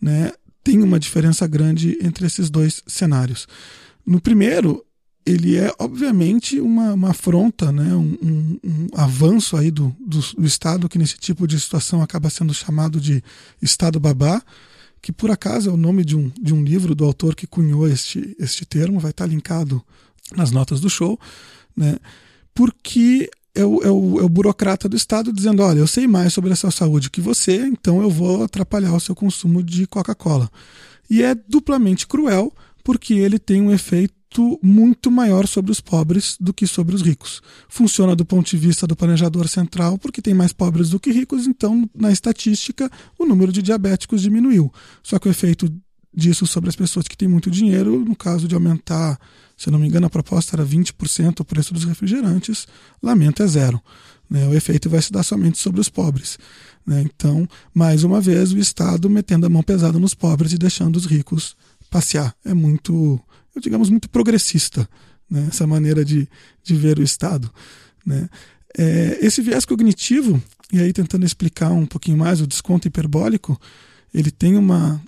né, 0.00 0.32
tem 0.62 0.82
uma 0.82 0.98
diferença 0.98 1.46
grande 1.46 1.98
entre 2.02 2.26
esses 2.26 2.50
dois 2.50 2.82
cenários. 2.86 3.46
No 4.06 4.20
primeiro, 4.20 4.84
ele 5.26 5.56
é 5.56 5.72
obviamente 5.78 6.60
uma, 6.60 6.92
uma 6.92 7.10
afronta, 7.10 7.72
né? 7.72 7.94
um, 7.94 8.16
um, 8.22 8.58
um 8.62 8.86
avanço 8.94 9.56
aí 9.56 9.70
do, 9.70 9.94
do, 9.98 10.20
do, 10.20 10.46
Estado, 10.46 10.88
que 10.88 10.98
nesse 10.98 11.16
tipo 11.16 11.46
de 11.46 11.58
situação 11.58 12.02
acaba 12.02 12.28
sendo 12.28 12.52
chamado 12.52 13.00
de 13.00 13.22
Estado 13.62 13.98
babá, 13.98 14.42
que 15.00 15.12
por 15.12 15.30
acaso 15.30 15.70
é 15.70 15.72
o 15.72 15.76
nome 15.76 16.04
de 16.04 16.16
um, 16.16 16.30
de 16.40 16.52
um 16.52 16.62
livro 16.62 16.94
do 16.94 17.04
autor 17.04 17.34
que 17.34 17.46
cunhou 17.46 17.88
este, 17.88 18.36
este 18.38 18.66
termo, 18.66 19.00
vai 19.00 19.12
estar 19.12 19.26
linkado 19.26 19.82
nas 20.36 20.50
notas 20.50 20.80
do 20.80 20.90
show, 20.90 21.18
né? 21.76 21.96
porque 22.54 23.30
é 23.54 23.64
o, 23.64 23.82
é, 23.82 23.90
o, 23.90 24.20
é 24.20 24.22
o 24.22 24.28
burocrata 24.28 24.88
do 24.88 24.96
Estado 24.96 25.32
dizendo: 25.32 25.62
olha, 25.62 25.78
eu 25.78 25.86
sei 25.86 26.06
mais 26.06 26.32
sobre 26.34 26.52
a 26.52 26.56
sua 26.56 26.70
saúde 26.70 27.10
que 27.10 27.20
você, 27.20 27.66
então 27.66 28.02
eu 28.02 28.10
vou 28.10 28.44
atrapalhar 28.44 28.94
o 28.94 29.00
seu 29.00 29.14
consumo 29.14 29.62
de 29.62 29.86
Coca-Cola. 29.86 30.50
E 31.08 31.22
é 31.22 31.34
duplamente 31.34 32.06
cruel 32.06 32.52
porque 32.84 33.14
ele 33.14 33.38
tem 33.38 33.62
um 33.62 33.72
efeito 33.72 34.14
muito 34.62 35.10
maior 35.10 35.46
sobre 35.46 35.72
os 35.72 35.80
pobres 35.80 36.36
do 36.38 36.52
que 36.52 36.66
sobre 36.66 36.94
os 36.94 37.02
ricos. 37.02 37.40
Funciona 37.68 38.14
do 38.14 38.24
ponto 38.24 38.50
de 38.50 38.56
vista 38.56 38.86
do 38.86 38.94
planejador 38.94 39.48
central, 39.48 39.96
porque 39.96 40.20
tem 40.20 40.34
mais 40.34 40.52
pobres 40.52 40.90
do 40.90 41.00
que 41.00 41.10
ricos, 41.10 41.46
então, 41.46 41.88
na 41.94 42.12
estatística, 42.12 42.90
o 43.18 43.24
número 43.24 43.50
de 43.50 43.62
diabéticos 43.62 44.20
diminuiu. 44.20 44.72
Só 45.02 45.18
que 45.18 45.28
o 45.28 45.30
efeito 45.30 45.72
disso 46.14 46.46
sobre 46.46 46.68
as 46.68 46.76
pessoas 46.76 47.08
que 47.08 47.16
têm 47.16 47.28
muito 47.28 47.50
dinheiro, 47.50 48.04
no 48.04 48.14
caso 48.14 48.46
de 48.46 48.54
aumentar, 48.54 49.18
se 49.56 49.68
eu 49.68 49.72
não 49.72 49.78
me 49.78 49.86
engano, 49.86 50.06
a 50.06 50.10
proposta 50.10 50.56
era 50.56 50.64
20% 50.64 51.40
o 51.40 51.44
preço 51.44 51.72
dos 51.72 51.84
refrigerantes, 51.84 52.66
lamento, 53.02 53.42
é 53.42 53.46
zero. 53.46 53.80
Né? 54.28 54.46
O 54.48 54.54
efeito 54.54 54.88
vai 54.88 55.00
se 55.02 55.12
dar 55.12 55.22
somente 55.22 55.58
sobre 55.58 55.80
os 55.80 55.88
pobres. 55.88 56.38
Né? 56.86 57.02
Então, 57.02 57.48
mais 57.72 58.04
uma 58.04 58.20
vez, 58.20 58.52
o 58.52 58.58
Estado 58.58 59.08
metendo 59.10 59.46
a 59.46 59.48
mão 59.48 59.62
pesada 59.62 59.98
nos 59.98 60.14
pobres 60.14 60.52
e 60.52 60.58
deixando 60.58 60.96
os 60.96 61.06
ricos 61.06 61.56
passear. 61.94 62.34
É 62.44 62.52
muito, 62.52 63.20
digamos, 63.60 63.88
muito 63.88 64.10
progressista 64.10 64.88
né? 65.30 65.46
essa 65.48 65.64
maneira 65.64 66.04
de, 66.04 66.28
de 66.60 66.74
ver 66.74 66.98
o 66.98 67.04
Estado. 67.04 67.48
Né? 68.04 68.28
É, 68.76 69.18
esse 69.20 69.40
viés 69.40 69.64
cognitivo, 69.64 70.42
e 70.72 70.80
aí 70.80 70.92
tentando 70.92 71.24
explicar 71.24 71.70
um 71.70 71.86
pouquinho 71.86 72.18
mais 72.18 72.40
o 72.40 72.48
desconto 72.48 72.88
hiperbólico, 72.88 73.56
ele 74.12 74.32
tem 74.32 74.56
uma, 74.56 75.00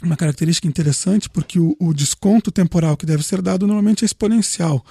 uma 0.00 0.16
característica 0.16 0.68
interessante, 0.68 1.28
porque 1.28 1.58
o, 1.58 1.76
o 1.80 1.92
desconto 1.92 2.52
temporal 2.52 2.96
que 2.96 3.04
deve 3.04 3.24
ser 3.24 3.42
dado 3.42 3.66
normalmente 3.66 4.04
é 4.04 4.06
exponencial. 4.06 4.84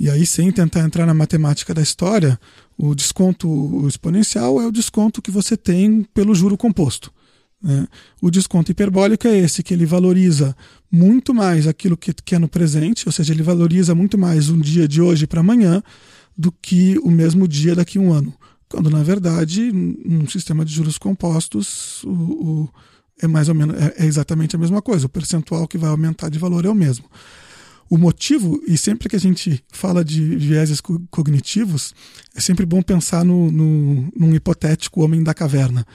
E 0.00 0.08
aí, 0.08 0.24
sem 0.24 0.50
tentar 0.50 0.80
entrar 0.80 1.04
na 1.04 1.12
matemática 1.12 1.74
da 1.74 1.82
história, 1.82 2.40
o 2.78 2.94
desconto 2.94 3.86
exponencial 3.86 4.58
é 4.58 4.66
o 4.66 4.72
desconto 4.72 5.20
que 5.20 5.30
você 5.30 5.54
tem 5.54 6.02
pelo 6.14 6.34
juro 6.34 6.56
composto. 6.56 7.12
Né? 7.64 7.88
O 8.20 8.30
desconto 8.30 8.70
hiperbólico 8.70 9.26
é 9.26 9.38
esse, 9.38 9.62
que 9.62 9.72
ele 9.72 9.86
valoriza 9.86 10.54
muito 10.92 11.32
mais 11.32 11.66
aquilo 11.66 11.96
que, 11.96 12.12
que 12.12 12.34
é 12.34 12.38
no 12.38 12.46
presente, 12.46 13.08
ou 13.08 13.12
seja, 13.12 13.32
ele 13.32 13.42
valoriza 13.42 13.94
muito 13.94 14.18
mais 14.18 14.50
um 14.50 14.60
dia 14.60 14.86
de 14.86 15.00
hoje 15.00 15.26
para 15.26 15.40
amanhã 15.40 15.82
do 16.36 16.52
que 16.52 16.98
o 16.98 17.10
mesmo 17.10 17.48
dia 17.48 17.74
daqui 17.74 17.96
a 17.96 18.00
um 18.02 18.12
ano. 18.12 18.34
Quando, 18.68 18.90
na 18.90 19.02
verdade, 19.02 19.72
num 19.72 20.28
sistema 20.28 20.62
de 20.62 20.74
juros 20.74 20.98
compostos, 20.98 22.04
o, 22.04 22.10
o 22.10 22.68
é 23.22 23.26
mais 23.28 23.48
ou 23.48 23.54
menos 23.54 23.76
é, 23.80 23.94
é 23.98 24.04
exatamente 24.04 24.56
a 24.56 24.58
mesma 24.58 24.82
coisa. 24.82 25.06
O 25.06 25.08
percentual 25.08 25.66
que 25.66 25.78
vai 25.78 25.88
aumentar 25.88 26.28
de 26.28 26.38
valor 26.38 26.64
é 26.66 26.68
o 26.68 26.74
mesmo. 26.74 27.06
O 27.88 27.96
motivo, 27.96 28.60
e 28.66 28.76
sempre 28.76 29.08
que 29.08 29.16
a 29.16 29.20
gente 29.20 29.62
fala 29.72 30.04
de 30.04 30.36
vieses 30.36 30.80
cognitivos, 31.10 31.94
é 32.34 32.40
sempre 32.40 32.66
bom 32.66 32.82
pensar 32.82 33.24
no, 33.24 33.50
no, 33.52 34.12
num 34.16 34.34
hipotético 34.34 35.02
homem 35.02 35.22
da 35.22 35.32
caverna. 35.32 35.86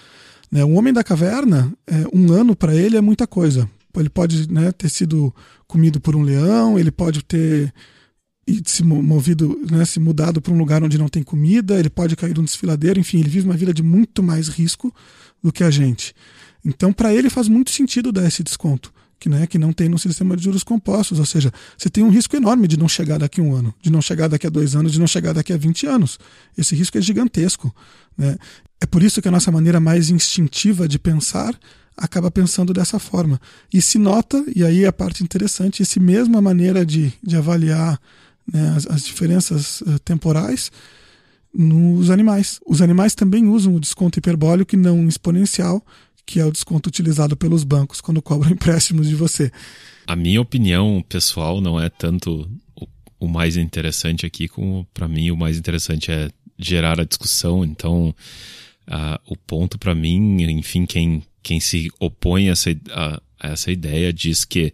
Né? 0.51 0.63
Um 0.65 0.77
homem 0.77 0.93
da 0.93 1.03
caverna, 1.03 1.71
é, 1.85 2.05
um 2.13 2.31
ano 2.31 2.55
para 2.55 2.75
ele 2.75 2.97
é 2.97 3.01
muita 3.01 3.27
coisa. 3.27 3.69
Ele 3.95 4.09
pode 4.09 4.51
né, 4.51 4.71
ter 4.71 4.89
sido 4.89 5.33
comido 5.67 5.99
por 5.99 6.15
um 6.15 6.21
leão, 6.21 6.79
ele 6.79 6.91
pode 6.91 7.23
ter 7.23 7.73
se 8.65 8.83
movido, 8.83 9.59
né, 9.69 9.85
se 9.85 9.99
mudado 9.99 10.41
para 10.41 10.53
um 10.53 10.57
lugar 10.57 10.83
onde 10.83 10.97
não 10.97 11.07
tem 11.07 11.21
comida, 11.21 11.77
ele 11.77 11.89
pode 11.89 12.15
cair 12.15 12.35
num 12.35 12.43
desfiladeiro, 12.43 12.99
enfim, 12.99 13.19
ele 13.19 13.29
vive 13.29 13.45
uma 13.45 13.55
vida 13.55 13.73
de 13.73 13.83
muito 13.83 14.23
mais 14.23 14.47
risco 14.47 14.93
do 15.43 15.51
que 15.51 15.63
a 15.63 15.69
gente. 15.69 16.15
Então, 16.65 16.91
para 16.91 17.13
ele 17.13 17.29
faz 17.29 17.47
muito 17.47 17.69
sentido 17.71 18.11
dar 18.11 18.27
esse 18.27 18.43
desconto, 18.43 18.91
que, 19.19 19.29
né, 19.29 19.45
que 19.45 19.57
não 19.57 19.71
tem 19.71 19.89
no 19.89 19.99
sistema 19.99 20.35
de 20.35 20.43
juros 20.43 20.63
compostos. 20.63 21.19
Ou 21.19 21.25
seja, 21.25 21.51
você 21.77 21.89
tem 21.89 22.03
um 22.03 22.09
risco 22.09 22.35
enorme 22.35 22.67
de 22.67 22.77
não 22.77 22.87
chegar 22.87 23.19
daqui 23.19 23.41
a 23.41 23.43
um 23.43 23.53
ano, 23.53 23.73
de 23.81 23.91
não 23.91 24.01
chegar 24.01 24.27
daqui 24.27 24.47
a 24.47 24.49
dois 24.49 24.75
anos, 24.75 24.93
de 24.93 24.99
não 24.99 25.07
chegar 25.07 25.33
daqui 25.33 25.53
a 25.53 25.57
20 25.57 25.85
anos. 25.85 26.17
Esse 26.57 26.75
risco 26.75 26.97
é 26.97 27.01
gigantesco. 27.01 27.73
Né? 28.17 28.37
É 28.81 28.85
por 28.85 29.03
isso 29.03 29.21
que 29.21 29.27
a 29.27 29.31
nossa 29.31 29.51
maneira 29.51 29.79
mais 29.79 30.09
instintiva 30.09 30.87
de 30.87 30.97
pensar 30.97 31.57
acaba 31.97 32.31
pensando 32.31 32.73
dessa 32.73 32.97
forma. 32.97 33.39
E 33.73 33.81
se 33.81 33.99
nota, 33.99 34.43
e 34.55 34.63
aí 34.63 34.85
é 34.85 34.87
a 34.87 34.93
parte 34.93 35.23
interessante, 35.23 35.81
essa 35.81 35.99
mesma 35.99 36.41
maneira 36.41 36.85
de, 36.85 37.11
de 37.21 37.35
avaliar 37.35 37.99
né, 38.51 38.73
as, 38.75 38.87
as, 38.87 39.03
diferenças 39.03 39.81
uh, 39.81 39.99
temporais 39.99 40.71
nos 41.53 42.09
animais. 42.09 42.59
Os 42.65 42.81
animais 42.81 43.13
também 43.13 43.47
usam 43.47 43.75
o 43.75 43.79
desconto 43.79 44.17
hiperbólico 44.17 44.75
e 44.75 44.77
não 44.77 45.07
exponencial, 45.07 45.85
que 46.25 46.39
é 46.39 46.45
o 46.45 46.51
desconto 46.51 46.87
utilizado 46.87 47.35
pelos 47.35 47.63
bancos 47.63 47.99
quando 47.99 48.21
cobram 48.21 48.51
empréstimos 48.53 49.07
de 49.07 49.15
você. 49.15 49.51
A 50.07 50.15
minha 50.15 50.41
opinião 50.41 51.03
pessoal 51.07 51.59
não 51.59 51.79
é 51.79 51.89
tanto 51.89 52.49
o, 52.75 52.87
o 53.19 53.27
mais 53.27 53.57
interessante 53.57 54.25
aqui, 54.25 54.47
como 54.47 54.87
para 54.93 55.07
mim 55.07 55.31
o 55.31 55.37
mais 55.37 55.57
interessante 55.57 56.11
é 56.11 56.29
gerar 56.57 56.99
a 56.99 57.05
discussão. 57.05 57.65
Então, 57.65 58.15
uh, 58.89 59.19
o 59.25 59.37
ponto 59.37 59.77
para 59.77 59.95
mim, 59.95 60.41
enfim, 60.43 60.85
quem, 60.85 61.23
quem 61.41 61.59
se 61.59 61.89
opõe 61.99 62.49
a 62.49 62.51
essa, 62.51 62.71
a, 62.91 63.21
a 63.39 63.49
essa 63.51 63.71
ideia 63.71 64.11
diz 64.11 64.43
que 64.43 64.73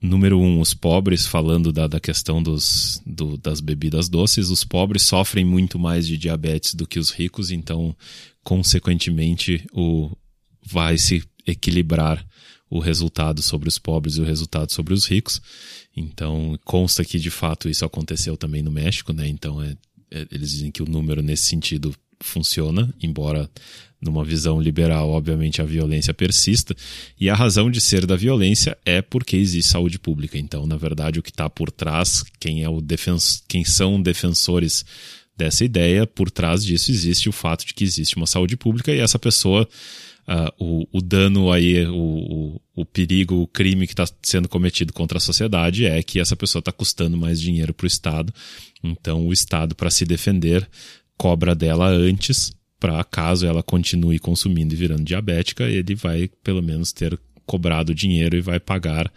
número 0.00 0.40
um, 0.40 0.60
os 0.60 0.74
pobres, 0.74 1.26
falando 1.26 1.72
da, 1.72 1.86
da 1.86 2.00
questão 2.00 2.42
dos, 2.42 3.02
do, 3.04 3.36
das 3.36 3.60
bebidas 3.60 4.08
doces, 4.08 4.48
os 4.48 4.64
pobres 4.64 5.02
sofrem 5.02 5.44
muito 5.44 5.78
mais 5.78 6.06
de 6.06 6.16
diabetes 6.16 6.74
do 6.74 6.86
que 6.86 6.98
os 6.98 7.10
ricos, 7.10 7.50
então, 7.50 7.94
consequentemente, 8.42 9.64
o, 9.72 10.10
vai 10.64 10.96
se 10.98 11.22
equilibrar 11.46 12.24
o 12.70 12.78
resultado 12.78 13.42
sobre 13.42 13.68
os 13.68 13.78
pobres 13.78 14.16
e 14.16 14.20
o 14.20 14.24
resultado 14.24 14.72
sobre 14.72 14.92
os 14.92 15.06
ricos. 15.06 15.40
Então, 15.96 16.58
consta 16.64 17.04
que 17.04 17.18
de 17.18 17.30
fato 17.30 17.68
isso 17.68 17.84
aconteceu 17.84 18.36
também 18.36 18.62
no 18.62 18.70
México, 18.70 19.12
né? 19.12 19.26
Então, 19.26 19.62
é, 19.62 19.74
é, 20.10 20.26
eles 20.30 20.50
dizem 20.50 20.70
que 20.70 20.82
o 20.82 20.88
número 20.88 21.22
nesse 21.22 21.46
sentido 21.46 21.94
funciona, 22.20 22.92
embora 23.02 23.50
numa 24.00 24.24
visão 24.24 24.60
liberal, 24.60 25.10
obviamente, 25.10 25.60
a 25.60 25.64
violência 25.64 26.14
persista. 26.14 26.74
E 27.18 27.28
a 27.28 27.34
razão 27.34 27.70
de 27.70 27.80
ser 27.80 28.06
da 28.06 28.16
violência 28.16 28.78
é 28.84 29.02
porque 29.02 29.36
existe 29.36 29.70
saúde 29.70 29.98
pública. 29.98 30.38
Então, 30.38 30.66
na 30.66 30.76
verdade, 30.76 31.18
o 31.18 31.22
que 31.22 31.30
está 31.30 31.50
por 31.50 31.70
trás, 31.70 32.24
quem, 32.38 32.62
é 32.62 32.68
o 32.68 32.78
quem 33.48 33.64
são 33.64 34.00
defensores 34.00 34.84
dessa 35.36 35.64
ideia, 35.64 36.06
por 36.06 36.30
trás 36.30 36.64
disso 36.64 36.90
existe 36.90 37.28
o 37.28 37.32
fato 37.32 37.64
de 37.64 37.72
que 37.72 37.84
existe 37.84 38.16
uma 38.16 38.26
saúde 38.26 38.56
pública 38.56 38.92
e 38.92 38.98
essa 38.98 39.20
pessoa 39.20 39.68
uh, 40.28 40.52
o, 40.58 40.98
o, 40.98 41.00
dano 41.00 41.52
aí, 41.52 41.86
o, 41.86 41.94
o, 41.94 42.60
o, 42.74 42.84
perigo, 42.84 43.36
o 43.36 43.46
crime 43.46 43.86
que 43.86 43.92
está 43.92 44.04
sendo 44.20 44.48
cometido 44.48 44.92
contra 44.92 45.18
a 45.18 45.20
sociedade 45.20 45.86
é 45.86 46.02
que 46.02 46.18
essa 46.18 46.34
pessoa 46.34 46.58
está 46.58 46.72
custando 46.72 47.16
mais 47.16 47.40
dinheiro 47.40 47.72
para 47.72 47.84
o 47.84 47.86
Estado. 47.86 48.32
Então, 48.82 49.26
o 49.26 49.32
Estado, 49.32 49.76
para 49.76 49.90
se 49.90 50.04
defender, 50.04 50.68
cobra 51.18 51.54
dela 51.54 51.88
antes, 51.88 52.52
para 52.80 53.02
caso 53.04 53.44
ela 53.44 53.62
continue 53.62 54.18
consumindo 54.18 54.72
e 54.72 54.76
virando 54.76 55.02
diabética, 55.02 55.64
ele 55.64 55.94
vai 55.94 56.30
pelo 56.42 56.62
menos 56.62 56.92
ter 56.92 57.18
cobrado 57.44 57.94
dinheiro 57.94 58.36
e 58.36 58.40
vai 58.40 58.60
pagar 58.60 59.10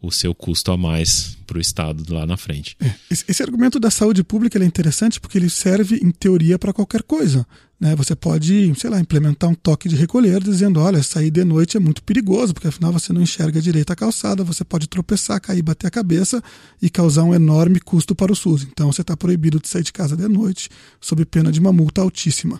o 0.00 0.10
seu 0.10 0.34
custo 0.34 0.72
a 0.72 0.76
mais 0.76 1.36
para 1.46 1.58
o 1.58 1.60
Estado 1.60 2.02
lá 2.12 2.26
na 2.26 2.36
frente. 2.36 2.76
É, 2.80 2.94
esse 3.10 3.42
argumento 3.42 3.78
da 3.78 3.90
saúde 3.90 4.24
pública 4.24 4.58
é 4.58 4.64
interessante 4.64 5.20
porque 5.20 5.38
ele 5.38 5.48
serve, 5.48 5.96
em 6.02 6.10
teoria, 6.10 6.58
para 6.58 6.72
qualquer 6.72 7.02
coisa. 7.02 7.46
Né? 7.84 7.94
Você 7.96 8.16
pode, 8.16 8.72
sei 8.76 8.88
lá, 8.88 8.98
implementar 8.98 9.50
um 9.50 9.54
toque 9.54 9.90
de 9.90 9.94
recolher 9.94 10.42
dizendo: 10.42 10.80
olha, 10.80 11.02
sair 11.02 11.30
de 11.30 11.44
noite 11.44 11.76
é 11.76 11.80
muito 11.80 12.02
perigoso, 12.02 12.54
porque 12.54 12.68
afinal 12.68 12.90
você 12.90 13.12
não 13.12 13.20
enxerga 13.20 13.60
direito 13.60 13.92
a 13.92 13.94
calçada, 13.94 14.42
você 14.42 14.64
pode 14.64 14.88
tropeçar, 14.88 15.38
cair, 15.38 15.60
bater 15.60 15.88
a 15.88 15.90
cabeça 15.90 16.42
e 16.80 16.88
causar 16.88 17.24
um 17.24 17.34
enorme 17.34 17.78
custo 17.78 18.14
para 18.14 18.32
o 18.32 18.34
SUS. 18.34 18.62
Então 18.62 18.90
você 18.90 19.02
está 19.02 19.14
proibido 19.14 19.60
de 19.60 19.68
sair 19.68 19.82
de 19.82 19.92
casa 19.92 20.16
de 20.16 20.26
noite, 20.26 20.70
sob 20.98 21.26
pena 21.26 21.52
de 21.52 21.60
uma 21.60 21.74
multa 21.74 22.00
altíssima. 22.00 22.58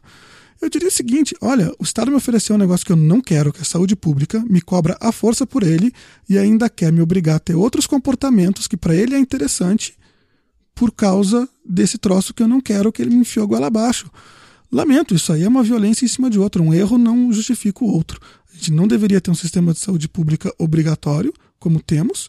Eu 0.60 0.68
diria 0.68 0.88
o 0.88 0.92
seguinte: 0.92 1.34
olha, 1.40 1.72
o 1.78 1.84
Estado 1.84 2.10
me 2.10 2.18
ofereceu 2.18 2.56
um 2.56 2.58
negócio 2.58 2.84
que 2.84 2.92
eu 2.92 2.96
não 2.96 3.22
quero, 3.22 3.50
que 3.50 3.62
é 3.62 3.64
saúde 3.64 3.96
pública, 3.96 4.44
me 4.46 4.60
cobra 4.60 4.94
a 5.00 5.10
força 5.10 5.46
por 5.46 5.62
ele 5.62 5.90
e 6.28 6.36
ainda 6.36 6.68
quer 6.68 6.92
me 6.92 7.00
obrigar 7.00 7.36
a 7.36 7.38
ter 7.38 7.54
outros 7.54 7.86
comportamentos 7.86 8.68
que 8.68 8.76
para 8.76 8.94
ele 8.94 9.14
é 9.14 9.18
interessante 9.18 9.96
por 10.74 10.92
causa 10.92 11.48
desse 11.64 11.96
troço 11.96 12.34
que 12.34 12.42
eu 12.42 12.48
não 12.48 12.60
quero 12.60 12.92
que 12.92 13.00
ele 13.00 13.14
me 13.14 13.22
enfiou 13.22 13.48
goela 13.48 13.68
abaixo. 13.68 14.10
Lamento, 14.74 15.14
isso 15.14 15.32
aí 15.32 15.44
é 15.44 15.48
uma 15.48 15.62
violência 15.62 16.04
em 16.04 16.08
cima 16.08 16.28
de 16.28 16.36
outro. 16.36 16.60
Um 16.60 16.74
erro 16.74 16.98
não 16.98 17.32
justifica 17.32 17.84
o 17.84 17.88
outro. 17.88 18.20
A 18.52 18.56
gente 18.56 18.72
não 18.72 18.88
deveria 18.88 19.20
ter 19.20 19.30
um 19.30 19.34
sistema 19.34 19.72
de 19.72 19.78
saúde 19.78 20.08
pública 20.08 20.52
obrigatório, 20.58 21.32
como 21.60 21.80
temos. 21.80 22.28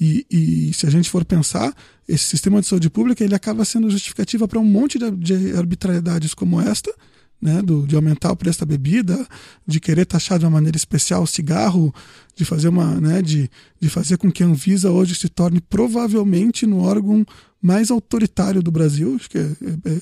E, 0.00 0.24
e 0.30 0.72
se 0.72 0.86
a 0.86 0.90
gente 0.90 1.10
for 1.10 1.24
pensar, 1.24 1.74
esse 2.08 2.24
sistema 2.24 2.60
de 2.60 2.68
saúde 2.68 2.88
pública 2.88 3.24
ele 3.24 3.34
acaba 3.34 3.64
sendo 3.64 3.90
justificativa 3.90 4.46
para 4.46 4.60
um 4.60 4.64
monte 4.64 5.00
de, 5.00 5.10
de 5.10 5.56
arbitrariedades 5.56 6.32
como 6.32 6.60
esta, 6.60 6.94
né, 7.42 7.60
do, 7.60 7.84
de 7.84 7.96
aumentar 7.96 8.30
o 8.30 8.36
preço 8.36 8.60
da 8.60 8.66
bebida, 8.66 9.26
de 9.66 9.80
querer 9.80 10.04
taxar 10.04 10.38
de 10.38 10.44
uma 10.44 10.52
maneira 10.52 10.76
especial 10.76 11.24
o 11.24 11.26
cigarro, 11.26 11.92
de 12.36 12.44
fazer 12.44 12.68
uma, 12.68 13.00
né, 13.00 13.20
de, 13.20 13.50
de 13.80 13.88
fazer 13.88 14.16
com 14.16 14.30
que 14.30 14.44
a 14.44 14.46
Anvisa 14.46 14.92
hoje 14.92 15.16
se 15.16 15.28
torne 15.28 15.60
provavelmente 15.60 16.66
no 16.66 16.78
órgão 16.78 17.26
mais 17.60 17.90
autoritário 17.90 18.62
do 18.62 18.70
Brasil. 18.70 19.16
Acho 19.16 19.28
que 19.28 19.38
é, 19.38 19.42
é, 19.42 19.92
é, 19.92 20.00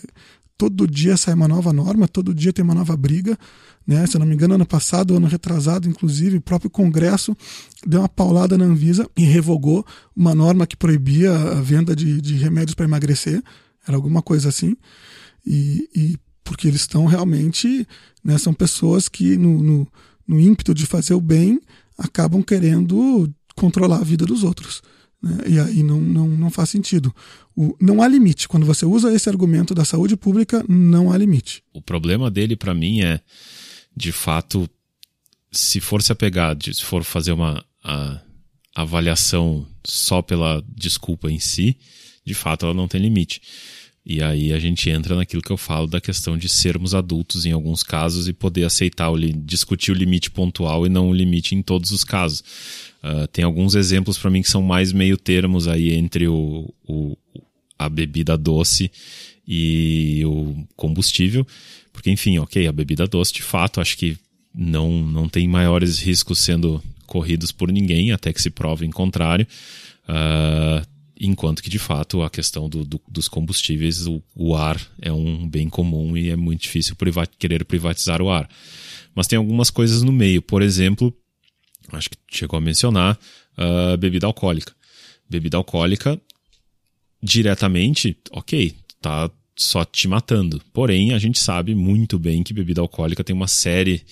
todo 0.58 0.88
dia 0.88 1.16
sai 1.16 1.34
uma 1.34 1.46
nova 1.46 1.72
norma, 1.72 2.08
todo 2.08 2.34
dia 2.34 2.52
tem 2.52 2.64
uma 2.64 2.74
nova 2.74 2.96
briga. 2.96 3.38
Né? 3.86 4.04
Se 4.06 4.16
eu 4.16 4.18
não 4.18 4.26
me 4.26 4.34
engano, 4.34 4.54
ano 4.54 4.66
passado, 4.66 5.16
ano 5.16 5.28
retrasado, 5.28 5.88
inclusive, 5.88 6.36
o 6.36 6.40
próprio 6.40 6.68
Congresso 6.68 7.34
deu 7.86 8.00
uma 8.00 8.08
paulada 8.08 8.58
na 8.58 8.64
Anvisa 8.64 9.08
e 9.16 9.24
revogou 9.24 9.86
uma 10.14 10.34
norma 10.34 10.66
que 10.66 10.76
proibia 10.76 11.32
a 11.32 11.62
venda 11.62 11.94
de, 11.94 12.20
de 12.20 12.34
remédios 12.34 12.74
para 12.74 12.84
emagrecer. 12.84 13.42
Era 13.86 13.96
alguma 13.96 14.20
coisa 14.20 14.48
assim. 14.48 14.76
E, 15.46 15.88
e 15.94 16.18
porque 16.42 16.66
eles 16.66 16.80
estão 16.80 17.06
realmente, 17.06 17.86
né, 18.22 18.36
são 18.36 18.52
pessoas 18.52 19.08
que 19.08 19.36
no, 19.36 19.62
no, 19.62 19.88
no, 20.26 20.40
ímpeto 20.40 20.74
de 20.74 20.84
fazer 20.84 21.14
o 21.14 21.20
bem 21.20 21.60
acabam 21.96 22.42
querendo 22.42 23.30
controlar 23.54 23.98
a 23.98 24.04
vida 24.04 24.26
dos 24.26 24.42
outros. 24.42 24.82
Né? 25.22 25.36
E 25.46 25.58
aí 25.58 25.82
não, 25.82 26.00
não, 26.00 26.28
não 26.28 26.50
faz 26.50 26.70
sentido. 26.70 27.14
O, 27.56 27.76
não 27.80 28.02
há 28.02 28.08
limite. 28.08 28.48
Quando 28.48 28.66
você 28.66 28.86
usa 28.86 29.14
esse 29.14 29.28
argumento 29.28 29.74
da 29.74 29.84
saúde 29.84 30.16
pública, 30.16 30.64
não 30.68 31.12
há 31.12 31.18
limite. 31.18 31.62
O 31.72 31.82
problema 31.82 32.30
dele, 32.30 32.56
para 32.56 32.74
mim, 32.74 33.02
é, 33.02 33.20
de 33.96 34.12
fato, 34.12 34.68
se 35.50 35.80
for 35.80 36.02
se 36.02 36.12
apegar, 36.12 36.56
se 36.62 36.84
for 36.84 37.02
fazer 37.02 37.32
uma 37.32 37.64
a, 37.82 38.20
avaliação 38.74 39.66
só 39.84 40.22
pela 40.22 40.62
desculpa 40.68 41.30
em 41.30 41.40
si, 41.40 41.76
de 42.24 42.34
fato 42.34 42.66
ela 42.66 42.74
não 42.74 42.86
tem 42.86 43.00
limite. 43.00 43.40
E 44.06 44.22
aí 44.22 44.52
a 44.54 44.58
gente 44.58 44.88
entra 44.88 45.14
naquilo 45.16 45.42
que 45.42 45.50
eu 45.50 45.56
falo 45.56 45.86
da 45.86 46.00
questão 46.00 46.38
de 46.38 46.48
sermos 46.48 46.94
adultos 46.94 47.44
em 47.44 47.52
alguns 47.52 47.82
casos 47.82 48.26
e 48.26 48.32
poder 48.32 48.64
aceitar, 48.64 49.10
o, 49.10 49.18
discutir 49.18 49.90
o 49.90 49.94
limite 49.94 50.30
pontual 50.30 50.86
e 50.86 50.88
não 50.88 51.10
o 51.10 51.14
limite 51.14 51.54
em 51.54 51.60
todos 51.60 51.90
os 51.90 52.04
casos. 52.04 52.42
Uh, 53.02 53.26
tem 53.28 53.44
alguns 53.44 53.74
exemplos 53.74 54.18
para 54.18 54.30
mim 54.30 54.42
que 54.42 54.50
são 54.50 54.62
mais 54.62 54.92
meio 54.92 55.16
termos 55.16 55.68
aí 55.68 55.94
entre 55.94 56.26
o, 56.26 56.72
o, 56.86 57.16
a 57.78 57.88
bebida 57.88 58.36
doce 58.36 58.90
e 59.46 60.22
o 60.26 60.66
combustível. 60.76 61.46
Porque, 61.92 62.10
enfim, 62.10 62.38
ok, 62.38 62.66
a 62.66 62.72
bebida 62.72 63.06
doce, 63.06 63.32
de 63.32 63.42
fato, 63.42 63.80
acho 63.80 63.96
que 63.96 64.16
não, 64.54 65.02
não 65.02 65.28
tem 65.28 65.46
maiores 65.46 65.98
riscos 65.98 66.40
sendo 66.40 66.82
corridos 67.06 67.50
por 67.50 67.70
ninguém, 67.72 68.12
até 68.12 68.32
que 68.32 68.42
se 68.42 68.50
prove 68.50 68.84
em 68.86 68.90
contrário. 68.90 69.46
Uh, 70.08 70.86
enquanto 71.20 71.62
que 71.62 71.70
de 71.70 71.78
fato 71.78 72.22
a 72.22 72.30
questão 72.30 72.68
do, 72.68 72.84
do, 72.84 73.00
dos 73.08 73.28
combustíveis, 73.28 74.06
o, 74.06 74.22
o, 74.34 74.54
ar 74.54 74.80
é 75.00 75.12
um 75.12 75.48
bem 75.48 75.68
comum 75.68 76.16
e 76.16 76.30
é 76.30 76.36
muito 76.36 76.62
difícil 76.62 76.94
privat, 76.96 77.30
querer 77.38 77.64
privatizar 77.64 78.22
o 78.22 78.30
ar. 78.30 78.48
Mas 79.14 79.26
tem 79.26 79.36
algumas 79.36 79.70
coisas 79.70 80.02
no 80.02 80.12
meio, 80.12 80.40
por 80.40 80.62
exemplo, 80.62 81.14
acho 81.92 82.10
que 82.10 82.16
chegou 82.30 82.56
a 82.56 82.60
mencionar, 82.60 83.18
uh, 83.56 83.96
bebida 83.96 84.26
alcoólica. 84.26 84.72
Bebida 85.28 85.56
alcoólica, 85.56 86.20
diretamente, 87.22 88.16
ok, 88.30 88.74
tá 89.00 89.30
só 89.56 89.84
te 89.84 90.06
matando. 90.06 90.62
Porém, 90.72 91.12
a 91.12 91.18
gente 91.18 91.38
sabe 91.38 91.74
muito 91.74 92.18
bem 92.18 92.42
que 92.42 92.54
bebida 92.54 92.80
alcoólica 92.80 93.24
tem 93.24 93.34
uma 93.34 93.48
série 93.48 94.02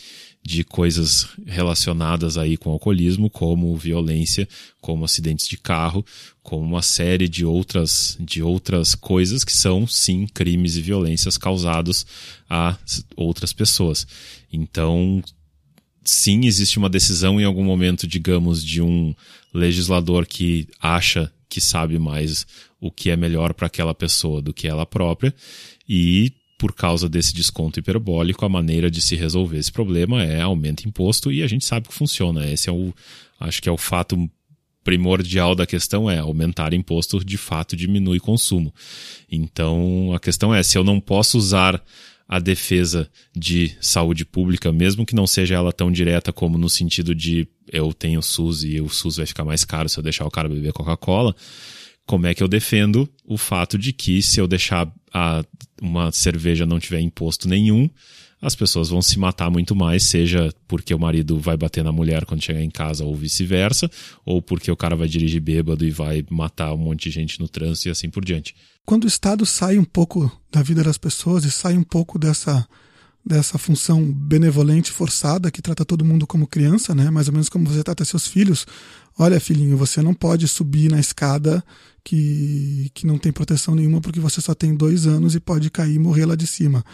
de 0.43 0.63
coisas 0.63 1.29
relacionadas 1.45 2.39
aí 2.39 2.57
com 2.57 2.71
alcoolismo, 2.71 3.29
como 3.29 3.77
violência, 3.77 4.49
como 4.81 5.05
acidentes 5.05 5.49
de 5.49 5.57
carro, 5.57 6.07
como 6.41 6.65
uma 6.65 6.83
série 6.83 7.29
de 7.29 7.45
outras, 7.45 8.17
de 8.21 8.43
outras 8.43 8.95
coisas 8.95 9.43
que 9.43 9.53
são, 9.53 9.87
sim, 9.89 10.27
crimes 10.33 10.77
e 10.77 10.83
violências 10.83 11.37
causados 11.37 12.07
a 12.49 12.77
outras 13.17 13.53
pessoas. 13.53 14.07
Então, 14.53 15.21
sim, 16.07 16.47
existe 16.47 16.79
uma 16.79 16.89
decisão 16.89 17.41
em 17.41 17.45
algum 17.45 17.65
momento, 17.65 18.07
digamos, 18.07 18.65
de 18.65 18.81
um 18.81 19.15
legislador 19.53 20.27
que 20.27 20.69
acha 20.81 21.33
que 21.49 21.61
sabe 21.61 21.99
mais 21.99 22.47
o 22.81 22.91
que 22.91 23.11
é 23.11 23.17
melhor 23.17 23.55
para 23.55 23.67
aquela 23.67 23.95
pessoa 23.95 24.43
do 24.43 24.53
que 24.53 24.69
ela 24.69 24.85
própria 24.85 25.35
e 25.89 26.33
por 26.59 26.73
causa 26.73 27.09
desse 27.09 27.35
desconto 27.35 27.79
hiperbólico, 27.79 28.45
a 28.45 28.49
maneira 28.49 28.91
de 28.91 29.03
se 29.03 29.15
resolver 29.15 29.59
esse 29.59 29.71
problema 29.71 30.23
é 30.23 30.41
aumenta 30.41 30.89
imposto 30.89 31.31
e 31.31 31.43
a 31.43 31.47
gente 31.47 31.67
sabe 31.67 31.89
que 31.89 31.95
funciona. 31.95 32.51
Esse 32.51 32.71
é 32.71 32.73
o, 32.73 32.95
acho 33.39 33.61
que 33.63 33.69
é 33.69 33.73
o 33.73 33.77
fato 33.77 34.31
primordial 34.83 35.55
da 35.55 35.67
questão 35.67 36.09
é 36.09 36.19
aumentar 36.19 36.73
imposto 36.73 37.23
de 37.25 37.37
fato 37.37 37.77
diminui 37.77 38.21
consumo. 38.21 38.73
Então 39.31 40.13
a 40.15 40.21
questão 40.21 40.55
é 40.55 40.63
se 40.63 40.79
eu 40.79 40.85
não 40.85 41.01
posso 41.01 41.37
usar 41.37 41.83
a 42.29 42.39
defesa 42.39 43.09
de 43.35 43.77
saúde 43.81 44.25
pública, 44.25 44.73
mesmo 44.73 45.07
que 45.07 45.15
não 45.15 45.27
seja 45.27 45.55
ela 45.55 45.73
tão 45.73 45.91
direta 45.93 46.33
como 46.33 46.59
no 46.59 46.69
sentido 46.69 47.15
de 47.15 47.47
eu 47.73 47.93
tenho 47.93 48.23
SUS 48.23 48.65
e 48.65 48.81
o 48.81 48.89
SUS 48.89 49.17
vai 49.19 49.27
ficar 49.27 49.45
mais 49.45 49.65
caro 49.65 49.89
se 49.89 49.99
eu 49.99 50.03
deixar 50.03 50.27
o 50.27 50.31
cara 50.31 50.49
beber 50.49 50.73
Coca-Cola, 50.73 51.35
como 52.05 52.27
é 52.27 52.35
que 52.35 52.43
eu 52.43 52.49
defendo 52.49 53.09
o 53.25 53.37
fato 53.37 53.79
de 53.79 53.93
que 53.93 54.23
se 54.23 54.41
eu 54.41 54.47
deixar 54.47 54.93
a, 55.13 55.45
uma 55.81 56.11
cerveja 56.13 56.67
não 56.67 56.81
tiver 56.81 57.01
imposto 57.01 57.49
nenhum, 57.49 57.89
as 58.41 58.55
pessoas 58.55 58.91
vão 58.91 59.01
se 59.01 59.19
matar 59.19 59.51
muito 59.51 59.75
mais, 59.75 60.05
seja 60.05 60.53
porque 60.69 60.95
o 60.95 60.99
marido 60.99 61.39
vai 61.39 61.57
bater 61.57 61.83
na 61.83 61.93
mulher 61.93 62.25
quando 62.25 62.43
chegar 62.43 62.63
em 62.63 62.71
casa 62.71 63.05
ou 63.05 63.15
vice-versa, 63.15 63.91
ou 64.25 64.43
porque 64.43 64.71
o 64.71 64.77
cara 64.77 64.95
vai 64.95 65.09
dirigir 65.09 65.41
bêbado 65.41 65.85
e 65.85 65.91
vai 65.91 66.25
matar 66.31 66.73
um 66.75 66.79
monte 66.79 67.05
de 67.05 67.11
gente 67.11 67.41
no 67.41 67.49
trânsito 67.49 67.89
e 67.89 67.91
assim 67.91 68.11
por 68.11 68.25
diante. 68.25 68.55
Quando 68.85 69.05
o 69.05 69.09
Estado 69.09 69.45
sai 69.47 69.79
um 69.79 69.85
pouco 69.85 70.31
da 70.51 70.63
vida 70.63 70.83
das 70.83 70.99
pessoas 70.99 71.45
e 71.45 71.51
sai 71.51 71.77
um 71.77 71.83
pouco 71.83 72.19
dessa 72.19 72.67
dessa 73.27 73.59
função 73.59 74.13
benevolente 74.13 74.93
forçada 74.93 75.51
que 75.51 75.61
trata 75.61 75.85
todo 75.85 76.05
mundo 76.05 76.29
como 76.29 76.47
criança, 76.47 76.95
né? 76.95 77.11
Mais 77.11 77.27
ou 77.27 77.33
menos 77.33 77.49
como 77.49 77.69
você 77.69 77.83
trata 77.83 78.05
seus 78.05 78.29
filhos. 78.29 78.65
Olha, 79.19 79.41
filhinho, 79.41 79.77
você 79.77 80.01
não 80.01 80.15
pode 80.15 80.47
subir 80.47 80.89
na 80.89 81.01
escada 81.01 81.65
que, 82.05 82.89
que 82.95 83.05
não 83.05 83.19
tem 83.19 83.33
proteção 83.33 83.75
nenhuma 83.75 84.01
porque 84.01 84.21
você 84.21 84.41
só 84.41 84.55
tem 84.55 84.77
dois 84.77 85.09
anos 85.09 85.35
e 85.35 85.41
pode 85.41 85.69
cair 85.71 85.97
e 85.97 85.99
morrer 85.99 86.25
lá 86.25 86.37
de 86.37 86.47
cima. 86.47 86.85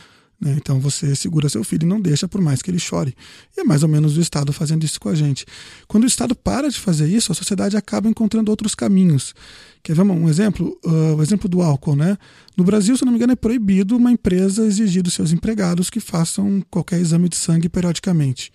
Né? 0.42 0.56
Então 0.56 0.80
você 0.80 1.14
segura 1.14 1.48
seu 1.48 1.62
filho 1.62 1.84
e 1.84 1.88
não 1.88 2.00
deixa 2.00 2.26
por 2.26 2.40
mais 2.40 2.60
que 2.60 2.68
ele 2.68 2.78
chore. 2.80 3.14
E 3.56 3.60
é 3.60 3.64
mais 3.64 3.84
ou 3.84 3.88
menos 3.88 4.16
o 4.16 4.20
Estado 4.20 4.52
fazendo 4.52 4.84
isso 4.84 5.00
com 5.00 5.08
a 5.08 5.14
gente. 5.14 5.46
Quando 5.86 6.02
o 6.02 6.06
Estado 6.06 6.34
para 6.34 6.68
de 6.68 6.80
fazer 6.80 7.06
isso, 7.06 7.30
a 7.30 7.34
sociedade 7.34 7.76
acaba 7.76 8.08
encontrando 8.08 8.50
outros 8.50 8.74
caminhos. 8.74 9.36
Quer 9.84 9.94
ver 9.94 10.02
um 10.02 10.28
exemplo? 10.28 10.76
Uh, 10.84 11.14
o 11.14 11.22
exemplo 11.22 11.48
do 11.48 11.62
álcool, 11.62 11.94
né? 11.94 12.18
No 12.56 12.64
Brasil, 12.64 12.96
se 12.96 13.04
não 13.04 13.12
me 13.12 13.18
engano, 13.18 13.34
é 13.34 13.36
proibido 13.36 13.96
uma 13.96 14.10
empresa 14.10 14.66
exigir 14.66 15.00
dos 15.00 15.14
seus 15.14 15.30
empregados 15.30 15.88
que 15.88 16.00
façam 16.00 16.60
qualquer 16.68 16.98
exame 16.98 17.28
de 17.28 17.36
sangue 17.36 17.68
periodicamente 17.68 18.50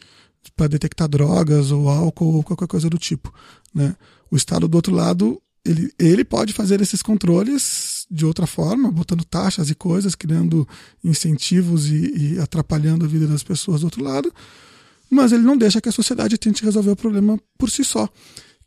para 0.55 0.67
detectar 0.67 1.07
drogas 1.07 1.71
ou 1.71 1.87
álcool 1.87 2.35
ou 2.35 2.43
qualquer 2.43 2.67
coisa 2.67 2.89
do 2.89 2.97
tipo. 2.97 3.33
Né? 3.73 3.95
O 4.29 4.35
Estado, 4.35 4.67
do 4.67 4.75
outro 4.75 4.93
lado, 4.93 5.41
ele, 5.63 5.89
ele 5.97 6.25
pode 6.25 6.51
fazer 6.51 6.81
esses 6.81 7.01
controles 7.01 7.96
de 8.09 8.25
outra 8.25 8.47
forma, 8.47 8.91
botando 8.91 9.23
taxas 9.23 9.69
e 9.69 9.75
coisas, 9.75 10.15
criando 10.15 10.67
incentivos 11.03 11.89
e, 11.89 12.35
e, 12.35 12.39
atrapalhando 12.39 13.05
a 13.05 13.07
vida 13.07 13.27
das 13.27 13.43
pessoas 13.43 13.81
do 13.81 13.85
outro 13.85 14.03
lado, 14.03 14.33
mas 15.09 15.31
ele 15.31 15.43
não 15.43 15.57
deixa 15.57 15.81
que 15.81 15.89
a 15.89 15.91
sociedade 15.91 16.37
tente 16.37 16.63
resolver 16.63 16.91
o 16.91 16.95
problema 16.95 17.39
por 17.57 17.69
si 17.69 17.83
só, 17.83 18.09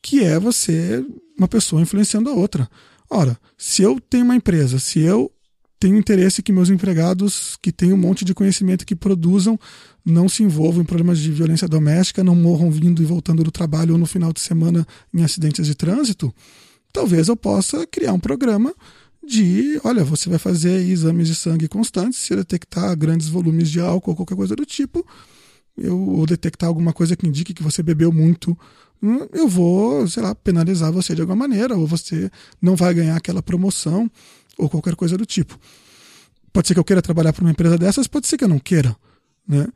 que 0.03 0.22
é 0.22 0.38
você, 0.38 1.05
uma 1.38 1.49
pessoa 1.49 1.82
influenciando 1.82 2.30
a 2.30 2.32
outra. 2.32 2.68
Ora, 3.09 3.38
se 3.57 3.82
eu 3.82 4.01
tenho 4.01 4.24
uma 4.24 4.36
empresa, 4.36 4.78
se 4.78 5.01
eu 5.01 5.30
tenho 5.78 5.97
interesse 5.97 6.43
que 6.43 6.53
meus 6.53 6.68
empregados, 6.68 7.57
que 7.62 7.72
têm 7.72 7.93
um 7.93 7.97
monte 7.97 8.22
de 8.22 8.34
conhecimento, 8.34 8.84
que 8.84 8.95
produzam, 8.95 9.59
não 10.05 10.28
se 10.28 10.43
envolvam 10.43 10.82
em 10.82 10.84
problemas 10.84 11.18
de 11.18 11.32
violência 11.32 11.66
doméstica, 11.66 12.22
não 12.22 12.36
morram 12.36 12.70
vindo 12.70 13.03
e 13.03 13.07
voltando 13.07 13.43
do 13.43 13.51
trabalho 13.51 13.95
ou 13.95 13.99
no 13.99 14.05
final 14.05 14.30
de 14.30 14.41
semana 14.41 14.86
em 15.12 15.24
acidentes 15.24 15.66
de 15.66 15.74
trânsito, 15.74 16.32
talvez 16.93 17.28
eu 17.28 17.36
possa 17.36 17.86
criar 17.86 18.12
um 18.12 18.20
programa 18.20 18.74
de, 19.31 19.81
olha, 19.85 20.03
você 20.03 20.28
vai 20.28 20.39
fazer 20.39 20.81
exames 20.89 21.28
de 21.28 21.35
sangue 21.35 21.68
constantes, 21.68 22.18
se 22.18 22.35
detectar 22.35 22.97
grandes 22.97 23.28
volumes 23.28 23.70
de 23.70 23.81
álcool 23.81 24.11
ou 24.11 24.16
qualquer 24.16 24.35
coisa 24.37 24.57
do 24.57 24.66
tipo, 24.66 25.07
eu, 25.78 25.97
ou 25.99 26.26
detectar 26.26 26.68
alguma 26.68 26.93
coisa 26.93 27.14
que 27.14 27.26
indique 27.26 27.55
que 27.55 27.62
você 27.62 27.83
bebeu 27.83 28.12
muito, 28.12 28.59
hum, 29.01 29.26
eu 29.33 29.49
vou, 29.49 30.07
sei 30.09 30.22
lá, 30.22 30.35
penalizar 30.35 30.93
você 30.93 31.14
de 31.14 31.20
alguma 31.20 31.37
maneira, 31.37 31.76
ou 31.76 31.87
você 31.87 32.31
não 32.61 32.74
vai 32.74 32.93
ganhar 32.93 33.16
aquela 33.16 33.41
promoção, 33.41 34.11
ou 34.59 34.68
qualquer 34.68 34.97
coisa 34.97 35.16
do 35.16 35.24
tipo. 35.24 35.59
Pode 36.53 36.66
ser 36.66 36.74
que 36.74 36.81
eu 36.81 36.85
queira 36.85 37.01
trabalhar 37.01 37.33
para 37.33 37.45
uma 37.45 37.53
empresa 37.53 37.78
dessas, 37.78 38.09
pode 38.09 38.26
ser 38.26 38.37
que 38.37 38.43
eu 38.43 38.49
não 38.49 38.59
queira, 38.59 38.97
né? 39.47 39.68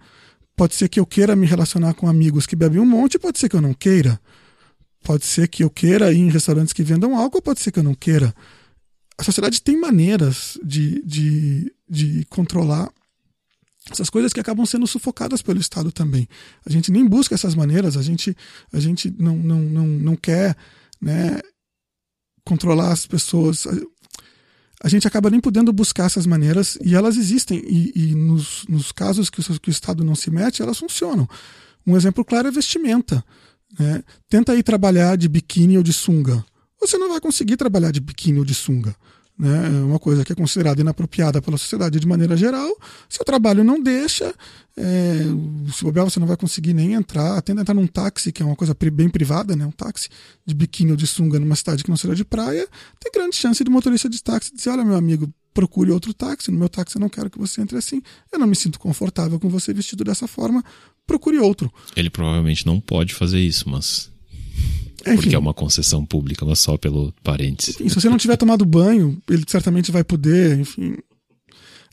Pode 0.57 0.75
ser 0.75 0.89
que 0.89 0.99
eu 0.99 1.07
queira 1.07 1.35
me 1.35 1.47
relacionar 1.47 1.95
com 1.95 2.09
amigos 2.09 2.47
que 2.47 2.57
bebem 2.57 2.81
um 2.81 2.87
monte, 2.87 3.19
pode 3.19 3.39
ser 3.39 3.49
que 3.49 3.57
eu 3.57 3.61
não 3.61 3.73
queira. 3.73 4.21
Pode 5.03 5.27
ser 5.27 5.49
que 5.49 5.63
eu 5.63 5.71
queira 5.71 6.13
ir 6.13 6.19
em 6.19 6.31
restaurantes 6.31 6.73
que 6.73 6.83
vendam 6.83 7.17
álcool, 7.17 7.43
pode 7.43 7.61
ser 7.61 7.71
que 7.71 7.79
eu 7.79 7.83
não 7.83 7.95
queira. 7.95 8.35
A 9.17 9.23
sociedade 9.23 9.63
tem 9.63 9.79
maneiras 9.79 10.59
de, 10.65 11.03
de, 11.05 11.73
de 11.89 12.25
controlar 12.27 12.93
essas 13.91 14.09
coisas 14.09 14.33
que 14.33 14.41
acabam 14.41 14.65
sendo 14.65 14.87
sufocadas 14.87 15.43
pelo 15.43 15.61
Estado 15.61 15.93
também. 15.93 16.27
A 16.65 16.71
gente 16.71 16.91
nem 16.91 17.07
busca 17.07 17.35
essas 17.35 17.55
maneiras, 17.55 17.97
a 17.97 18.03
gente, 18.03 18.35
a 18.73 18.81
gente 18.81 19.15
não, 19.19 19.37
não, 19.37 19.61
não, 19.61 19.87
não 19.87 20.17
quer 20.17 20.57
né, 21.01 21.39
controlar 22.45 22.93
as 22.93 23.07
pessoas. 23.07 23.67
A 24.83 24.89
gente 24.89 25.07
acaba 25.07 25.31
nem 25.31 25.41
podendo 25.41 25.73
buscar 25.73 26.07
essas 26.07 26.27
maneiras 26.27 26.79
e 26.83 26.95
elas 26.95 27.17
existem. 27.17 27.59
E, 27.59 27.93
e 27.95 28.15
nos, 28.15 28.65
nos 28.69 28.91
casos 28.91 29.29
que 29.29 29.41
o, 29.41 29.61
que 29.61 29.69
o 29.69 29.71
Estado 29.71 30.03
não 30.03 30.15
se 30.15 30.31
mete, 30.31 30.63
elas 30.63 30.79
funcionam. 30.79 31.29
Um 31.87 31.97
exemplo 31.97 32.25
claro 32.25 32.49
é 32.49 32.51
vestimenta. 32.51 33.23
Né? 33.79 34.03
Tenta 34.29 34.55
ir 34.55 34.63
trabalhar 34.63 35.17
de 35.17 35.29
biquíni 35.29 35.77
ou 35.77 35.83
de 35.83 35.93
sunga. 35.93 36.45
Você 36.85 36.99
não 36.99 37.09
vai 37.09 37.19
conseguir 37.19 37.57
trabalhar 37.57 37.91
de 37.91 37.99
biquíni 37.99 38.39
ou 38.39 38.45
de 38.45 38.55
sunga. 38.55 38.95
Né? 39.39 39.67
É 39.67 39.85
uma 39.85 39.99
coisa 39.99 40.23
que 40.23 40.33
é 40.33 40.37
considerada 40.37 40.83
inapropriada 40.83 41.41
pela 41.41 41.57
sociedade 41.57 41.99
de 41.99 42.07
maneira 42.07 42.37
geral. 42.37 42.71
Seu 43.09 43.25
trabalho 43.25 43.65
não 43.65 43.83
deixa, 43.83 44.35
é, 44.77 45.25
se 45.73 45.83
bobear, 45.83 46.05
você 46.05 46.21
não 46.21 46.27
vai 46.27 46.37
conseguir 46.37 46.75
nem 46.75 46.93
entrar. 46.93 47.41
Tenta 47.41 47.63
entrar 47.63 47.75
num 47.75 47.87
táxi, 47.87 48.31
que 48.31 48.43
é 48.43 48.47
uma 48.47 48.55
coisa 48.55 48.77
bem 48.93 49.09
privada, 49.09 49.57
né? 49.57 49.65
um 49.65 49.71
táxi 49.71 50.11
de 50.45 50.55
biquíni 50.55 50.91
ou 50.91 50.97
de 50.97 51.07
sunga 51.07 51.41
numa 51.41 51.57
cidade 51.57 51.83
que 51.83 51.89
não 51.91 51.97
seja 51.97 52.15
de 52.15 52.25
praia. 52.25 52.69
Tem 53.01 53.11
grande 53.11 53.35
chance 53.35 53.65
de 53.65 53.71
motorista 53.71 54.09
de 54.09 54.23
táxi 54.23 54.55
dizer: 54.55 54.71
Olha, 54.71 54.85
meu 54.85 54.95
amigo, 54.95 55.33
procure 55.55 55.91
outro 55.91 56.13
táxi. 56.13 56.51
No 56.51 56.59
meu 56.59 56.69
táxi 56.69 56.97
eu 56.97 57.01
não 57.01 57.09
quero 57.09 57.31
que 57.31 57.39
você 57.39 57.63
entre 57.63 57.79
assim. 57.79 58.03
Eu 58.31 58.39
não 58.39 58.47
me 58.47 58.55
sinto 58.55 58.79
confortável 58.79 59.41
com 59.41 59.49
você 59.49 59.73
vestido 59.73 60.05
dessa 60.05 60.29
forma 60.29 60.63
procure 61.07 61.39
outro. 61.39 61.73
Ele 61.97 62.11
provavelmente 62.11 62.67
não 62.67 62.81
pode 62.81 63.15
fazer 63.15 63.41
isso, 63.41 63.69
mas. 63.69 64.13
Enfim, 65.07 65.17
porque 65.17 65.35
é 65.35 65.39
uma 65.39 65.55
concessão 65.55 66.05
pública, 66.05 66.45
mas 66.45 66.59
só 66.59 66.77
pelo 66.77 67.13
parênteses. 67.23 67.75
Enfim, 67.77 67.89
se 67.89 67.95
você 67.95 68.09
não 68.09 68.19
tiver 68.19 68.37
tomado 68.37 68.65
banho, 68.65 69.21
ele 69.29 69.45
certamente 69.47 69.93
vai 69.93 70.05
poder, 70.05 70.59
enfim. 70.59 70.97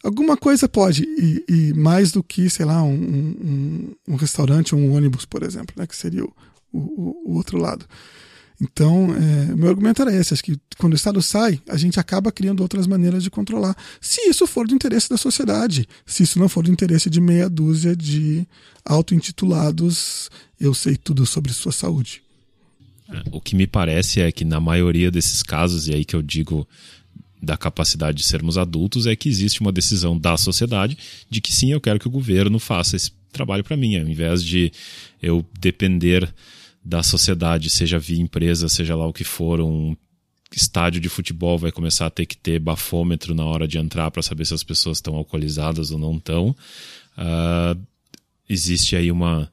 Alguma 0.03 0.35
coisa 0.35 0.67
pode, 0.67 1.03
e, 1.03 1.43
e 1.47 1.73
mais 1.73 2.11
do 2.11 2.23
que, 2.23 2.49
sei 2.49 2.65
lá, 2.65 2.81
um, 2.81 2.93
um, 2.93 3.95
um, 4.07 4.15
restaurante 4.15 4.73
ou 4.73 4.81
um 4.81 4.95
ônibus, 4.95 5.25
por 5.25 5.43
exemplo, 5.43 5.75
né, 5.77 5.85
que 5.85 5.95
seria 5.95 6.25
o, 6.25 6.33
o, 6.73 7.31
o 7.31 7.35
outro 7.35 7.57
lado. 7.57 7.85
Então, 8.59 9.13
é, 9.15 9.55
meu 9.55 9.69
argumento 9.69 10.01
era 10.01 10.13
esse: 10.13 10.33
acho 10.33 10.43
que 10.43 10.55
quando 10.77 10.93
o 10.93 10.95
Estado 10.95 11.21
sai, 11.21 11.59
a 11.67 11.77
gente 11.77 11.99
acaba 11.99 12.31
criando 12.31 12.61
outras 12.61 12.85
maneiras 12.85 13.23
de 13.23 13.29
controlar. 13.29 13.75
Se 13.99 14.21
isso 14.29 14.45
for 14.45 14.67
do 14.67 14.75
interesse 14.75 15.09
da 15.09 15.17
sociedade, 15.17 15.87
se 16.05 16.23
isso 16.23 16.39
não 16.39 16.47
for 16.47 16.63
do 16.63 16.71
interesse 16.71 17.09
de 17.09 17.19
meia 17.19 17.49
dúzia 17.49 17.95
de 17.95 18.47
auto-intitulados, 18.85 20.29
eu 20.59 20.73
sei 20.73 20.95
tudo 20.95 21.25
sobre 21.25 21.53
sua 21.53 21.71
saúde. 21.71 22.23
O 23.31 23.41
que 23.41 23.55
me 23.55 23.67
parece 23.67 24.21
é 24.21 24.31
que, 24.31 24.45
na 24.45 24.59
maioria 24.59 25.11
desses 25.11 25.43
casos, 25.43 25.87
e 25.87 25.93
aí 25.93 26.05
que 26.05 26.15
eu 26.15 26.21
digo 26.21 26.67
da 27.41 27.57
capacidade 27.57 28.17
de 28.17 28.23
sermos 28.23 28.57
adultos, 28.57 29.07
é 29.07 29.15
que 29.15 29.27
existe 29.27 29.61
uma 29.61 29.71
decisão 29.71 30.17
da 30.17 30.37
sociedade 30.37 30.97
de 31.29 31.41
que 31.41 31.53
sim, 31.53 31.71
eu 31.71 31.81
quero 31.81 31.99
que 31.99 32.07
o 32.07 32.11
governo 32.11 32.59
faça 32.59 32.95
esse 32.95 33.11
trabalho 33.31 33.63
para 33.63 33.77
mim, 33.77 33.97
ao 33.97 34.07
invés 34.07 34.43
de 34.43 34.71
eu 35.21 35.45
depender 35.59 36.31
da 36.83 37.01
sociedade, 37.01 37.69
seja 37.69 37.97
via 37.97 38.21
empresa, 38.21 38.69
seja 38.69 38.95
lá 38.95 39.07
o 39.07 39.13
que 39.13 39.23
for, 39.23 39.59
um 39.59 39.95
estádio 40.55 40.99
de 40.99 41.09
futebol 41.09 41.57
vai 41.57 41.71
começar 41.71 42.07
a 42.07 42.09
ter 42.09 42.25
que 42.25 42.37
ter 42.37 42.59
bafômetro 42.59 43.33
na 43.33 43.45
hora 43.45 43.67
de 43.67 43.77
entrar 43.77 44.11
para 44.11 44.21
saber 44.21 44.45
se 44.45 44.53
as 44.53 44.63
pessoas 44.63 44.97
estão 44.97 45.15
alcoolizadas 45.15 45.91
ou 45.91 45.97
não 45.97 46.17
estão. 46.17 46.55
Uh, 47.17 47.79
existe 48.49 48.95
aí 48.95 49.11
uma, 49.11 49.49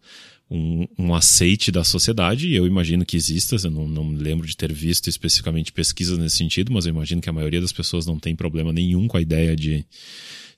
um, 0.51 0.87
um, 0.99 1.15
aceite 1.15 1.71
da 1.71 1.85
sociedade, 1.85 2.49
e 2.49 2.57
eu 2.57 2.67
imagino 2.67 3.05
que 3.05 3.17
exista, 3.17 3.57
eu 3.57 3.71
não, 3.71 3.87
não 3.87 4.13
lembro 4.15 4.47
de 4.47 4.57
ter 4.57 4.73
visto 4.73 5.09
especificamente 5.09 5.73
pesquisas 5.73 6.19
nesse 6.19 6.37
sentido, 6.37 6.73
mas 6.73 6.87
eu 6.87 6.91
imagino 6.91 7.21
que 7.21 7.29
a 7.29 7.33
maioria 7.33 7.61
das 7.61 7.73
pessoas 7.73 8.07
não 8.07 8.19
tem 8.19 8.35
problema 8.35 8.73
nenhum 8.73 9.07
com 9.07 9.17
a 9.17 9.21
ideia 9.21 9.55
de, 9.55 9.85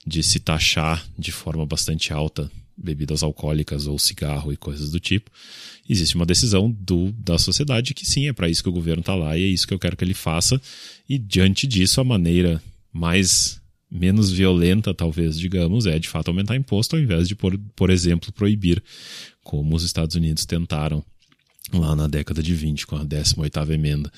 de 0.05 0.23
se 0.23 0.39
taxar 0.39 1.05
de 1.17 1.31
forma 1.31 1.65
bastante 1.65 2.13
alta 2.13 2.49
bebidas 2.77 3.21
alcoólicas 3.21 3.85
ou 3.85 3.99
cigarro 3.99 4.51
e 4.51 4.57
coisas 4.57 4.91
do 4.91 4.99
tipo, 4.99 5.29
existe 5.87 6.15
uma 6.15 6.25
decisão 6.25 6.71
do, 6.71 7.11
da 7.11 7.37
sociedade 7.37 7.93
que 7.93 8.05
sim, 8.05 8.27
é 8.27 8.33
para 8.33 8.49
isso 8.49 8.63
que 8.63 8.69
o 8.69 8.73
governo 8.73 9.01
está 9.01 9.15
lá 9.15 9.37
e 9.37 9.43
é 9.43 9.47
isso 9.47 9.67
que 9.67 9.73
eu 9.73 9.79
quero 9.79 9.95
que 9.95 10.03
ele 10.03 10.13
faça. 10.13 10.59
E 11.07 11.17
diante 11.17 11.67
disso, 11.67 12.01
a 12.01 12.03
maneira 12.03 12.61
mais 12.91 13.61
menos 13.89 14.31
violenta, 14.31 14.93
talvez, 14.93 15.37
digamos, 15.37 15.85
é 15.85 15.99
de 15.99 16.07
fato 16.07 16.29
aumentar 16.29 16.55
imposto 16.55 16.95
ao 16.95 17.01
invés 17.01 17.27
de, 17.27 17.35
por, 17.35 17.57
por 17.75 17.89
exemplo, 17.89 18.31
proibir, 18.31 18.81
como 19.51 19.75
os 19.75 19.83
Estados 19.83 20.15
Unidos 20.15 20.45
tentaram 20.45 21.03
lá 21.73 21.93
na 21.93 22.07
década 22.07 22.41
de 22.41 22.55
20 22.55 22.87
com 22.87 22.95
a 22.95 23.03
18ª 23.03 23.69
emenda. 23.71 24.09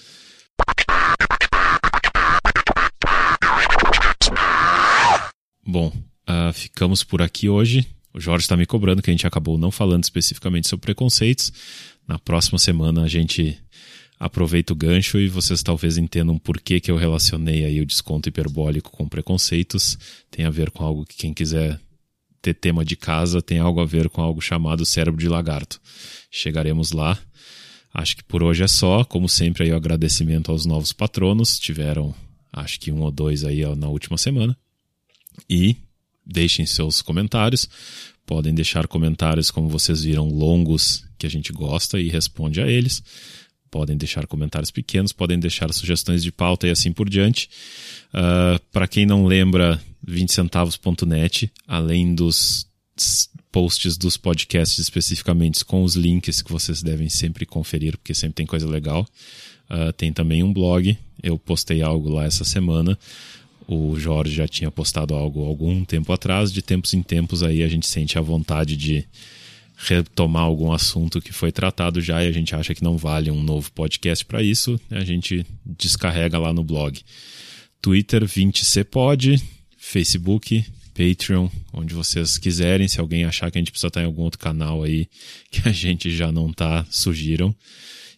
Bom, 5.66 5.92
uh, 6.30 6.54
ficamos 6.54 7.04
por 7.04 7.20
aqui 7.24 7.50
hoje. 7.50 7.88
O 8.14 8.20
Jorge 8.20 8.44
está 8.44 8.56
me 8.56 8.68
cobrando 8.68 9.02
que 9.02 9.10
a 9.10 9.14
gente 9.14 9.26
acabou 9.26 9.58
não 9.58 9.72
falando 9.72 10.04
especificamente 10.04 10.68
sobre 10.68 10.84
preconceitos. 10.84 11.52
Na 12.08 12.20
próxima 12.20 12.60
semana 12.60 13.02
a 13.02 13.08
gente 13.08 13.58
aproveita 14.20 14.72
o 14.72 14.76
gancho 14.76 15.18
e 15.18 15.28
vocês 15.28 15.64
talvez 15.64 15.98
entendam 15.98 16.38
por 16.38 16.62
que, 16.62 16.80
que 16.80 16.92
eu 16.92 16.96
relacionei 16.96 17.66
aí 17.66 17.82
o 17.82 17.88
desconto 17.88 18.30
hiperbólico 18.30 18.92
com 18.92 19.10
preconceitos. 19.10 19.98
Tem 20.30 20.46
a 20.46 20.52
ver 20.52 20.70
com 20.70 20.84
algo 20.84 21.08
que 21.08 21.18
quem 21.18 21.34
quiser 21.34 21.80
ter 22.44 22.54
tema 22.54 22.84
de 22.84 22.98
casa 22.98 23.42
tem 23.42 23.58
algo 23.58 23.80
a 23.80 23.86
ver 23.86 24.10
com 24.10 24.22
algo 24.22 24.42
chamado 24.42 24.86
cérebro 24.86 25.20
de 25.20 25.30
lagarto. 25.30 25.80
Chegaremos 26.30 26.92
lá. 26.92 27.18
Acho 27.94 28.18
que 28.18 28.24
por 28.24 28.44
hoje 28.44 28.64
é 28.64 28.68
só. 28.68 29.06
Como 29.06 29.30
sempre, 29.30 29.64
aí 29.64 29.72
o 29.72 29.76
agradecimento 29.78 30.52
aos 30.52 30.66
novos 30.66 30.92
patronos. 30.92 31.58
Tiveram, 31.58 32.14
acho 32.52 32.80
que 32.82 32.92
um 32.92 33.02
ou 33.02 33.12
dois 33.12 33.46
aí 33.46 33.64
na 33.78 33.88
última 33.88 34.18
semana. 34.18 34.58
E 35.50 35.78
deixem 36.26 36.66
seus 36.66 37.02
comentários. 37.02 37.70
Podem 38.26 38.54
deixar 38.54 38.88
comentários, 38.88 39.50
como 39.50 39.70
vocês 39.70 40.04
viram, 40.04 40.28
longos, 40.28 41.06
que 41.18 41.26
a 41.26 41.30
gente 41.30 41.54
gosta 41.54 42.00
e 42.00 42.10
responde 42.10 42.62
a 42.62 42.68
eles. 42.68 43.02
Podem 43.74 43.98
deixar 43.98 44.28
comentários 44.28 44.70
pequenos, 44.70 45.12
podem 45.12 45.40
deixar 45.40 45.74
sugestões 45.74 46.22
de 46.22 46.32
pauta 46.32 46.68
e 46.68 46.70
assim 46.70 46.92
por 46.92 47.10
diante. 47.10 47.50
Uh, 48.14 48.62
Para 48.72 48.88
quem 48.88 49.04
não 49.04 49.26
lembra, 49.26 49.82
20centavos.net, 50.08 51.52
além 51.68 52.14
dos 52.14 52.68
posts 53.52 53.98
dos 53.98 54.16
podcasts 54.16 54.78
especificamente 54.78 55.66
com 55.66 55.82
os 55.82 55.96
links 55.96 56.44
que 56.44 56.52
vocês 56.52 56.84
devem 56.84 57.10
sempre 57.10 57.48
conferir, 57.48 57.98
porque 57.98 58.14
sempre 58.14 58.36
tem 58.36 58.46
coisa 58.46 58.70
legal. 58.70 59.08
Uh, 59.68 59.92
tem 59.94 60.14
também 60.14 60.44
um 60.44 60.54
blog, 60.54 60.96
eu 61.24 61.40
postei 61.40 61.82
algo 61.82 62.10
lá 62.10 62.26
essa 62.26 62.44
semana. 62.44 62.96
O 63.68 63.98
Jorge 63.98 64.36
já 64.36 64.48
tinha 64.48 64.70
postado 64.70 65.16
algo 65.16 65.46
algum 65.46 65.84
tempo 65.84 66.14
atrás. 66.14 66.52
De 66.52 66.62
tempos 66.62 66.94
em 66.94 67.02
tempos 67.02 67.42
aí 67.42 67.64
a 67.64 67.68
gente 67.68 67.88
sente 67.88 68.20
a 68.20 68.22
vontade 68.22 68.78
de 68.78 69.04
retomar 69.76 70.44
algum 70.44 70.72
assunto 70.72 71.22
que 71.22 71.34
foi 71.34 71.52
tratado 71.52 72.02
já 72.02 72.24
e 72.24 72.28
a 72.28 72.32
gente 72.32 72.56
acha 72.56 72.74
que 72.74 72.84
não 72.84 72.98
vale 72.98 73.32
um 73.32 73.42
novo 73.42 73.72
podcast 73.72 74.24
para 74.26 74.42
isso. 74.42 74.80
A 74.90 75.04
gente 75.04 75.46
descarrega 75.66 76.38
lá 76.38 76.54
no 76.54 76.64
blog. 76.64 77.00
Twitter 77.82 78.24
20cpod, 78.24 79.42
Facebook 79.78 80.66
Patreon, 80.94 81.50
onde 81.74 81.94
vocês 81.94 82.38
quiserem. 82.38 82.88
Se 82.88 83.00
alguém 83.00 83.26
achar 83.26 83.52
que 83.52 83.58
a 83.58 83.62
gente 83.62 83.72
precisa 83.72 83.88
estar 83.88 84.02
em 84.02 84.06
algum 84.06 84.22
outro 84.22 84.40
canal 84.40 84.84
aí 84.84 85.08
que 85.52 85.68
a 85.68 85.72
gente 85.72 86.16
já 86.16 86.32
não 86.32 86.54
tá, 86.54 86.86
sugiram. 86.90 87.54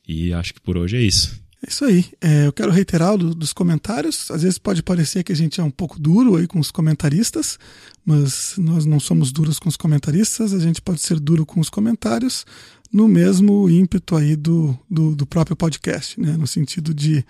E 0.08 0.34
acho 0.34 0.54
que 0.54 0.62
por 0.62 0.78
hoje 0.78 0.98
é 0.98 1.02
isso. 1.02 1.45
É 1.64 1.70
isso 1.70 1.86
aí. 1.86 2.06
É, 2.22 2.48
eu 2.48 2.54
quero 2.54 2.72
reiterar 2.72 3.18
do, 3.18 3.34
dos 3.34 3.54
comentários. 3.54 4.30
Às 4.32 4.44
vezes 4.44 4.58
pode 4.58 4.84
parecer 4.84 5.24
que 5.24 5.32
a 5.32 5.36
gente 5.36 5.60
é 5.60 5.64
um 5.64 5.72
pouco 5.72 6.00
duro 6.00 6.36
aí 6.36 6.48
com 6.48 6.60
os 6.60 6.72
comentaristas, 6.72 7.58
mas 8.06 8.56
nós 8.58 8.86
não 8.86 9.00
somos 9.00 9.32
duros 9.32 9.60
com 9.60 9.70
os 9.70 9.78
comentaristas. 9.78 10.54
A 10.54 10.60
gente 10.60 10.82
pode 10.82 11.02
ser 11.02 11.20
duro 11.20 11.46
com 11.46 11.60
os 11.60 11.70
comentários 11.70 12.46
no 12.92 13.08
mesmo 13.08 13.70
ímpeto 13.70 14.16
aí 14.16 14.36
do, 14.36 14.78
do, 14.90 15.16
do 15.16 15.26
próprio 15.26 15.56
podcast, 15.56 16.20
né? 16.20 16.38
No 16.38 16.48
sentido 16.48 16.94
de, 16.94 17.26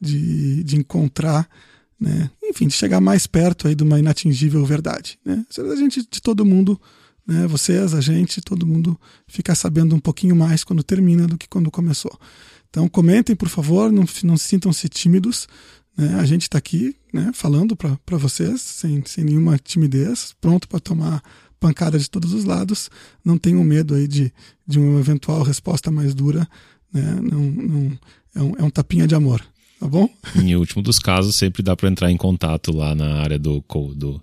de, 0.00 0.62
de 0.64 0.76
encontrar 0.76 1.48
né? 2.02 2.28
Enfim, 2.42 2.66
de 2.66 2.74
chegar 2.74 3.00
mais 3.00 3.28
perto 3.28 3.68
aí 3.68 3.76
de 3.76 3.84
uma 3.84 3.98
inatingível 3.98 4.64
verdade, 4.64 5.18
né? 5.24 5.46
A 5.56 5.76
gente, 5.76 6.04
de 6.10 6.20
todo 6.20 6.44
mundo, 6.44 6.80
né? 7.26 7.46
Vocês, 7.46 7.94
a 7.94 8.00
gente, 8.00 8.40
todo 8.40 8.66
mundo 8.66 8.98
ficar 9.26 9.54
sabendo 9.54 9.94
um 9.94 10.00
pouquinho 10.00 10.34
mais 10.34 10.64
quando 10.64 10.82
termina 10.82 11.26
do 11.26 11.38
que 11.38 11.48
quando 11.48 11.70
começou. 11.70 12.18
Então 12.68 12.88
comentem, 12.88 13.36
por 13.36 13.48
favor, 13.48 13.92
não, 13.92 14.04
não 14.24 14.36
sintam-se 14.36 14.88
tímidos. 14.88 15.46
Né? 15.96 16.14
A 16.18 16.24
gente 16.24 16.42
está 16.42 16.58
aqui 16.58 16.96
né, 17.12 17.30
falando 17.34 17.76
para 17.76 18.16
vocês, 18.16 18.60
sem, 18.60 19.02
sem 19.04 19.24
nenhuma 19.24 19.58
timidez, 19.58 20.34
pronto 20.40 20.66
para 20.66 20.80
tomar 20.80 21.22
pancada 21.60 21.98
de 21.98 22.10
todos 22.10 22.32
os 22.32 22.44
lados. 22.44 22.90
Não 23.24 23.38
tenham 23.38 23.62
medo 23.62 23.94
aí 23.94 24.08
de, 24.08 24.32
de 24.66 24.78
uma 24.78 24.98
eventual 24.98 25.42
resposta 25.42 25.90
mais 25.90 26.14
dura. 26.14 26.48
Né? 26.92 27.20
Não, 27.22 27.40
não, 27.40 27.98
é, 28.34 28.42
um, 28.42 28.56
é 28.58 28.62
um 28.62 28.70
tapinha 28.70 29.06
de 29.06 29.14
amor 29.14 29.42
tá 29.82 29.88
bom? 29.88 30.08
Em 30.36 30.54
último 30.54 30.80
dos 30.80 31.00
casos, 31.00 31.34
sempre 31.34 31.60
dá 31.60 31.74
para 31.74 31.88
entrar 31.88 32.08
em 32.08 32.16
contato 32.16 32.72
lá 32.72 32.94
na 32.94 33.20
área 33.20 33.36
do, 33.36 33.64
do 33.96 34.22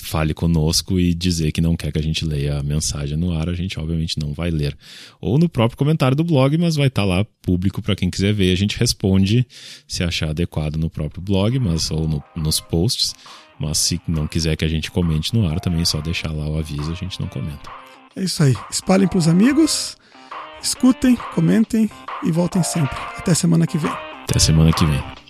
fale 0.00 0.34
conosco 0.34 0.98
e 0.98 1.14
dizer 1.14 1.52
que 1.52 1.60
não 1.60 1.76
quer 1.76 1.92
que 1.92 1.98
a 1.98 2.02
gente 2.02 2.24
leia 2.24 2.58
a 2.58 2.62
mensagem 2.62 3.16
no 3.16 3.32
ar, 3.32 3.48
a 3.48 3.54
gente 3.54 3.78
obviamente 3.78 4.18
não 4.18 4.32
vai 4.32 4.50
ler. 4.50 4.76
Ou 5.20 5.38
no 5.38 5.48
próprio 5.48 5.78
comentário 5.78 6.16
do 6.16 6.24
blog, 6.24 6.56
mas 6.58 6.76
vai 6.76 6.88
estar 6.88 7.02
tá 7.02 7.06
lá 7.06 7.26
público 7.42 7.80
para 7.80 7.96
quem 7.96 8.10
quiser 8.10 8.32
ver. 8.32 8.52
A 8.52 8.56
gente 8.56 8.78
responde 8.78 9.46
se 9.86 10.02
achar 10.02 10.30
adequado 10.30 10.76
no 10.76 10.90
próprio 10.90 11.22
blog, 11.22 11.58
mas 11.58 11.90
ou 11.90 12.08
no, 12.08 12.22
nos 12.36 12.60
posts. 12.60 13.14
Mas 13.58 13.78
se 13.78 14.00
não 14.06 14.26
quiser 14.26 14.56
que 14.56 14.64
a 14.64 14.68
gente 14.68 14.90
comente 14.90 15.34
no 15.34 15.48
ar, 15.48 15.58
também 15.60 15.82
é 15.82 15.84
só 15.84 16.00
deixar 16.00 16.30
lá 16.30 16.48
o 16.48 16.58
aviso, 16.58 16.92
a 16.92 16.94
gente 16.94 17.20
não 17.20 17.28
comenta. 17.28 17.70
É 18.14 18.22
isso 18.22 18.42
aí. 18.42 18.54
Espalhem 18.70 19.08
para 19.08 19.18
os 19.18 19.28
amigos, 19.28 19.96
escutem, 20.62 21.16
comentem 21.34 21.90
e 22.24 22.30
voltem 22.30 22.62
sempre. 22.62 22.96
Até 23.16 23.34
semana 23.34 23.66
que 23.66 23.78
vem. 23.78 23.90
Até 23.90 24.38
semana 24.38 24.72
que 24.72 24.84
vem. 24.84 25.27